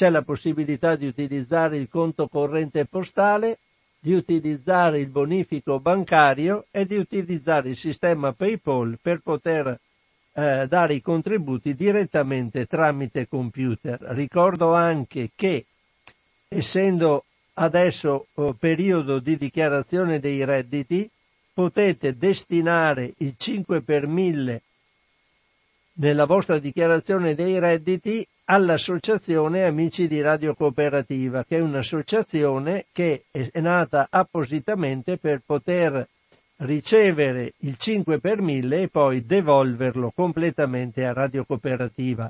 C'è 0.00 0.08
la 0.08 0.22
possibilità 0.22 0.96
di 0.96 1.04
utilizzare 1.06 1.76
il 1.76 1.86
conto 1.90 2.26
corrente 2.26 2.86
postale, 2.86 3.58
di 3.98 4.14
utilizzare 4.14 4.98
il 4.98 5.08
bonifico 5.08 5.78
bancario 5.78 6.64
e 6.70 6.86
di 6.86 6.96
utilizzare 6.96 7.68
il 7.68 7.76
sistema 7.76 8.32
PayPal 8.32 8.98
per 8.98 9.20
poter 9.20 9.78
eh, 10.32 10.66
dare 10.66 10.94
i 10.94 11.02
contributi 11.02 11.74
direttamente 11.74 12.64
tramite 12.64 13.28
computer. 13.28 14.00
Ricordo 14.00 14.72
anche 14.72 15.32
che 15.34 15.66
essendo 16.48 17.26
adesso 17.52 18.28
eh, 18.36 18.54
periodo 18.58 19.18
di 19.18 19.36
dichiarazione 19.36 20.18
dei 20.18 20.42
redditi, 20.46 21.10
potete 21.52 22.16
destinare 22.16 23.12
il 23.18 23.34
5 23.36 23.82
per 23.82 24.06
1000 24.06 24.62
nella 25.96 26.24
vostra 26.24 26.58
dichiarazione 26.58 27.34
dei 27.34 27.58
redditi 27.58 28.26
all'Associazione 28.52 29.62
Amici 29.62 30.08
di 30.08 30.20
Radio 30.20 30.56
Cooperativa, 30.56 31.44
che 31.44 31.58
è 31.58 31.60
un'associazione 31.60 32.86
che 32.90 33.26
è 33.30 33.60
nata 33.60 34.08
appositamente 34.10 35.18
per 35.18 35.40
poter 35.46 36.08
ricevere 36.56 37.52
il 37.58 37.76
5 37.76 38.18
per 38.18 38.40
1000 38.40 38.82
e 38.82 38.88
poi 38.88 39.24
devolverlo 39.24 40.10
completamente 40.10 41.04
a 41.04 41.12
Radio 41.12 41.44
Cooperativa. 41.44 42.28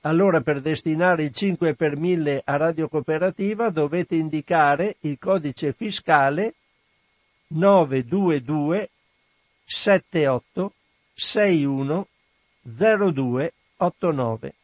Allora 0.00 0.40
per 0.40 0.60
destinare 0.60 1.22
il 1.22 1.32
5 1.32 1.74
per 1.74 1.96
1000 1.96 2.42
a 2.44 2.56
Radio 2.56 2.88
Cooperativa 2.88 3.70
dovete 3.70 4.16
indicare 4.16 4.96
il 5.02 5.18
codice 5.20 5.72
fiscale 5.72 6.54
922 7.46 8.90
78 9.64 10.72
61 11.14 12.08
0289 12.62 14.54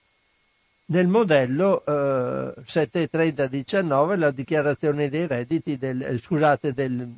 nel 0.90 1.06
modello 1.06 1.84
eh, 1.84 2.54
73019 2.64 4.16
la 4.16 4.30
dichiarazione 4.30 5.08
dei 5.08 5.26
redditi 5.26 5.76
del, 5.76 6.02
eh, 6.02 6.18
scusate, 6.18 6.72
del, 6.72 7.12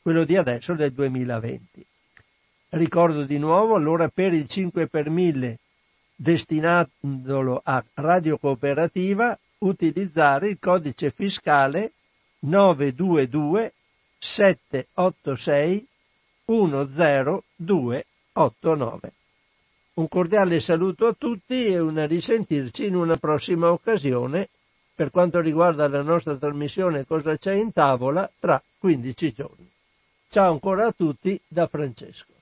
quello 0.00 0.24
di 0.24 0.36
adesso 0.36 0.74
del 0.74 0.92
2020. 0.92 1.86
Ricordo 2.70 3.24
di 3.24 3.38
nuovo, 3.38 3.74
allora 3.74 4.08
per 4.08 4.32
il 4.32 4.48
5 4.48 4.86
per 4.86 5.10
1000 5.10 5.58
destinandolo 6.14 7.60
a 7.64 7.84
Radio 7.94 8.38
Cooperativa 8.38 9.36
utilizzare 9.58 10.50
il 10.50 10.58
codice 10.60 11.10
fiscale 11.10 11.92
922 12.40 13.72
786 14.18 15.86
10289. 16.44 19.12
Un 19.94 20.08
cordiale 20.08 20.60
saluto 20.60 21.06
a 21.06 21.12
tutti 21.12 21.66
e 21.66 21.78
una 21.78 22.06
risentirci 22.06 22.86
in 22.86 22.94
una 22.94 23.16
prossima 23.16 23.70
occasione 23.70 24.48
per 24.94 25.10
quanto 25.10 25.38
riguarda 25.40 25.86
la 25.86 26.00
nostra 26.00 26.34
trasmissione 26.36 27.04
Cosa 27.04 27.36
c'è 27.36 27.52
in 27.52 27.72
tavola 27.72 28.30
tra 28.38 28.62
15 28.78 29.32
giorni. 29.32 29.70
Ciao 30.30 30.50
ancora 30.50 30.86
a 30.86 30.92
tutti 30.92 31.38
da 31.46 31.66
Francesco. 31.66 32.32